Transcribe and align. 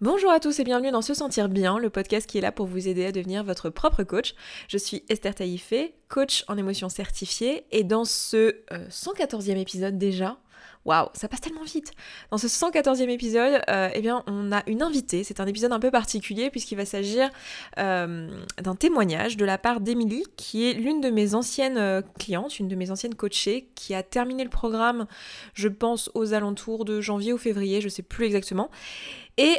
Bonjour 0.00 0.30
à 0.30 0.38
tous 0.38 0.60
et 0.60 0.62
bienvenue 0.62 0.92
dans 0.92 1.02
Se 1.02 1.12
Sentir 1.12 1.48
Bien, 1.48 1.76
le 1.76 1.90
podcast 1.90 2.30
qui 2.30 2.38
est 2.38 2.40
là 2.40 2.52
pour 2.52 2.66
vous 2.66 2.86
aider 2.86 3.04
à 3.04 3.10
devenir 3.10 3.42
votre 3.42 3.68
propre 3.68 4.04
coach. 4.04 4.36
Je 4.68 4.78
suis 4.78 5.02
Esther 5.08 5.34
Taïfé, 5.34 5.96
coach 6.06 6.44
en 6.46 6.56
émotion 6.56 6.88
certifiée, 6.88 7.64
et 7.72 7.82
dans 7.82 8.04
ce 8.04 8.54
114e 8.70 9.56
euh, 9.56 9.56
épisode 9.56 9.98
déjà, 9.98 10.38
waouh, 10.84 11.08
ça 11.14 11.28
passe 11.28 11.40
tellement 11.40 11.64
vite 11.64 11.92
Dans 12.30 12.38
ce 12.38 12.46
114e 12.46 13.08
épisode, 13.08 13.60
euh, 13.68 13.90
eh 13.94 14.00
bien, 14.00 14.22
on 14.26 14.52
a 14.52 14.62
une 14.66 14.82
invitée, 14.82 15.24
c'est 15.24 15.40
un 15.40 15.46
épisode 15.46 15.72
un 15.72 15.80
peu 15.80 15.90
particulier 15.90 16.50
puisqu'il 16.50 16.76
va 16.76 16.84
s'agir 16.84 17.30
euh, 17.78 18.28
d'un 18.60 18.74
témoignage 18.74 19.36
de 19.36 19.44
la 19.44 19.58
part 19.58 19.80
d'Émilie, 19.80 20.24
qui 20.36 20.68
est 20.68 20.74
l'une 20.74 21.00
de 21.00 21.10
mes 21.10 21.34
anciennes 21.34 22.02
clientes, 22.18 22.58
une 22.58 22.68
de 22.68 22.76
mes 22.76 22.90
anciennes 22.90 23.14
coachées, 23.14 23.68
qui 23.74 23.94
a 23.94 24.02
terminé 24.02 24.44
le 24.44 24.50
programme, 24.50 25.06
je 25.54 25.68
pense, 25.68 26.10
aux 26.14 26.34
alentours 26.34 26.84
de 26.84 27.00
janvier 27.00 27.32
ou 27.32 27.38
février, 27.38 27.80
je 27.80 27.88
sais 27.88 28.02
plus 28.02 28.26
exactement. 28.26 28.70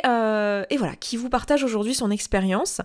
Euh, 0.06 0.64
et, 0.70 0.78
voilà, 0.78 0.96
qui 0.96 1.16
vous 1.18 1.30
partage 1.30 1.64
aujourd'hui 1.64 1.94
son 1.94 2.12
expérience. 2.12 2.82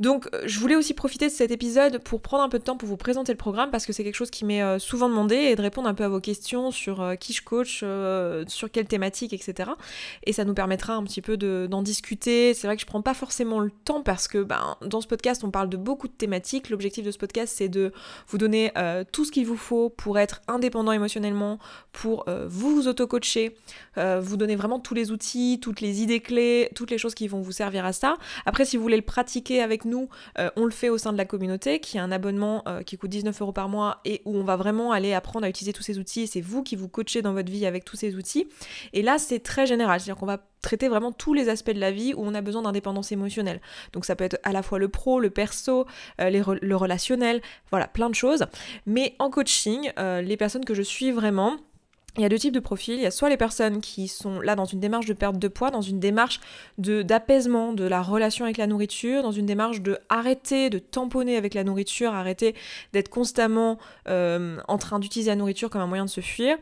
Donc 0.00 0.28
euh, 0.34 0.42
je 0.44 0.58
voulais 0.60 0.76
aussi 0.76 0.92
profiter 0.92 1.26
de 1.26 1.32
cet 1.32 1.50
épisode 1.50 1.98
pour 2.02 2.20
prendre 2.20 2.42
un 2.42 2.48
peu 2.48 2.58
de 2.58 2.64
temps 2.64 2.76
pour 2.76 2.88
vous 2.88 2.98
présenter 2.98 3.32
le 3.32 3.38
programme 3.38 3.70
parce 3.70 3.86
que 3.86 3.92
c'est 3.92 4.04
quelque 4.04 4.16
chose 4.16 4.30
qui 4.30 4.44
m'est 4.44 4.62
euh, 4.62 4.78
souvent 4.78 5.08
demandé 5.08 5.36
et 5.36 5.56
de 5.56 5.62
répondre 5.62 5.88
un 5.88 5.94
peu 5.94 6.04
à 6.04 6.08
vos 6.08 6.20
questions 6.20 6.70
sur 6.70 7.14
qui 7.18 7.32
je 7.32 7.42
coach, 7.42 7.75
sur 7.78 8.70
quelle 8.70 8.86
thématique, 8.86 9.32
etc. 9.32 9.70
Et 10.24 10.32
ça 10.32 10.44
nous 10.44 10.54
permettra 10.54 10.94
un 10.94 11.04
petit 11.04 11.22
peu 11.22 11.36
d'en 11.36 11.82
discuter. 11.82 12.54
C'est 12.54 12.66
vrai 12.66 12.76
que 12.76 12.82
je 12.82 12.86
prends 12.86 13.02
pas 13.02 13.14
forcément 13.14 13.60
le 13.60 13.70
temps 13.70 14.02
parce 14.02 14.28
que 14.28 14.42
ben, 14.42 14.76
dans 14.82 15.00
ce 15.00 15.06
podcast 15.06 15.44
on 15.44 15.50
parle 15.50 15.68
de 15.68 15.76
beaucoup 15.76 16.08
de 16.08 16.12
thématiques. 16.12 16.70
L'objectif 16.70 17.04
de 17.04 17.10
ce 17.10 17.18
podcast 17.18 17.54
c'est 17.56 17.68
de 17.68 17.92
vous 18.28 18.38
donner 18.38 18.72
tout 19.12 19.24
ce 19.24 19.32
qu'il 19.32 19.46
vous 19.46 19.56
faut 19.56 19.90
pour 19.90 20.18
être 20.18 20.42
indépendant 20.48 20.92
émotionnellement, 20.92 21.58
pour 21.92 22.24
vous 22.46 22.88
auto-coacher, 22.88 23.56
vous 23.96 24.36
donner 24.36 24.56
vraiment 24.56 24.80
tous 24.80 24.94
les 24.94 25.10
outils, 25.10 25.58
toutes 25.60 25.80
les 25.80 26.02
idées 26.02 26.20
clés, 26.20 26.70
toutes 26.74 26.90
les 26.90 26.98
choses 26.98 27.14
qui 27.14 27.28
vont 27.28 27.40
vous 27.40 27.52
servir 27.52 27.84
à 27.84 27.92
ça. 27.92 28.16
Après, 28.44 28.64
si 28.64 28.76
vous 28.76 28.82
voulez 28.82 28.96
le 28.96 29.02
pratiquer 29.02 29.62
avec 29.62 29.84
nous, 29.84 30.08
euh, 30.38 30.50
on 30.56 30.64
le 30.64 30.70
fait 30.70 30.88
au 30.88 30.98
sein 30.98 31.12
de 31.12 31.18
la 31.18 31.24
communauté, 31.24 31.80
qui 31.80 31.96
est 31.96 32.00
un 32.00 32.12
abonnement 32.12 32.62
euh, 32.68 32.82
qui 32.82 32.96
coûte 32.96 33.10
19 33.10 33.40
euros 33.42 33.52
par 33.52 33.68
mois 33.68 34.00
et 34.04 34.22
où 34.24 34.36
on 34.36 34.44
va 34.44 34.56
vraiment 34.56 34.92
aller 34.92 35.12
apprendre 35.12 35.46
à 35.46 35.48
utiliser 35.48 35.72
tous 35.72 35.82
ces 35.82 35.98
outils. 35.98 36.26
C'est 36.26 36.40
vous 36.40 36.62
qui 36.62 36.76
vous 36.76 36.88
coachez 36.88 37.22
dans 37.22 37.32
votre 37.32 37.50
vie 37.50 37.55
avec 37.64 37.84
tous 37.84 37.96
ces 37.96 38.16
outils. 38.16 38.48
Et 38.92 39.02
là, 39.02 39.18
c'est 39.18 39.38
très 39.38 39.66
général, 39.66 40.00
c'est-à-dire 40.00 40.18
qu'on 40.18 40.26
va 40.26 40.46
traiter 40.62 40.88
vraiment 40.88 41.12
tous 41.12 41.32
les 41.32 41.48
aspects 41.48 41.70
de 41.70 41.80
la 41.80 41.92
vie 41.92 42.12
où 42.14 42.24
on 42.24 42.34
a 42.34 42.40
besoin 42.40 42.62
d'indépendance 42.62 43.12
émotionnelle. 43.12 43.60
Donc 43.92 44.04
ça 44.04 44.16
peut 44.16 44.24
être 44.24 44.38
à 44.42 44.52
la 44.52 44.62
fois 44.62 44.78
le 44.78 44.88
pro, 44.88 45.20
le 45.20 45.30
perso, 45.30 45.86
euh, 46.20 46.58
le 46.60 46.76
relationnel, 46.76 47.40
voilà, 47.70 47.86
plein 47.86 48.10
de 48.10 48.14
choses. 48.14 48.46
Mais 48.84 49.14
en 49.18 49.30
coaching, 49.30 49.90
les 49.96 50.36
personnes 50.36 50.64
que 50.64 50.74
je 50.74 50.82
suis 50.82 51.12
vraiment, 51.12 51.56
il 52.18 52.22
y 52.22 52.24
a 52.24 52.28
deux 52.28 52.38
types 52.38 52.54
de 52.54 52.60
profils. 52.60 52.94
Il 52.94 53.02
y 53.02 53.06
a 53.06 53.10
soit 53.10 53.28
les 53.28 53.36
personnes 53.36 53.80
qui 53.80 54.08
sont 54.08 54.40
là 54.40 54.54
dans 54.54 54.64
une 54.64 54.80
démarche 54.80 55.06
de 55.06 55.12
perte 55.12 55.38
de 55.38 55.48
poids, 55.48 55.70
dans 55.70 55.82
une 55.82 56.00
démarche 56.00 56.40
d'apaisement 56.78 57.72
de 57.72 57.84
la 57.84 58.02
relation 58.02 58.44
avec 58.44 58.56
la 58.56 58.66
nourriture, 58.66 59.22
dans 59.22 59.32
une 59.32 59.46
démarche 59.46 59.80
de 59.80 59.98
arrêter 60.08 60.70
de 60.70 60.78
tamponner 60.78 61.36
avec 61.36 61.54
la 61.54 61.64
nourriture, 61.64 62.14
arrêter 62.14 62.54
d'être 62.92 63.08
constamment 63.08 63.78
euh, 64.08 64.58
en 64.68 64.78
train 64.78 64.98
d'utiliser 64.98 65.30
la 65.30 65.36
nourriture 65.36 65.70
comme 65.70 65.82
un 65.82 65.86
moyen 65.86 66.04
de 66.04 66.10
se 66.10 66.20
fuir. 66.20 66.56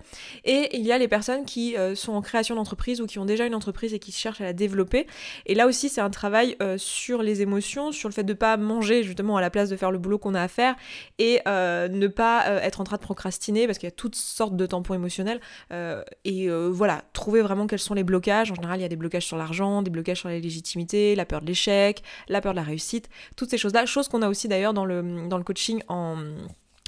Et 0.44 0.76
il 0.76 0.82
y 0.82 0.92
a 0.92 0.98
les 0.98 1.08
personnes 1.08 1.44
qui 1.44 1.76
euh, 1.76 1.94
sont 1.94 2.12
en 2.12 2.22
création 2.22 2.54
d'entreprise 2.56 3.00
ou 3.00 3.06
qui 3.06 3.18
ont 3.18 3.24
déjà 3.24 3.46
une 3.46 3.54
entreprise 3.54 3.94
et 3.94 3.98
qui 3.98 4.12
cherchent 4.12 4.40
à 4.40 4.44
la 4.44 4.52
développer. 4.52 5.06
Et 5.46 5.54
là 5.54 5.66
aussi, 5.66 5.88
c'est 5.88 6.00
un 6.00 6.10
travail 6.10 6.56
euh, 6.62 6.78
sur 6.78 7.22
les 7.22 7.42
émotions, 7.42 7.92
sur 7.92 8.08
le 8.08 8.14
fait 8.14 8.24
de 8.24 8.32
ne 8.32 8.38
pas 8.38 8.56
manger 8.56 9.02
justement 9.02 9.36
à 9.36 9.40
la 9.40 9.50
place 9.50 9.68
de 9.68 9.76
faire 9.76 9.90
le 9.90 9.98
boulot 9.98 10.18
qu'on 10.18 10.34
a 10.34 10.42
à 10.42 10.48
faire 10.48 10.74
et 11.18 11.40
ne 11.46 12.06
pas 12.08 12.46
être 12.62 12.80
en 12.80 12.84
train 12.84 12.96
de 12.96 13.02
procrastiner 13.02 13.66
parce 13.66 13.78
qu'il 13.78 13.86
y 13.86 13.92
a 13.92 13.94
toutes 13.94 14.16
sortes 14.16 14.56
de 14.56 14.66
tampons 14.66 14.94
émotionnels. 14.94 15.40
Euh, 15.72 16.02
et 16.24 16.48
euh, 16.48 16.68
voilà, 16.70 17.02
trouver 17.12 17.42
vraiment 17.42 17.66
quels 17.66 17.78
sont 17.78 17.94
les 17.94 18.04
blocages. 18.04 18.50
En 18.50 18.54
général, 18.54 18.78
il 18.78 18.82
y 18.82 18.86
a 18.86 18.88
des 18.88 18.96
blocages 18.96 19.26
sur 19.26 19.36
l'argent, 19.36 19.82
des 19.82 19.90
blocages 19.90 20.20
sur 20.20 20.28
la 20.28 20.38
légitimité, 20.38 21.14
la 21.14 21.24
peur 21.24 21.40
de 21.40 21.46
l'échec, 21.46 22.02
la 22.28 22.40
peur 22.40 22.52
de 22.52 22.56
la 22.56 22.62
réussite, 22.62 23.08
toutes 23.36 23.50
ces 23.50 23.58
choses-là. 23.58 23.86
Choses 23.86 24.08
qu'on 24.08 24.22
a 24.22 24.28
aussi 24.28 24.48
d'ailleurs 24.48 24.74
dans 24.74 24.84
le, 24.84 25.28
dans 25.28 25.38
le 25.38 25.44
coaching 25.44 25.82
en 25.88 26.16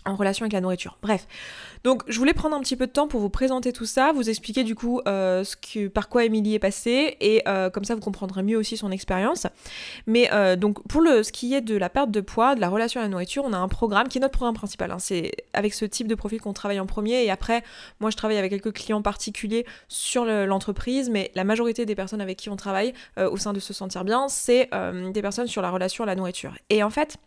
en 0.07 0.15
relation 0.15 0.45
avec 0.45 0.53
la 0.53 0.61
nourriture. 0.61 0.99
Bref, 1.03 1.27
donc 1.85 2.03
je 2.09 2.19
voulais 2.19 2.33
prendre 2.33 2.57
un 2.57 2.61
petit 2.61 2.77
peu 2.77 2.87
de 2.87 2.93
temps 2.93 3.09
pour 3.09 3.21
vous 3.21 3.29
présenter 3.29 3.73
tout 3.73 3.85
ça, 3.85 4.13
vous 4.13 4.29
expliquer 4.29 4.65
du 4.65 4.75
coup 4.75 5.01
euh, 5.07 5.45
ce 5.45 5.87
par 5.89 6.09
quoi 6.09 6.25
Émilie 6.25 6.55
est 6.55 6.59
passée 6.59 7.17
et 7.21 7.43
euh, 7.47 7.71
comme 7.71 7.85
ça 7.85 7.95
vous 7.95 8.01
comprendrez 8.01 8.43
mieux 8.43 8.57
aussi 8.57 8.77
son 8.77 8.91
expérience. 8.91 9.47
Mais 10.07 10.31
euh, 10.33 10.57
donc 10.57 10.83
pour 10.89 11.01
le, 11.01 11.23
ce 11.23 11.33
qui 11.33 11.55
est 11.55 11.61
de 11.61 11.77
la 11.77 11.89
perte 11.89 12.11
de 12.11 12.21
poids, 12.21 12.55
de 12.55 12.61
la 12.61 12.69
relation 12.69 13.01
à 13.01 13.03
la 13.03 13.09
nourriture, 13.09 13.45
on 13.45 13.53
a 13.53 13.59
un 13.59 13.69
programme 13.69 14.09
qui 14.09 14.19
est 14.19 14.21
notre 14.21 14.33
programme 14.33 14.55
principal. 14.55 14.91
Hein. 14.91 14.99
C'est 14.99 15.33
avec 15.53 15.75
ce 15.75 15.85
type 15.85 16.07
de 16.07 16.15
profil 16.15 16.41
qu'on 16.41 16.53
travaille 16.53 16.81
en 16.81 16.87
premier 16.87 17.25
et 17.25 17.31
après 17.31 17.63
moi 18.01 18.11
je 18.11 18.17
travaille 18.17 18.39
avec 18.39 18.51
quelques 18.51 18.73
clients 18.73 19.03
particuliers 19.03 19.67
sur 19.89 20.25
l'entreprise, 20.25 21.11
mais 21.11 21.31
la 21.35 21.45
majorité 21.45 21.87
des 21.87 21.95
personnes 21.95 22.21
avec 22.21 22.37
qui 22.37 22.49
on 22.51 22.57
travaille 22.57 22.95
au 23.17 23.37
sein 23.37 23.53
de 23.53 23.61
Se 23.61 23.73
Sentir 23.73 24.05
Bien, 24.05 24.29
c'est 24.29 24.71
des 25.13 25.23
personnes 25.23 25.47
sur 25.47 25.63
la 25.63 25.71
relation 25.71 26.05
à 26.05 26.07
la 26.07 26.15
nourriture. 26.15 26.55
Et 26.71 26.83
en 26.83 26.91
fait, 26.91 27.19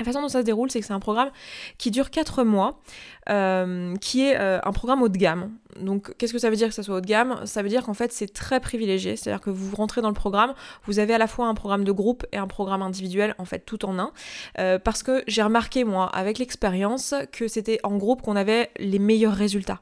la 0.00 0.04
façon 0.04 0.22
dont 0.22 0.28
ça 0.28 0.40
se 0.40 0.44
déroule, 0.44 0.70
c'est 0.70 0.80
que 0.80 0.86
c'est 0.86 0.92
un 0.92 1.00
programme 1.00 1.30
qui 1.78 1.90
dure 1.90 2.10
4 2.10 2.42
mois, 2.42 2.80
euh, 3.28 3.94
qui 4.00 4.26
est 4.26 4.38
euh, 4.38 4.58
un 4.64 4.72
programme 4.72 5.02
haut 5.02 5.08
de 5.08 5.18
gamme. 5.18 5.50
Donc, 5.78 6.14
qu'est-ce 6.16 6.32
que 6.32 6.38
ça 6.38 6.50
veut 6.50 6.56
dire 6.56 6.68
que 6.68 6.74
ça 6.74 6.82
soit 6.82 6.96
haut 6.96 7.00
de 7.00 7.06
gamme? 7.06 7.40
Ça 7.44 7.62
veut 7.62 7.68
dire 7.68 7.82
qu'en 7.84 7.94
fait, 7.94 8.12
c'est 8.12 8.32
très 8.32 8.60
privilégié. 8.60 9.16
C'est-à-dire 9.16 9.40
que 9.40 9.50
vous 9.50 9.74
rentrez 9.76 10.00
dans 10.00 10.08
le 10.08 10.14
programme, 10.14 10.54
vous 10.86 10.98
avez 10.98 11.14
à 11.14 11.18
la 11.18 11.26
fois 11.26 11.46
un 11.46 11.54
programme 11.54 11.84
de 11.84 11.92
groupe 11.92 12.26
et 12.32 12.36
un 12.36 12.46
programme 12.46 12.82
individuel, 12.82 13.34
en 13.38 13.44
fait, 13.44 13.60
tout 13.60 13.84
en 13.84 13.98
un. 13.98 14.12
Euh, 14.58 14.78
parce 14.78 15.02
que 15.02 15.22
j'ai 15.26 15.42
remarqué, 15.42 15.84
moi, 15.84 16.06
avec 16.06 16.38
l'expérience, 16.38 17.14
que 17.32 17.48
c'était 17.48 17.80
en 17.82 17.96
groupe 17.96 18.22
qu'on 18.22 18.36
avait 18.36 18.70
les 18.78 18.98
meilleurs 18.98 19.34
résultats. 19.34 19.80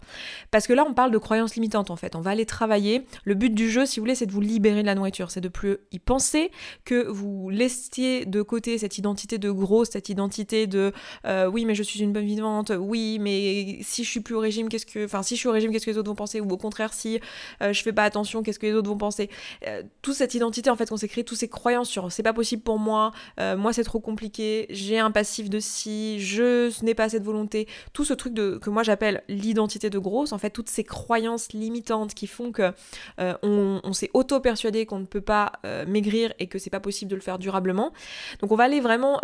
Parce 0.50 0.66
que 0.66 0.72
là, 0.72 0.84
on 0.88 0.94
parle 0.94 1.10
de 1.10 1.19
croyances 1.19 1.54
limitantes, 1.54 1.91
en 1.91 1.97
fait. 1.97 2.15
On 2.16 2.21
va 2.21 2.31
aller 2.31 2.47
travailler. 2.47 3.04
Le 3.25 3.34
but 3.34 3.54
du 3.54 3.71
jeu, 3.71 3.87
si 3.87 4.00
vous 4.00 4.04
voulez, 4.04 4.15
c'est 4.15 4.27
de 4.27 4.32
vous 4.32 4.41
libérer 4.41 4.82
de 4.82 4.87
la 4.87 4.94
nourriture. 4.94 5.31
C'est 5.31 5.41
de 5.41 5.48
plus 5.48 5.78
y 5.93 5.98
penser, 5.98 6.50
que 6.84 7.06
vous 7.06 7.50
laissiez 7.50 8.27
de 8.27 8.43
côté 8.43 8.78
cette 8.78 8.98
identité 8.98 9.38
de 9.38 9.50
gros, 9.50 9.84
cette 9.84 10.09
identité 10.09 10.66
de 10.66 10.93
oui, 11.25 11.65
mais 11.65 11.75
je 11.75 11.82
suis 11.82 12.00
une 12.00 12.12
bonne 12.12 12.25
vivante, 12.25 12.72
oui, 12.78 13.19
mais 13.21 13.78
si 13.82 14.04
je 14.04 14.10
suis 14.10 14.21
plus 14.21 14.34
au 14.34 14.41
régime, 14.41 14.69
qu'est-ce 14.69 14.87
que. 14.87 15.04
Enfin, 15.04 15.22
si 15.22 15.34
je 15.34 15.41
suis 15.41 15.48
au 15.48 15.53
régime, 15.53 15.72
qu'est-ce 15.78 15.87
que 15.87 15.91
les 15.93 15.99
autres 15.99 16.11
vont 16.11 16.16
penser 16.16 16.41
Ou 16.41 16.50
au 16.50 16.56
contraire, 16.56 16.93
si 16.93 17.21
euh, 17.62 17.72
je 17.72 17.83
fais 17.83 17.93
pas 17.93 18.05
attention, 18.05 18.43
qu'est-ce 18.43 18.59
que 18.59 18.66
les 18.66 18.75
autres 18.75 18.89
vont 18.89 18.99
penser. 18.99 19.31
Euh, 19.66 19.83
Toute 20.03 20.15
cette 20.15 20.34
identité 20.34 20.71
en 20.71 20.77
fait 20.77 20.89
qu'on 20.89 20.97
s'est 20.97 21.09
créé, 21.09 21.25
toutes 21.25 21.39
ces 21.39 21.49
croyances 21.49 21.89
sur 21.89 22.11
c'est 22.11 22.22
pas 22.22 22.33
possible 22.33 22.62
pour 22.62 22.78
moi, 22.78 23.12
euh, 23.39 23.56
moi 23.56 23.72
c'est 23.72 23.84
trop 23.84 24.00
compliqué, 24.00 24.66
j'ai 24.71 24.99
un 24.99 25.11
passif 25.11 25.49
de 25.49 25.61
si, 25.61 26.21
je 26.21 26.71
n'ai 26.84 26.94
pas 26.94 27.05
assez 27.05 27.21
de 27.21 27.25
volonté, 27.25 27.69
tout 27.93 28.05
ce 28.05 28.15
truc 28.15 28.34
de, 28.34 28.59
que 28.59 28.71
moi 28.71 28.83
j'appelle 28.83 29.22
l'identité 29.28 29.91
de 29.91 29.99
grosse, 29.99 30.33
en 30.33 30.39
fait 30.39 30.50
toutes 30.50 30.69
ces 30.69 30.84
croyances 30.84 31.53
limitantes 31.53 32.15
qui 32.15 32.27
font 32.27 32.53
que 32.53 32.72
on, 33.19 33.81
on 33.83 33.93
s'est 33.93 34.10
auto-persuadé 34.15 34.87
qu'on 34.87 34.99
ne 34.99 35.05
peut 35.05 35.21
pas 35.21 35.53
maigrir 35.87 36.33
et 36.39 36.47
que 36.47 36.59
c'est 36.59 36.71
pas 36.71 36.81
possible 36.81 37.10
de 37.10 37.16
le 37.16 37.22
faire 37.22 37.39
durablement. 37.39 37.93
Donc 38.41 38.53
on 38.53 38.56
va 38.56 38.65
aller 38.65 38.81
vraiment 38.81 39.21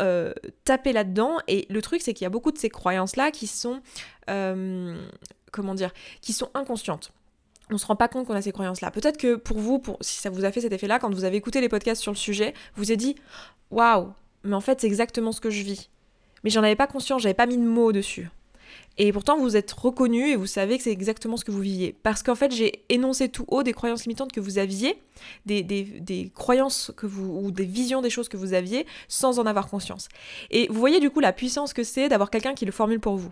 taper 0.65 0.93
là-dedans. 0.93 1.39
Et 1.49 1.67
le 1.71 1.83
truc 1.83 2.03
c'est 2.03 2.15
qu'il 2.15 2.25
y 2.25 2.27
a 2.27 2.31
beaucoup 2.31 2.53
de 2.53 2.59
ces 2.59 2.71
croyances 2.71 3.17
là 3.17 3.31
qui 3.31 3.47
sont 3.47 3.81
euh, 4.31 4.97
comment 5.55 5.75
dire, 5.75 5.93
qui 6.21 6.33
sont 6.33 6.51
inconscientes 6.55 7.13
on 7.71 7.79
se 7.79 7.87
rend 7.87 7.97
pas 7.97 8.09
compte 8.09 8.27
qu'on 8.27 8.35
a 8.35 8.43
ces 8.43 8.53
croyances-là. 8.53 8.91
Peut-être 8.91 9.17
que 9.17 9.37
pour 9.37 9.59
vous, 9.59 9.83
si 10.01 10.21
ça 10.21 10.31
vous 10.31 10.45
a 10.45 10.53
fait 10.53 10.61
cet 10.61 10.73
effet-là, 10.73 10.99
quand 10.99 11.13
vous 11.13 11.25
avez 11.25 11.37
écouté 11.37 11.61
les 11.61 11.69
podcasts 11.69 12.03
sur 12.03 12.13
le 12.13 12.17
sujet, 12.17 12.55
vous 12.77 12.93
êtes 12.93 12.99
dit 12.99 13.17
Waouh, 13.71 14.13
mais 14.43 14.55
en 14.55 14.61
fait, 14.61 14.81
c'est 14.81 14.87
exactement 14.87 15.33
ce 15.33 15.41
que 15.41 15.51
je 15.51 15.63
vis. 15.63 15.91
Mais 16.43 16.51
j'en 16.51 16.63
avais 16.63 16.77
pas 16.77 16.87
conscience, 16.87 17.23
j'avais 17.23 17.35
pas 17.35 17.47
mis 17.47 17.57
de 17.57 17.63
mots 17.63 17.93
dessus. 17.93 18.29
Et 18.97 19.13
pourtant, 19.13 19.39
vous 19.39 19.57
êtes 19.57 19.73
reconnu 19.73 20.29
et 20.29 20.37
vous 20.37 20.47
savez 20.47 20.77
que 20.79 20.85
c'est 20.85 20.93
exactement 20.93 21.37
ce 21.37 21.45
que 21.45 21.51
vous 21.51 21.61
viviez. 21.61 21.97
Parce 22.03 22.23
qu'en 22.23 22.37
fait, 22.37 22.53
j'ai 22.53 22.85
énoncé 22.89 23.29
tout 23.29 23.45
haut 23.49 23.63
des 23.63 23.73
croyances 23.73 24.05
limitantes 24.05 24.31
que 24.31 24.41
vous 24.41 24.59
aviez, 24.59 24.97
des, 25.47 25.63
des, 25.63 26.31
croyances 26.35 26.93
que 26.97 27.07
vous, 27.07 27.41
ou 27.43 27.51
des 27.51 27.65
visions 27.65 28.03
des 28.03 28.11
choses 28.11 28.29
que 28.29 28.37
vous 28.37 28.55
aviez 28.55 28.87
sans 29.09 29.39
en 29.39 29.47
avoir 29.47 29.69
conscience. 29.69 30.09
Et 30.51 30.69
vous 30.69 30.79
voyez 30.79 31.01
du 31.01 31.11
coup 31.11 31.21
la 31.21 31.33
puissance 31.33 31.73
que 31.73 31.83
c'est 31.83 32.09
d'avoir 32.09 32.31
quelqu'un 32.31 32.55
qui 32.55 32.67
le 32.67 32.73
formule 32.73 33.01
pour 33.01 33.17
vous. 33.17 33.31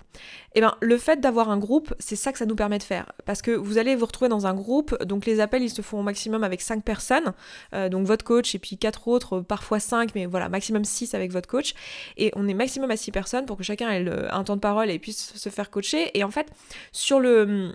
Et 0.55 0.59
eh 0.59 0.61
bien, 0.61 0.77
le 0.81 0.99
fait 0.99 1.21
d'avoir 1.21 1.51
un 1.51 1.59
groupe, 1.59 1.95
c'est 1.99 2.17
ça 2.17 2.33
que 2.33 2.39
ça 2.39 2.47
nous 2.47 2.56
permet 2.56 2.78
de 2.78 2.83
faire. 2.83 3.12
Parce 3.25 3.41
que 3.41 3.53
vous 3.53 3.78
allez 3.78 3.95
vous 3.95 4.06
retrouver 4.06 4.28
dans 4.28 4.47
un 4.47 4.55
groupe, 4.55 5.01
donc 5.05 5.27
les 5.27 5.41
appels, 5.41 5.62
ils 5.62 5.71
se 5.71 5.83
font 5.83 6.01
au 6.01 6.03
maximum 6.03 6.45
avec 6.45 6.61
5 6.61 6.84
personnes, 6.84 7.33
euh, 7.75 7.89
donc 7.89 8.06
votre 8.06 8.25
coach 8.25 8.55
et 8.55 8.59
puis 8.59 8.77
4 8.77 9.09
autres, 9.09 9.41
parfois 9.41 9.81
5, 9.81 10.15
mais 10.15 10.27
voilà, 10.27 10.48
maximum 10.48 10.84
6 10.84 11.15
avec 11.15 11.33
votre 11.33 11.48
coach. 11.48 11.75
Et 12.16 12.33
on 12.34 12.48
est 12.48 12.54
maximum 12.54 12.91
à 12.91 12.97
6 12.97 13.13
personnes 13.13 13.47
pour 13.47 13.57
que 13.57 13.63
chacun 13.63 13.91
ait 13.91 14.09
un 14.31 14.45
temps 14.45 14.57
de 14.57 14.60
parole 14.60 14.91
et 14.91 14.98
puisse 14.98 15.33
se 15.34 15.51
faire 15.53 15.71
coacher. 15.71 16.16
Et 16.19 16.25
en 16.25 16.31
fait, 16.31 16.51
sur 16.93 17.21
le 17.21 17.75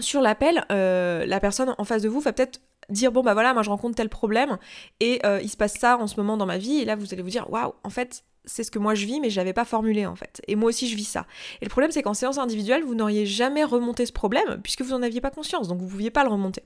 sur 0.00 0.20
l'appel, 0.20 0.64
euh, 0.72 1.24
la 1.26 1.40
personne 1.40 1.74
en 1.78 1.84
face 1.84 2.02
de 2.02 2.08
vous 2.08 2.20
va 2.20 2.32
peut-être 2.32 2.60
dire 2.90 3.12
bon 3.12 3.22
bah 3.22 3.32
voilà 3.32 3.54
moi 3.54 3.62
je 3.62 3.70
rencontre 3.70 3.94
tel 3.94 4.08
problème 4.10 4.58
et 5.00 5.24
euh, 5.24 5.40
il 5.42 5.48
se 5.48 5.56
passe 5.56 5.74
ça 5.74 5.96
en 5.96 6.06
ce 6.06 6.16
moment 6.16 6.36
dans 6.36 6.44
ma 6.44 6.58
vie 6.58 6.80
et 6.80 6.84
là 6.84 6.96
vous 6.96 7.14
allez 7.14 7.22
vous 7.22 7.30
dire 7.30 7.50
waouh 7.50 7.72
en 7.82 7.88
fait 7.90 8.24
c'est 8.44 8.64
ce 8.64 8.70
que 8.70 8.78
moi 8.78 8.94
je 8.94 9.06
vis, 9.06 9.20
mais 9.20 9.30
je 9.30 9.36
l'avais 9.36 9.52
pas 9.52 9.64
formulé 9.64 10.06
en 10.06 10.16
fait. 10.16 10.42
Et 10.48 10.56
moi 10.56 10.68
aussi 10.68 10.88
je 10.88 10.96
vis 10.96 11.04
ça. 11.04 11.26
Et 11.60 11.64
le 11.64 11.70
problème 11.70 11.90
c'est 11.90 12.02
qu'en 12.02 12.14
séance 12.14 12.38
individuelle, 12.38 12.82
vous 12.84 12.94
n'auriez 12.94 13.26
jamais 13.26 13.64
remonté 13.64 14.06
ce 14.06 14.12
problème 14.12 14.60
puisque 14.62 14.82
vous 14.82 14.90
n'en 14.90 15.02
aviez 15.02 15.20
pas 15.20 15.30
conscience, 15.30 15.68
donc 15.68 15.78
vous 15.78 15.86
ne 15.86 15.90
pouviez 15.90 16.10
pas 16.10 16.24
le 16.24 16.30
remonter. 16.30 16.62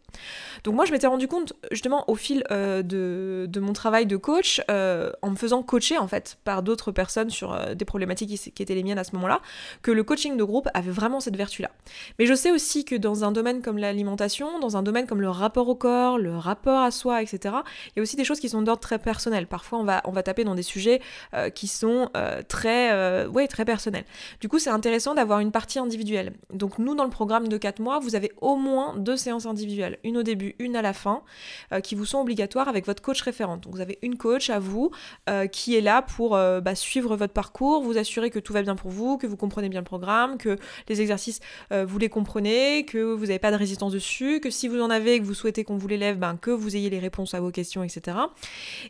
Donc 0.64 0.74
moi 0.74 0.84
je 0.84 0.92
m'étais 0.92 1.06
rendu 1.06 1.28
compte 1.28 1.52
justement 1.70 2.04
au 2.08 2.14
fil 2.14 2.44
euh, 2.50 2.82
de, 2.82 3.60
mon 3.60 3.72
travail 3.72 4.06
de 4.06 4.16
coach, 4.16 4.60
euh, 4.70 5.10
en 5.22 5.30
me 5.30 5.36
faisant 5.36 5.62
coacher 5.62 5.98
en 5.98 6.06
fait 6.06 6.38
par 6.44 6.62
d'autres 6.62 6.92
personnes 6.92 7.30
sur 7.30 7.52
euh, 7.52 7.74
des 7.74 7.84
problématiques 7.84 8.30
qui, 8.30 8.52
qui, 8.52 8.62
étaient 8.62 8.74
les 8.74 8.82
miennes 8.82 8.98
à 8.98 9.04
ce 9.04 9.14
moment-là, 9.16 9.40
que 9.82 9.90
le 9.90 10.02
coaching 10.04 10.36
de 10.36 10.44
groupe 10.44 10.68
avait 10.74 10.90
vraiment 10.90 11.20
cette 11.20 11.36
vertu-là. 11.36 11.70
Mais 12.18 12.26
je 12.26 12.34
sais 12.34 12.50
aussi 12.50 12.84
que 12.84 12.94
dans 12.94 13.24
un 13.24 13.32
domaine 13.32 13.62
comme 13.62 13.78
l'alimentation, 13.78 14.58
dans 14.58 14.76
un 14.76 14.82
domaine 14.82 15.06
comme 15.06 15.20
le 15.20 15.30
rapport 15.30 15.68
au 15.68 15.74
corps, 15.74 16.18
le 16.18 16.36
rapport 16.36 16.80
à 16.80 16.90
soi, 16.90 17.22
etc., 17.22 17.56
il 17.88 17.92
y 17.96 18.00
a 18.00 18.02
aussi 18.02 18.16
des 18.16 18.24
choses 18.24 18.40
qui 18.40 18.48
sont 18.48 18.62
d'ordre 18.62 18.80
très 18.80 18.98
personnel. 18.98 19.46
Parfois 19.46 19.78
on 19.78 19.84
va, 19.84 20.00
on 20.04 20.12
va 20.12 20.22
taper 20.22 20.44
dans 20.44 20.54
des 20.54 20.62
sujets 20.62 21.00
qui 21.54 21.67
sont 21.68 22.10
euh, 22.16 22.42
très, 22.46 22.92
euh, 22.92 23.28
ouais, 23.28 23.46
très 23.46 23.64
personnels. 23.64 24.04
Du 24.40 24.48
coup, 24.48 24.58
c'est 24.58 24.70
intéressant 24.70 25.14
d'avoir 25.14 25.40
une 25.40 25.52
partie 25.52 25.78
individuelle. 25.78 26.32
Donc 26.52 26.78
nous, 26.78 26.94
dans 26.94 27.04
le 27.04 27.10
programme 27.10 27.48
de 27.48 27.56
4 27.56 27.80
mois, 27.80 27.98
vous 27.98 28.14
avez 28.14 28.32
au 28.40 28.56
moins 28.56 28.96
deux 28.96 29.16
séances 29.16 29.46
individuelles, 29.46 29.98
une 30.04 30.16
au 30.16 30.22
début, 30.22 30.54
une 30.58 30.76
à 30.76 30.82
la 30.82 30.92
fin, 30.92 31.22
euh, 31.72 31.80
qui 31.80 31.94
vous 31.94 32.04
sont 32.04 32.18
obligatoires 32.20 32.68
avec 32.68 32.86
votre 32.86 33.02
coach 33.02 33.22
référente. 33.22 33.62
Donc 33.62 33.74
vous 33.74 33.80
avez 33.80 33.98
une 34.02 34.16
coach 34.16 34.50
à 34.50 34.58
vous 34.58 34.90
qui 35.52 35.76
est 35.76 35.80
là 35.80 36.02
pour 36.02 36.30
bah, 36.30 36.74
suivre 36.74 37.16
votre 37.16 37.32
parcours, 37.32 37.82
vous 37.82 37.98
assurer 37.98 38.30
que 38.30 38.38
tout 38.38 38.52
va 38.52 38.62
bien 38.62 38.76
pour 38.76 38.90
vous, 38.90 39.18
que 39.18 39.26
vous 39.26 39.36
comprenez 39.36 39.68
bien 39.68 39.80
le 39.80 39.84
programme, 39.84 40.38
que 40.38 40.56
les 40.88 41.00
exercices, 41.00 41.40
vous 41.70 41.98
les 41.98 42.08
comprenez, 42.08 42.84
que 42.84 42.98
vous 42.98 43.26
n'avez 43.26 43.38
pas 43.38 43.50
de 43.50 43.56
résistance 43.56 43.92
dessus, 43.92 44.40
que 44.40 44.50
si 44.50 44.68
vous 44.68 44.80
en 44.80 44.90
avez 44.90 45.14
et 45.14 45.20
que 45.20 45.24
vous 45.24 45.34
souhaitez 45.34 45.64
qu'on 45.64 45.76
vous 45.76 45.88
l'élève, 45.88 46.18
ben, 46.18 46.36
que 46.36 46.50
vous 46.50 46.76
ayez 46.76 46.90
les 46.90 46.98
réponses 46.98 47.34
à 47.34 47.40
vos 47.40 47.50
questions, 47.50 47.82
etc. 47.82 48.16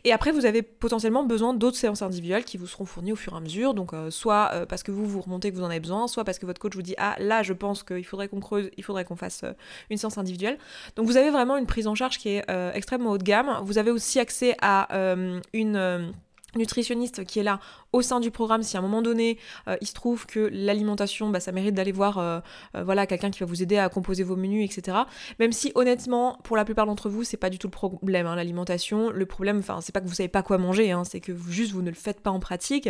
Et 0.03 0.11
après, 0.11 0.31
vous 0.31 0.45
avez 0.45 0.61
potentiellement 0.61 1.23
besoin 1.23 1.53
d'autres 1.53 1.77
séances 1.77 2.01
individuelles 2.01 2.43
qui 2.43 2.57
vous 2.57 2.67
seront 2.69 2.85
fournies 2.85 3.11
au 3.11 3.15
fur 3.15 3.33
et 3.33 3.37
à 3.37 3.39
mesure. 3.39 3.73
Donc 3.73 3.93
euh, 3.93 4.11
soit 4.11 4.51
euh, 4.53 4.65
parce 4.65 4.83
que 4.83 4.91
vous 4.91 5.05
vous 5.05 5.21
remontez 5.21 5.51
que 5.51 5.55
vous 5.55 5.63
en 5.63 5.69
avez 5.69 5.79
besoin, 5.79 6.07
soit 6.07 6.23
parce 6.23 6.39
que 6.39 6.45
votre 6.45 6.59
coach 6.59 6.75
vous 6.75 6.81
dit 6.81 6.95
ah 6.97 7.15
là 7.19 7.43
je 7.43 7.53
pense 7.53 7.83
qu'il 7.83 8.05
faudrait 8.05 8.27
qu'on 8.27 8.39
creuse, 8.39 8.69
il 8.77 8.83
faudrait 8.83 9.05
qu'on 9.05 9.15
fasse 9.15 9.43
euh, 9.43 9.53
une 9.89 9.97
séance 9.97 10.17
individuelle. 10.17 10.57
Donc 10.95 11.05
vous 11.05 11.17
avez 11.17 11.29
vraiment 11.29 11.57
une 11.57 11.65
prise 11.65 11.87
en 11.87 11.95
charge 11.95 12.17
qui 12.17 12.29
est 12.29 12.45
extrêmement 12.73 13.11
haut 13.11 13.17
de 13.17 13.23
gamme. 13.23 13.59
Vous 13.63 13.77
avez 13.77 13.91
aussi 13.91 14.19
accès 14.19 14.55
à 14.61 14.87
une 15.53 16.13
nutritionniste 16.55 17.25
qui 17.25 17.39
est 17.39 17.43
là 17.43 17.59
au 17.91 18.01
sein 18.01 18.19
du 18.19 18.31
programme 18.31 18.63
si 18.63 18.75
à 18.77 18.79
un 18.79 18.83
moment 18.83 19.01
donné 19.01 19.37
euh, 19.67 19.77
il 19.81 19.87
se 19.87 19.93
trouve 19.93 20.25
que 20.25 20.49
l'alimentation 20.51 21.29
bah, 21.29 21.39
ça 21.39 21.51
mérite 21.51 21.75
d'aller 21.75 21.91
voir 21.91 22.17
euh, 22.17 22.39
euh, 22.75 22.83
voilà 22.83 23.07
quelqu'un 23.07 23.31
qui 23.31 23.39
va 23.39 23.45
vous 23.45 23.61
aider 23.63 23.77
à 23.77 23.89
composer 23.89 24.23
vos 24.23 24.35
menus 24.35 24.65
etc 24.65 24.97
même 25.39 25.51
si 25.51 25.71
honnêtement 25.75 26.37
pour 26.43 26.57
la 26.57 26.65
plupart 26.65 26.85
d'entre 26.85 27.09
vous 27.09 27.23
c'est 27.23 27.37
pas 27.37 27.49
du 27.49 27.57
tout 27.57 27.67
le 27.67 27.71
problème 27.71 28.25
hein, 28.25 28.35
l'alimentation. 28.35 29.09
Le 29.11 29.25
problème 29.25 29.59
enfin 29.59 29.79
c'est 29.81 29.91
pas 29.91 30.01
que 30.01 30.07
vous 30.07 30.13
savez 30.13 30.29
pas 30.29 30.43
quoi 30.43 30.57
manger 30.57 30.91
hein, 30.91 31.03
c'est 31.03 31.19
que 31.19 31.31
vous, 31.31 31.51
juste 31.51 31.71
vous 31.71 31.81
ne 31.81 31.89
le 31.89 31.95
faites 31.95 32.21
pas 32.21 32.31
en 32.31 32.39
pratique. 32.39 32.89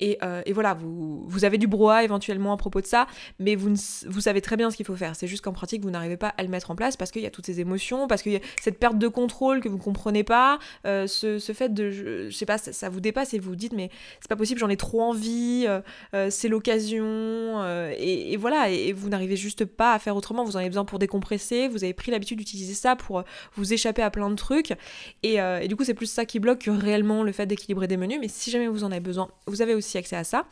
Et, 0.00 0.18
et 0.46 0.52
voilà 0.52 0.74
vous, 0.74 1.24
vous 1.26 1.44
avez 1.44 1.58
du 1.58 1.66
brouhaha 1.66 2.04
éventuellement 2.04 2.52
à 2.52 2.56
propos 2.56 2.80
de 2.80 2.86
ça 2.86 3.06
mais 3.38 3.54
vous, 3.54 3.74
vous 4.06 4.20
savez 4.20 4.40
très 4.40 4.56
bien 4.56 4.70
ce 4.70 4.76
qu'il 4.76 4.86
faut 4.86 4.96
faire. 4.96 5.16
C'est 5.16 5.26
juste 5.26 5.42
qu'en 5.42 5.52
pratique 5.52 5.82
vous 5.82 5.90
n'arrivez 5.90 6.16
pas 6.16 6.28
à 6.36 6.42
le 6.42 6.48
mettre 6.48 6.70
en 6.70 6.76
place 6.76 6.96
parce 6.96 7.10
qu'il 7.10 7.22
y 7.22 7.26
a 7.26 7.30
toutes 7.30 7.46
ces 7.46 7.60
émotions 7.60 8.06
parce 8.06 8.22
qu'il 8.22 8.32
y 8.32 8.36
a 8.36 8.40
cette 8.60 8.78
perte 8.78 8.98
de 8.98 9.08
contrôle 9.08 9.60
que 9.60 9.68
vous 9.68 9.78
comprenez 9.78 10.24
pas 10.24 10.58
ce, 10.84 11.06
ce, 11.38 11.52
fait 11.52 11.72
de 11.72 11.90
je, 11.90 12.30
sais 12.30 12.46
pas 12.46 12.58
ça, 12.58 12.72
ça 12.72 12.88
vous 12.92 13.00
dépasse 13.00 13.34
et 13.34 13.38
vous 13.38 13.56
dites 13.56 13.72
mais 13.72 13.90
c'est 14.20 14.28
pas 14.28 14.36
possible, 14.36 14.60
j'en 14.60 14.68
ai 14.68 14.76
trop 14.76 15.02
envie, 15.02 15.64
euh, 15.66 15.80
euh, 16.14 16.28
c'est 16.30 16.48
l'occasion, 16.48 17.04
euh, 17.04 17.94
et, 17.98 18.36
voilà, 18.36 18.70
et, 18.70 18.92
vous 18.92 19.08
n'arrivez 19.08 19.36
juste 19.36 19.64
pas 19.64 19.94
à 19.94 19.98
faire 19.98 20.16
autrement, 20.16 20.44
vous 20.44 20.56
en 20.56 20.60
avez 20.60 20.68
besoin 20.68 20.84
pour 20.84 20.98
décompresser, 20.98 21.68
vous 21.68 21.84
avez 21.84 21.94
pris 21.94 22.10
l'habitude 22.10 22.38
d'utiliser 22.38 22.74
ça 22.74 22.96
pour 22.96 23.24
vous 23.54 23.72
échapper 23.72 24.02
à 24.02 24.10
plein 24.10 24.30
de 24.30 24.36
trucs, 24.36 24.74
et, 25.22 25.38
du 25.68 25.76
coup 25.76 25.84
c'est 25.84 25.94
plus 25.94 26.10
ça 26.10 26.24
qui 26.24 26.38
bloque 26.38 26.60
que 26.60 26.70
réellement 26.70 27.22
le 27.22 27.32
fait 27.32 27.46
d'équilibrer 27.46 27.88
des 27.88 27.96
menus, 27.96 28.18
mais 28.20 28.28
si 28.28 28.50
jamais 28.50 28.68
vous 28.68 28.84
en 28.84 28.90
avez 28.90 29.00
besoin, 29.00 29.28
vous 29.46 29.62
avez 29.62 29.74
aussi 29.74 29.98
accès 29.98 30.16
à 30.16 30.24
ça. 30.24 30.46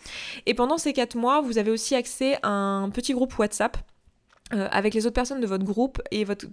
Et 0.47 0.55
pendant 0.55 0.79
ces 0.79 0.93
4 0.93 1.17
mois, 1.17 1.41
vous 1.41 1.59
avez 1.59 1.71
aussi 1.71 1.95
accès 1.95 2.39
à 2.43 2.51
un 2.51 2.91
petit 2.91 3.13
groupe 3.13 3.39
WhatsApp 3.39 3.77
euh, 4.53 4.67
avec 4.73 4.95
les 4.95 5.07
autres 5.07 5.15
personnes 5.15 5.41
de 5.41 5.47
votre 5.47 5.65
groupe 5.65 6.03
et 6.11 6.25
votre, 6.25 6.47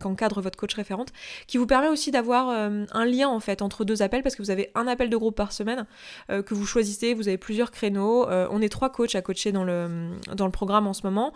qu'encadre 0.00 0.40
votre 0.40 0.58
coach 0.58 0.74
référente, 0.74 1.10
qui 1.46 1.56
vous 1.56 1.66
permet 1.66 1.88
aussi 1.88 2.10
d'avoir 2.10 2.48
euh, 2.48 2.84
un 2.90 3.04
lien 3.04 3.28
en 3.28 3.38
fait 3.38 3.62
entre 3.62 3.84
deux 3.84 4.02
appels 4.02 4.24
parce 4.24 4.34
que 4.34 4.42
vous 4.42 4.50
avez 4.50 4.72
un 4.74 4.88
appel 4.88 5.08
de 5.08 5.16
groupe 5.16 5.36
par 5.36 5.52
semaine 5.52 5.86
euh, 6.30 6.42
que 6.42 6.52
vous 6.52 6.66
choisissez, 6.66 7.14
vous 7.14 7.28
avez 7.28 7.38
plusieurs 7.38 7.70
créneaux. 7.70 8.26
on 8.28 8.60
est 8.60 8.68
trois 8.68 8.90
coachs 8.90 9.14
à 9.14 9.22
coacher 9.22 9.52
dans 9.52 9.62
le, 9.62 10.10
dans 10.34 10.46
le 10.46 10.50
programme 10.50 10.86
en 10.86 10.92
ce 10.92 11.02
moment. 11.04 11.32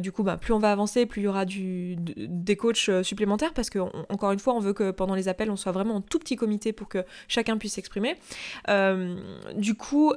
du 0.00 0.12
coup, 0.12 0.22
bah, 0.22 0.36
plus 0.36 0.52
on 0.52 0.58
va 0.58 0.72
avancer, 0.72 1.06
plus 1.06 1.22
il 1.22 1.24
y 1.24 1.28
aura 1.28 1.44
du, 1.44 1.96
des 1.96 2.56
coachs 2.56 2.90
supplémentaires 3.02 3.54
parce 3.54 3.70
que 3.70 3.78
encore 4.10 4.32
une 4.32 4.38
fois, 4.38 4.54
on 4.54 4.60
veut 4.60 4.72
que 4.72 4.90
pendant 4.90 5.14
les 5.14 5.28
appels, 5.28 5.50
on 5.50 5.56
soit 5.56 5.72
vraiment 5.72 5.96
en 5.96 6.00
tout 6.00 6.18
petit 6.18 6.36
comité 6.36 6.72
pour 6.72 6.88
que 6.88 7.04
chacun 7.28 7.56
puisse 7.56 7.74
s'exprimer. 7.74 8.16
du 9.54 9.74
coup, 9.74 10.12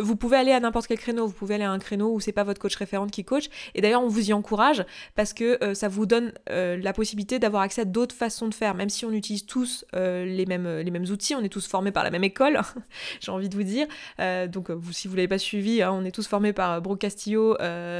vous 0.00 0.16
pouvez 0.16 0.36
aller 0.36 0.52
à 0.52 0.60
n'importe 0.60 0.86
quel 0.86 0.98
créneau, 0.98 1.26
vous 1.26 1.32
pouvez 1.32 1.54
aller 1.54 1.64
à 1.64 1.70
un 1.70 1.78
créneau 1.78 2.12
où 2.12 2.20
c'est 2.20 2.32
pas 2.32 2.44
votre 2.44 2.60
coach 2.60 2.76
référente 2.76 3.10
qui 3.10 3.24
coach. 3.24 3.48
Et 3.74 3.80
d'ailleurs, 3.80 4.02
on 4.02 4.08
vous 4.08 4.30
y 4.30 4.32
encourage 4.32 4.49
parce 5.14 5.32
que 5.32 5.62
euh, 5.62 5.74
ça 5.74 5.88
vous 5.88 6.06
donne 6.06 6.32
euh, 6.50 6.76
la 6.76 6.92
possibilité 6.92 7.38
d'avoir 7.38 7.62
accès 7.62 7.82
à 7.82 7.84
d'autres 7.84 8.14
façons 8.14 8.48
de 8.48 8.54
faire, 8.54 8.74
même 8.74 8.88
si 8.88 9.04
on 9.04 9.12
utilise 9.12 9.46
tous 9.46 9.84
euh, 9.94 10.24
les, 10.24 10.46
mêmes, 10.46 10.80
les 10.80 10.90
mêmes 10.90 11.04
outils, 11.04 11.34
on 11.34 11.42
est 11.42 11.48
tous 11.48 11.66
formés 11.66 11.92
par 11.92 12.04
la 12.04 12.10
même 12.10 12.24
école, 12.24 12.60
j'ai 13.20 13.30
envie 13.30 13.48
de 13.48 13.54
vous 13.54 13.62
dire. 13.62 13.86
donc 14.48 14.68
si 14.92 15.08
vous 15.08 15.14
ne 15.14 15.18
l'avez 15.18 15.28
pas 15.28 15.38
suivi, 15.38 15.82
hein, 15.82 15.92
on 15.92 16.04
est 16.04 16.10
tous 16.10 16.26
formés 16.26 16.52
par 16.52 16.80
Brooke 16.82 17.00
Castillo, 17.00 17.56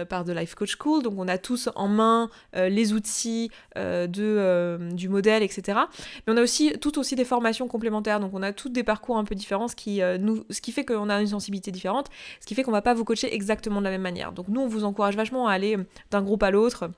par 0.08 0.24
The 0.24 0.30
Life 0.30 0.54
Coach 0.54 0.76
School, 0.78 1.02
donc 1.02 1.14
on 1.16 1.28
a 1.28 1.38
tous 1.38 1.68
en 1.74 1.88
main 1.88 2.30
les 2.54 2.92
outils 2.92 3.50
de, 3.76 4.78
du 4.92 5.08
modèle, 5.08 5.42
etc. 5.42 5.78
Mais 6.26 6.32
on 6.32 6.36
a 6.36 6.42
aussi 6.42 6.72
tout 6.80 6.98
aussi 6.98 7.14
des 7.16 7.24
formations 7.24 7.68
complémentaires, 7.68 8.20
donc 8.20 8.32
on 8.34 8.42
a 8.42 8.52
tous 8.52 8.68
des 8.68 8.84
parcours 8.84 9.18
un 9.18 9.24
peu 9.24 9.34
différents, 9.34 9.68
ce 9.68 9.76
qui, 9.76 10.00
nous, 10.20 10.44
ce 10.50 10.60
qui 10.60 10.72
fait 10.72 10.84
qu'on 10.84 11.08
a 11.08 11.20
une 11.20 11.28
sensibilité 11.28 11.70
différente, 11.70 12.08
ce 12.40 12.46
qui 12.46 12.54
fait 12.54 12.62
qu'on 12.62 12.72
va 12.72 12.82
pas 12.82 12.94
vous 12.94 13.04
coacher 13.04 13.32
exactement 13.34 13.80
de 13.80 13.84
la 13.84 13.90
même 13.90 14.02
manière. 14.02 14.32
Donc 14.32 14.48
nous, 14.48 14.60
on 14.60 14.68
vous 14.68 14.84
encourage 14.84 15.16
vachement 15.16 15.48
à 15.48 15.52
aller 15.52 15.76
d'un 16.10 16.22
groupe 16.22 16.39
à 16.42 16.50
l'autre. 16.50 16.90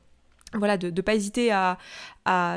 Voilà, 0.55 0.77
de 0.77 0.91
ne 0.91 1.00
pas 1.00 1.15
hésiter 1.15 1.50
à, 1.50 1.79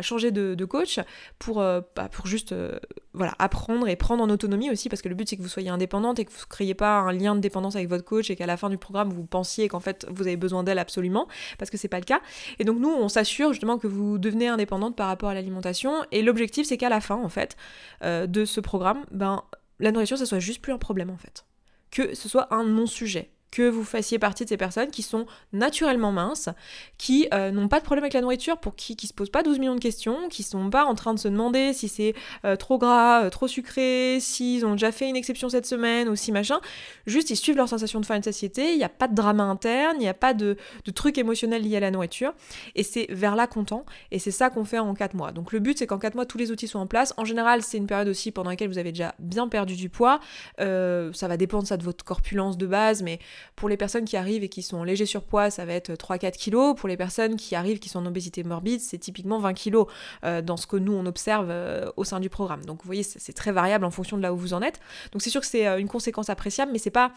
changer 0.02 0.32
de, 0.32 0.66
coach 0.66 1.00
pour, 1.40 1.62
euh, 1.62 1.80
bah, 1.96 2.10
pour 2.10 2.28
juste 2.28 2.52
euh, 2.52 2.78
voilà, 3.14 3.34
apprendre 3.40 3.88
et 3.88 3.96
prendre 3.96 4.22
en 4.22 4.30
autonomie 4.30 4.70
aussi, 4.70 4.90
parce 4.90 5.02
que 5.02 5.08
le 5.08 5.16
but 5.16 5.30
c'est 5.30 5.38
que 5.38 5.42
vous 5.42 5.48
soyez 5.48 5.70
indépendante 5.70 6.20
et 6.20 6.26
que 6.26 6.32
vous 6.32 6.42
ne 6.42 6.50
créiez 6.50 6.74
pas 6.74 7.00
un 7.00 7.14
lien 7.14 7.36
de 7.36 7.40
dépendance 7.40 7.76
avec 7.76 7.88
votre 7.88 8.04
coach 8.04 8.30
et 8.30 8.36
qu'à 8.36 8.46
la 8.46 8.58
fin 8.58 8.70
du 8.70 8.78
programme 8.78 9.10
vous 9.10 9.24
pensiez 9.24 9.70
qu'en 9.70 9.80
fait 9.80 10.06
vous 10.10 10.24
avez 10.24 10.36
besoin 10.36 10.64
d'elle 10.64 10.80
absolument, 10.80 11.28
parce 11.58 11.72
que 11.72 11.78
c'est 11.78 11.88
pas 11.88 12.00
le 12.00 12.06
cas. 12.06 12.20
Et 12.60 12.66
donc 12.66 12.80
nous 12.80 12.90
on 12.90 13.08
s'assure 13.08 13.54
justement 13.54 13.78
que 13.78 13.88
vous 13.88 14.18
devenez 14.18 14.50
indépendante 14.50 14.98
par 14.98 15.08
rapport 15.08 15.30
à 15.30 15.34
l'alimentation, 15.34 16.04
et 16.12 16.22
l'objectif 16.22 16.68
c'est 16.68 16.78
qu'à 16.78 16.90
la 16.90 17.00
fin 17.00 17.16
en 17.16 17.30
fait 17.30 17.56
euh, 18.04 18.28
de 18.28 18.44
ce 18.44 18.60
programme, 18.60 19.06
ben, 19.12 19.42
la 19.80 19.92
nourriture 19.92 20.18
ça 20.18 20.26
soit 20.26 20.40
juste 20.40 20.62
plus 20.62 20.74
un 20.74 20.78
problème 20.78 21.10
en 21.10 21.18
fait, 21.18 21.46
que 21.92 22.14
ce 22.14 22.28
soit 22.28 22.54
un 22.54 22.66
non-sujet 22.66 23.32
que 23.56 23.70
vous 23.70 23.86
fassiez 23.86 24.20
partie 24.20 24.44
de 24.44 24.50
ces 24.50 24.58
personnes 24.58 24.92
qui 24.92 25.02
sont 25.02 25.26
naturellement 25.54 26.12
minces, 26.12 26.50
qui 26.98 27.30
euh, 27.34 27.52
n'ont 27.52 27.70
pas 27.70 27.80
de 27.80 27.86
problème 27.86 28.04
avec 28.04 28.12
la 28.12 28.20
nourriture, 28.20 28.58
pour 28.58 28.76
qui 28.76 28.98
qui 28.98 29.08
se 29.08 29.14
posent 29.14 29.30
pas 29.30 29.44
12 29.44 29.60
millions 29.60 29.76
de 29.76 29.80
questions, 29.80 30.28
qui 30.28 30.44
sont 30.44 30.70
pas 30.70 30.84
en 30.84 30.94
train 30.94 31.14
de 31.14 31.20
se 31.20 31.30
demander 31.30 31.72
si 31.72 31.88
c'est 31.88 32.16
euh, 32.44 32.58
trop 32.58 32.78
gras, 32.78 33.24
euh, 33.24 33.30
trop 33.30 33.48
sucré, 33.48 34.18
s'ils 34.20 34.66
ont 34.66 34.74
déjà 34.74 34.92
fait 34.92 35.08
une 35.08 35.16
exception 35.16 35.48
cette 35.48 35.66
semaine 35.66 36.10
ou 36.10 36.18
si 36.18 36.34
machin. 36.34 36.60
Juste 37.08 37.30
ils 37.30 37.38
suivent 37.38 37.56
leur 37.56 37.70
sensation 37.70 38.02
de 38.02 38.06
faim 38.06 38.16
et 38.16 38.20
de 38.20 38.26
satiété, 38.26 38.74
il 38.74 38.78
n'y 38.78 38.84
a 38.84 38.90
pas 38.90 39.08
de 39.08 39.16
drama 39.16 39.44
interne, 39.44 39.96
il 39.96 40.02
n'y 40.02 40.10
a 40.10 40.14
pas 40.14 40.34
de, 40.34 40.58
de 40.84 40.92
trucs 40.92 41.18
émotionnels 41.18 41.62
liés 41.62 41.78
à 41.78 41.80
la 41.80 41.92
nourriture. 41.92 42.34
Et 42.76 42.84
c'est 42.84 43.08
vers 43.10 43.38
là 43.38 43.48
qu'on 43.48 43.64
tend, 43.64 43.86
et 44.12 44.20
c'est 44.20 44.32
ça 44.32 44.50
qu'on 44.50 44.66
fait 44.66 44.80
en 44.80 44.94
4 44.94 45.14
mois. 45.14 45.32
Donc 45.32 45.54
le 45.54 45.60
but 45.60 45.78
c'est 45.78 45.88
qu'en 45.88 45.98
4 45.98 46.16
mois 46.16 46.26
tous 46.26 46.38
les 46.38 46.52
outils 46.52 46.68
soient 46.68 46.82
en 46.82 46.88
place. 46.88 47.14
En 47.16 47.24
général 47.24 47.62
c'est 47.62 47.78
une 47.78 47.88
période 47.88 48.10
aussi 48.10 48.32
pendant 48.32 48.50
laquelle 48.50 48.68
vous 48.68 48.80
avez 48.80 48.92
déjà 48.92 49.16
bien 49.20 49.48
perdu 49.48 49.78
du 49.78 49.88
poids. 49.88 50.20
ça 50.60 51.28
va 51.30 51.38
dépendre 51.38 51.66
ça 51.66 51.78
de 51.78 51.84
votre 51.84 52.04
corpulence 52.04 52.58
de 52.58 52.68
base, 52.68 53.02
mais 53.02 53.20
pour 53.56 53.70
les 53.70 53.78
personnes 53.78 54.06
qui 54.06 54.18
arrivent 54.18 54.44
et 54.44 54.50
qui 54.50 54.62
sont 54.62 54.78
en 54.78 54.84
léger 54.84 55.06
surpoids, 55.06 55.50
ça 55.50 55.66
va 55.66 55.74
être 55.74 55.94
3-4 55.94 56.34
kilos. 56.34 56.76
Pour 56.76 56.90
les 56.90 56.98
personnes 56.98 57.36
qui 57.36 57.56
arrivent 57.56 57.80
qui 57.80 57.90
sont 57.90 58.00
en 58.00 58.06
obésité 58.06 58.44
morbide, 58.44 58.82
c'est 58.82 58.98
typiquement 58.98 59.40
20 59.40 59.54
kilos 59.54 59.88
euh, 60.24 60.42
dans 60.42 60.58
ce 60.58 60.68
que 60.68 60.78
nous 60.78 60.94
on 60.94 61.06
observe 61.06 61.48
euh, 61.50 61.90
au 61.98 62.04
sein 62.04 62.20
du 62.20 62.30
programme. 62.30 62.66
Donc 62.66 62.82
vous 62.82 62.88
voyez, 62.88 63.04
c'est 63.04 63.34
très 63.34 63.52
variable 63.52 63.86
en 63.86 63.92
fonction 63.92 64.18
de 64.18 64.22
là 64.22 64.34
où 64.34 64.38
vous 64.38 64.54
en 64.54 64.62
êtes. 64.62 64.80
Donc 65.12 65.22
c'est 65.22 65.30
sûr 65.30 65.42
que 65.42 65.48
c'est 65.48 65.68
euh, 65.68 65.80
une 65.80 65.88
conséquence 65.88 66.30
appréciable, 66.30 66.72
mais 66.72 66.80
c'est 66.80 66.90
pas 66.90 67.12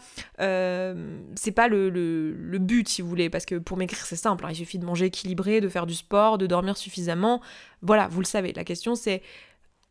pas 1.55 1.67
le, 1.67 1.89
le, 1.89 2.57
but 2.59 2.87
si 2.87 3.01
vous 3.01 3.09
voulez, 3.09 3.29
parce 3.29 3.45
que 3.45 3.55
pour 3.55 3.75
maigrir 3.75 4.05
c'est 4.05 4.15
simple, 4.15 4.45
hein. 4.45 4.49
il 4.51 4.55
suffit 4.55 4.79
de 4.79 4.85
manger 4.85 5.07
équilibré, 5.07 5.59
de 5.61 5.67
faire 5.67 5.85
du 5.85 5.95
sport, 5.95 6.37
de 6.37 6.47
dormir 6.47 6.77
suffisamment. 6.77 7.41
Voilà, 7.81 8.07
vous 8.07 8.21
le 8.21 8.25
savez. 8.25 8.53
La 8.53 8.63
question 8.63 8.95
c'est 8.95 9.21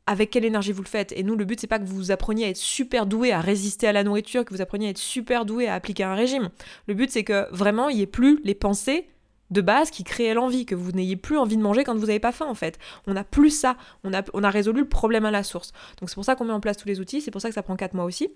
avec 0.08 0.30
quelle 0.30 0.46
énergie 0.46 0.72
vous 0.72 0.82
le 0.82 0.88
faites. 0.88 1.12
Et 1.12 1.22
nous, 1.22 1.36
le 1.36 1.44
but, 1.44 1.60
c'est 1.60 1.66
pas 1.66 1.78
que 1.78 1.84
vous 1.84 2.10
appreniez 2.10 2.46
à 2.46 2.48
être 2.48 2.56
super 2.56 3.04
doué 3.04 3.30
à 3.30 3.42
résister 3.42 3.86
à 3.86 3.92
la 3.92 4.04
nourriture, 4.04 4.42
que 4.42 4.54
vous 4.54 4.62
appreniez 4.62 4.86
à 4.86 4.90
être 4.90 4.98
super 4.98 5.44
doué 5.44 5.68
à 5.68 5.74
appliquer 5.74 6.02
un 6.02 6.14
régime. 6.14 6.48
Le 6.86 6.94
but, 6.94 7.10
c'est 7.10 7.24
que 7.24 7.46
vraiment, 7.54 7.90
il 7.90 7.96
n'y 7.96 8.02
ait 8.02 8.06
plus 8.06 8.40
les 8.42 8.54
pensées 8.54 9.06
de 9.50 9.60
base 9.60 9.90
qui 9.90 10.04
créaient 10.04 10.32
l'envie, 10.32 10.64
que 10.64 10.74
vous 10.74 10.92
n'ayez 10.92 11.16
plus 11.16 11.36
envie 11.36 11.58
de 11.58 11.62
manger 11.62 11.84
quand 11.84 11.94
vous 11.94 12.06
n'avez 12.06 12.20
pas 12.20 12.32
faim 12.32 12.46
en 12.48 12.54
fait. 12.54 12.78
On 13.06 13.14
n'a 13.14 13.24
plus 13.24 13.50
ça, 13.50 13.76
on 14.04 14.12
a, 14.12 14.22
on 14.34 14.44
a 14.44 14.50
résolu 14.50 14.80
le 14.80 14.88
problème 14.88 15.24
à 15.24 15.30
la 15.30 15.42
source. 15.42 15.72
Donc 16.00 16.10
c'est 16.10 16.16
pour 16.16 16.24
ça 16.24 16.34
qu'on 16.34 16.44
met 16.44 16.52
en 16.52 16.60
place 16.60 16.76
tous 16.76 16.88
les 16.88 17.00
outils, 17.00 17.22
c'est 17.22 17.30
pour 17.30 17.40
ça 17.40 17.48
que 17.48 17.54
ça 17.54 17.62
prend 17.62 17.76
4 17.76 17.94
mois 17.94 18.04
aussi. 18.04 18.28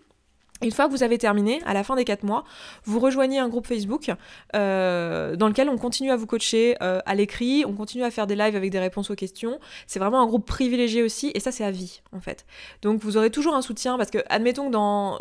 Une 0.63 0.71
fois 0.73 0.87
que 0.87 0.91
vous 0.91 1.03
avez 1.03 1.19
terminé, 1.19 1.61
à 1.65 1.75
la 1.75 1.85
fin 1.85 1.97
des 1.97 2.05
4 2.05 2.25
mois, 2.25 2.45
vous 2.85 3.01
rejoignez 3.01 3.39
un 3.39 3.49
groupe 3.49 3.67
Facebook 3.67 4.11
euh, 4.55 5.37
dans 5.37 5.49
lequel 5.49 5.69
on 5.69 5.79
continue 5.79 6.11
à 6.11 6.17
vous 6.17 6.27
coacher 6.27 6.77
euh, 6.83 7.01
à 7.07 7.15
l'écrit, 7.15 7.65
on 7.67 7.73
continue 7.73 8.05
à 8.05 8.11
faire 8.11 8.27
des 8.27 8.37
lives 8.37 8.57
avec 8.57 8.71
des 8.71 8.79
réponses 8.79 9.11
aux 9.11 9.15
questions. 9.15 9.59
C'est 9.87 9.99
vraiment 9.99 10.23
un 10.23 10.27
groupe 10.27 10.47
privilégié 10.47 11.03
aussi, 11.03 11.31
et 11.35 11.41
ça 11.41 11.53
c'est 11.53 11.65
à 11.65 11.71
vie 11.71 12.03
en 12.13 12.21
fait. 12.21 12.47
Donc 12.83 13.01
vous 13.01 13.17
aurez 13.17 13.31
toujours 13.31 13.55
un 13.55 13.63
soutien 13.63 13.97
parce 13.97 14.11
que, 14.11 14.19
admettons 14.29 14.67
que 14.67 14.73
dans 14.73 15.19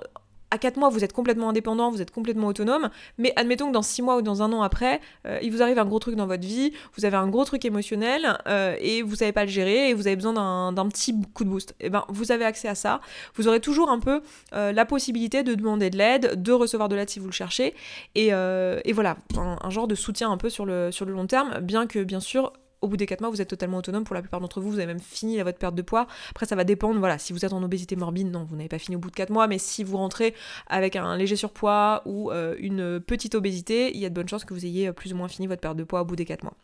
à 0.51 0.57
4 0.57 0.77
mois, 0.77 0.89
vous 0.89 1.03
êtes 1.03 1.13
complètement 1.13 1.49
indépendant, 1.49 1.89
vous 1.89 2.01
êtes 2.01 2.11
complètement 2.11 2.47
autonome, 2.47 2.89
mais 3.17 3.33
admettons 3.37 3.67
que 3.67 3.73
dans 3.73 3.81
6 3.81 4.01
mois 4.01 4.17
ou 4.17 4.21
dans 4.21 4.41
un 4.43 4.51
an 4.51 4.61
après, 4.61 4.99
euh, 5.25 5.39
il 5.41 5.51
vous 5.51 5.61
arrive 5.61 5.79
un 5.79 5.85
gros 5.85 5.99
truc 5.99 6.15
dans 6.15 6.27
votre 6.27 6.45
vie, 6.45 6.73
vous 6.97 7.05
avez 7.05 7.15
un 7.17 7.27
gros 7.27 7.45
truc 7.45 7.63
émotionnel 7.63 8.37
euh, 8.47 8.75
et 8.79 9.01
vous 9.01 9.15
savez 9.15 9.31
pas 9.31 9.45
le 9.45 9.49
gérer 9.49 9.89
et 9.89 9.93
vous 9.93 10.07
avez 10.07 10.15
besoin 10.15 10.33
d'un 10.73 10.87
petit 10.89 11.15
coup 11.33 11.45
de 11.45 11.49
boost. 11.49 11.71
Et 11.79 11.85
eh 11.85 11.89
ben, 11.89 12.03
vous 12.09 12.31
avez 12.31 12.45
accès 12.45 12.67
à 12.67 12.75
ça. 12.75 12.99
Vous 13.35 13.47
aurez 13.47 13.61
toujours 13.61 13.89
un 13.89 13.99
peu 13.99 14.21
euh, 14.53 14.71
la 14.71 14.85
possibilité 14.85 15.43
de 15.43 15.55
demander 15.55 15.89
de 15.89 15.97
l'aide, 15.97 16.41
de 16.41 16.51
recevoir 16.51 16.89
de 16.89 16.95
l'aide 16.95 17.09
si 17.09 17.19
vous 17.19 17.27
le 17.27 17.31
cherchez, 17.31 17.73
et, 18.15 18.31
voilà, 18.93 19.17
un, 19.37 19.69
genre 19.69 19.87
de 19.87 19.95
soutien 19.95 20.31
un 20.31 20.37
peu 20.37 20.49
sur 20.49 20.65
le 20.65 20.91
long 21.07 21.27
terme, 21.27 21.59
bien 21.61 21.87
que 21.87 22.03
bien 22.03 22.19
sûr 22.19 22.51
au 22.81 22.87
bout 22.87 22.97
des 22.97 23.05
4 23.05 23.21
mois, 23.21 23.29
vous 23.29 23.41
êtes 23.41 23.49
totalement 23.49 23.77
autonome. 23.77 24.03
Pour 24.03 24.15
la 24.15 24.21
plupart 24.21 24.41
d'entre 24.41 24.59
vous, 24.59 24.71
vous 24.71 24.77
avez 24.77 24.87
même 24.87 24.99
fini 24.99 25.41
votre 25.41 25.57
perte 25.57 25.75
de 25.75 25.81
poids. 25.81 26.07
Après, 26.31 26.45
ça 26.45 26.55
va 26.55 26.63
dépendre. 26.63 26.99
Voilà, 26.99 27.17
si 27.17 27.33
vous 27.33 27.45
êtes 27.45 27.53
en 27.53 27.63
obésité 27.63 27.95
morbide, 27.95 28.31
non, 28.31 28.43
vous 28.43 28.55
n'avez 28.55 28.69
pas 28.69 28.79
fini 28.79 28.95
au 28.95 28.99
bout 28.99 29.09
de 29.09 29.15
4 29.15 29.29
mois. 29.29 29.47
Mais 29.47 29.57
si 29.57 29.83
vous 29.83 29.97
rentrez 29.97 30.33
avec 30.67 30.95
un 30.95 31.15
léger 31.15 31.35
surpoids 31.35 32.01
ou 32.05 32.31
euh, 32.31 32.55
une 32.59 32.99
petite 32.99 33.35
obésité, 33.35 33.95
il 33.95 33.99
y 33.99 34.05
a 34.05 34.09
de 34.09 34.15
bonnes 34.15 34.29
chances 34.29 34.45
que 34.45 34.53
vous 34.53 34.65
ayez 34.65 34.91
plus 34.91 35.13
ou 35.13 35.15
moins 35.15 35.27
fini 35.27 35.47
votre 35.47 35.61
perte 35.61 35.77
de 35.77 35.83
poids 35.83 36.01
au 36.01 36.05
bout 36.05 36.15
des 36.15 36.25
4 36.25 36.43
mois. 36.43 36.55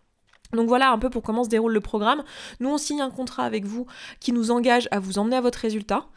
Donc 0.54 0.68
voilà 0.68 0.92
un 0.92 0.98
peu 0.98 1.10
pour 1.10 1.24
comment 1.24 1.44
se 1.44 1.50
déroule 1.50 1.74
le 1.74 1.82
programme. 1.82 2.24
Nous, 2.60 2.70
on 2.70 2.78
signe 2.78 3.02
un 3.02 3.10
contrat 3.10 3.44
avec 3.44 3.66
vous 3.66 3.86
qui 4.20 4.32
nous 4.32 4.52
engage 4.52 4.88
à 4.92 5.00
vous 5.00 5.20
emmener 5.20 5.36
à 5.36 5.42
votre 5.42 5.60
résultat. 5.60 6.08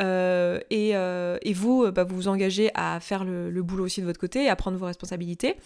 Euh, 0.00 0.60
euh, 0.72 1.38
et, 1.42 1.52
vous, 1.52 1.84
euh, 1.84 1.90
bah, 1.90 2.04
vous 2.04 2.16
vous 2.16 2.28
engagez 2.28 2.70
à 2.74 3.00
faire 3.00 3.24
le, 3.24 3.62
boulot 3.62 3.84
aussi 3.84 4.00
de 4.00 4.06
votre 4.06 4.20
côté, 4.20 4.48
à 4.48 4.56
prendre 4.56 4.78
vos 4.78 4.86
responsabilités. 4.86 5.56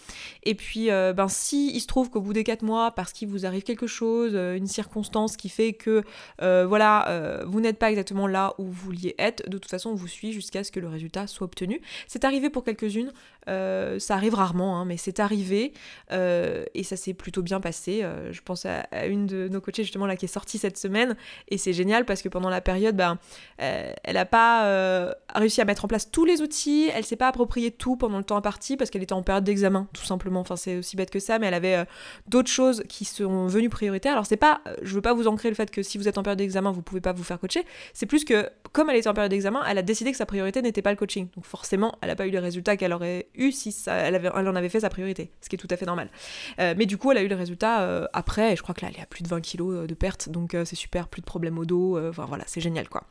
Et 0.43 0.55
puis, 0.55 0.87
ben, 0.89 1.27
si 1.27 1.71
il 1.73 1.79
se 1.79 1.87
trouve 1.87 2.09
qu'au 2.09 2.21
bout 2.21 2.33
des 2.33 2.43
4 2.43 2.61
mois, 2.61 2.91
parce 2.91 3.13
qu'il 3.13 3.29
vous 3.29 3.45
arrive 3.45 3.63
quelque 3.63 3.87
chose, 3.87 4.35
une 4.35 4.67
circonstance 4.67 5.37
qui 5.37 5.49
fait 5.49 5.73
que 5.73 6.03
voilà, 6.39 7.41
vous 7.45 7.61
n'êtes 7.61 7.79
pas 7.79 7.89
exactement 7.89 8.27
là 8.27 8.53
où 8.57 8.65
vous 8.65 8.71
vouliez 8.71 9.15
être, 9.17 9.49
de 9.49 9.57
toute 9.57 9.71
façon, 9.71 9.91
on 9.91 9.95
vous 9.95 10.07
suit 10.07 10.33
jusqu'à 10.33 10.63
ce 10.63 10.71
que 10.71 10.79
le 10.79 10.87
résultat 10.87 11.27
soit 11.27 11.45
obtenu. 11.45 11.81
C'est 12.07 12.25
arrivé 12.25 12.49
pour 12.49 12.63
quelques-unes, 12.63 13.11
ça 13.47 14.15
arrive 14.15 14.35
rarement, 14.35 14.79
hein, 14.79 14.85
mais 14.85 14.97
c'est 14.97 15.19
arrivé 15.19 15.73
et 16.11 16.83
ça 16.83 16.97
s'est 16.97 17.13
plutôt 17.13 17.41
bien 17.41 17.61
passé. 17.61 18.05
je 18.31 18.41
pense 18.41 18.65
à, 18.65 19.05
une 19.05 19.25
de 19.25 19.47
nos 19.47 19.61
coachées 19.61 19.83
justement 19.83 20.05
là 20.05 20.17
qui 20.17 20.25
est 20.25 20.29
sortie 20.29 20.57
cette 20.57 20.77
semaine 20.77 21.15
et 21.47 21.57
c'est 21.57 21.73
génial 21.73 22.05
parce 22.05 22.21
que 22.21 22.29
pendant 22.29 22.49
la 22.49 22.61
période, 22.61 22.95
ben, 22.95 23.17
elle 23.57 24.17
a 24.17 24.24
pas 24.25 24.65
euh, 24.65 25.13
réussi 25.33 25.61
à 25.61 25.65
mettre 25.65 25.85
en 25.85 25.87
place 25.87 26.11
tous 26.11 26.25
les 26.25 26.41
outils, 26.41 26.89
elle 26.93 27.05
s'est 27.05 27.15
pas 27.15 27.27
approprié 27.27 27.71
tout 27.71 27.95
pendant 27.95 28.17
le 28.17 28.23
temps 28.23 28.37
imparti 28.37 28.77
parce 28.77 28.89
qu'elle 28.89 29.03
était 29.03 29.13
en 29.13 29.23
période 29.23 29.43
d'examen, 29.43 29.87
tout 29.93 30.03
simplement. 30.03 30.39
Enfin, 30.39 30.55
c'est 30.55 30.77
aussi 30.77 30.95
bête 30.95 31.09
que 31.09 31.19
ça, 31.19 31.39
mais 31.39 31.47
elle 31.47 31.53
avait 31.53 31.75
euh, 31.75 31.85
d'autres 32.27 32.49
choses 32.49 32.83
qui 32.87 33.05
sont 33.05 33.47
venues 33.47 33.69
prioritaires. 33.69 34.13
Alors, 34.13 34.25
c'est 34.25 34.37
pas, 34.37 34.61
euh, 34.67 34.75
je 34.81 34.93
veux 34.95 35.01
pas 35.01 35.13
vous 35.13 35.27
ancrer 35.27 35.49
le 35.49 35.55
fait 35.55 35.71
que 35.71 35.83
si 35.83 35.97
vous 35.97 36.07
êtes 36.07 36.17
en 36.17 36.23
période 36.23 36.37
d'examen, 36.37 36.71
vous 36.71 36.81
pouvez 36.81 37.01
pas 37.01 37.13
vous 37.13 37.23
faire 37.23 37.39
coacher. 37.39 37.65
C'est 37.93 38.05
plus 38.05 38.25
que, 38.25 38.49
comme 38.71 38.89
elle 38.89 38.97
était 38.97 39.09
en 39.09 39.13
période 39.13 39.31
d'examen, 39.31 39.63
elle 39.67 39.77
a 39.77 39.81
décidé 39.81 40.11
que 40.11 40.17
sa 40.17 40.25
priorité 40.25 40.61
n'était 40.61 40.81
pas 40.81 40.91
le 40.91 40.97
coaching. 40.97 41.27
Donc, 41.35 41.45
forcément, 41.45 41.97
elle 42.01 42.09
a 42.09 42.15
pas 42.15 42.27
eu 42.27 42.31
les 42.31 42.39
résultats 42.39 42.77
qu'elle 42.77 42.93
aurait 42.93 43.27
eu 43.35 43.51
si 43.51 43.71
ça, 43.71 43.93
elle, 43.93 44.15
en 44.15 44.55
avait 44.55 44.69
fait 44.69 44.81
sa 44.81 44.89
priorité, 44.89 45.31
ce 45.41 45.49
qui 45.49 45.55
est 45.55 45.59
tout 45.59 45.67
à 45.69 45.77
fait 45.77 45.85
normal. 45.85 46.09
mais 46.57 46.85
du 46.85 46.97
coup, 46.97 47.11
elle 47.11 47.17
a 47.17 47.23
eu 47.23 47.27
les 47.27 47.35
résultats 47.35 48.07
après, 48.13 48.53
et 48.53 48.55
je 48.55 48.61
crois 48.61 48.75
que 48.75 48.81
là, 48.81 48.91
elle 48.93 49.01
est 49.01 49.05
plus 49.05 49.23
de 49.23 49.27
20 49.27 49.41
kilos 49.41 49.87
de 49.87 49.93
perte, 49.93 50.29
donc 50.29 50.55
c'est 50.65 50.75
super, 50.75 51.07
plus 51.07 51.21
de 51.21 51.25
problèmes 51.25 51.57
au 51.57 51.65
dos. 51.65 51.99
Enfin, 52.09 52.25
voilà, 52.25 52.43
c'est 52.47 52.61
génial, 52.61 52.89
quoi. 52.89 53.03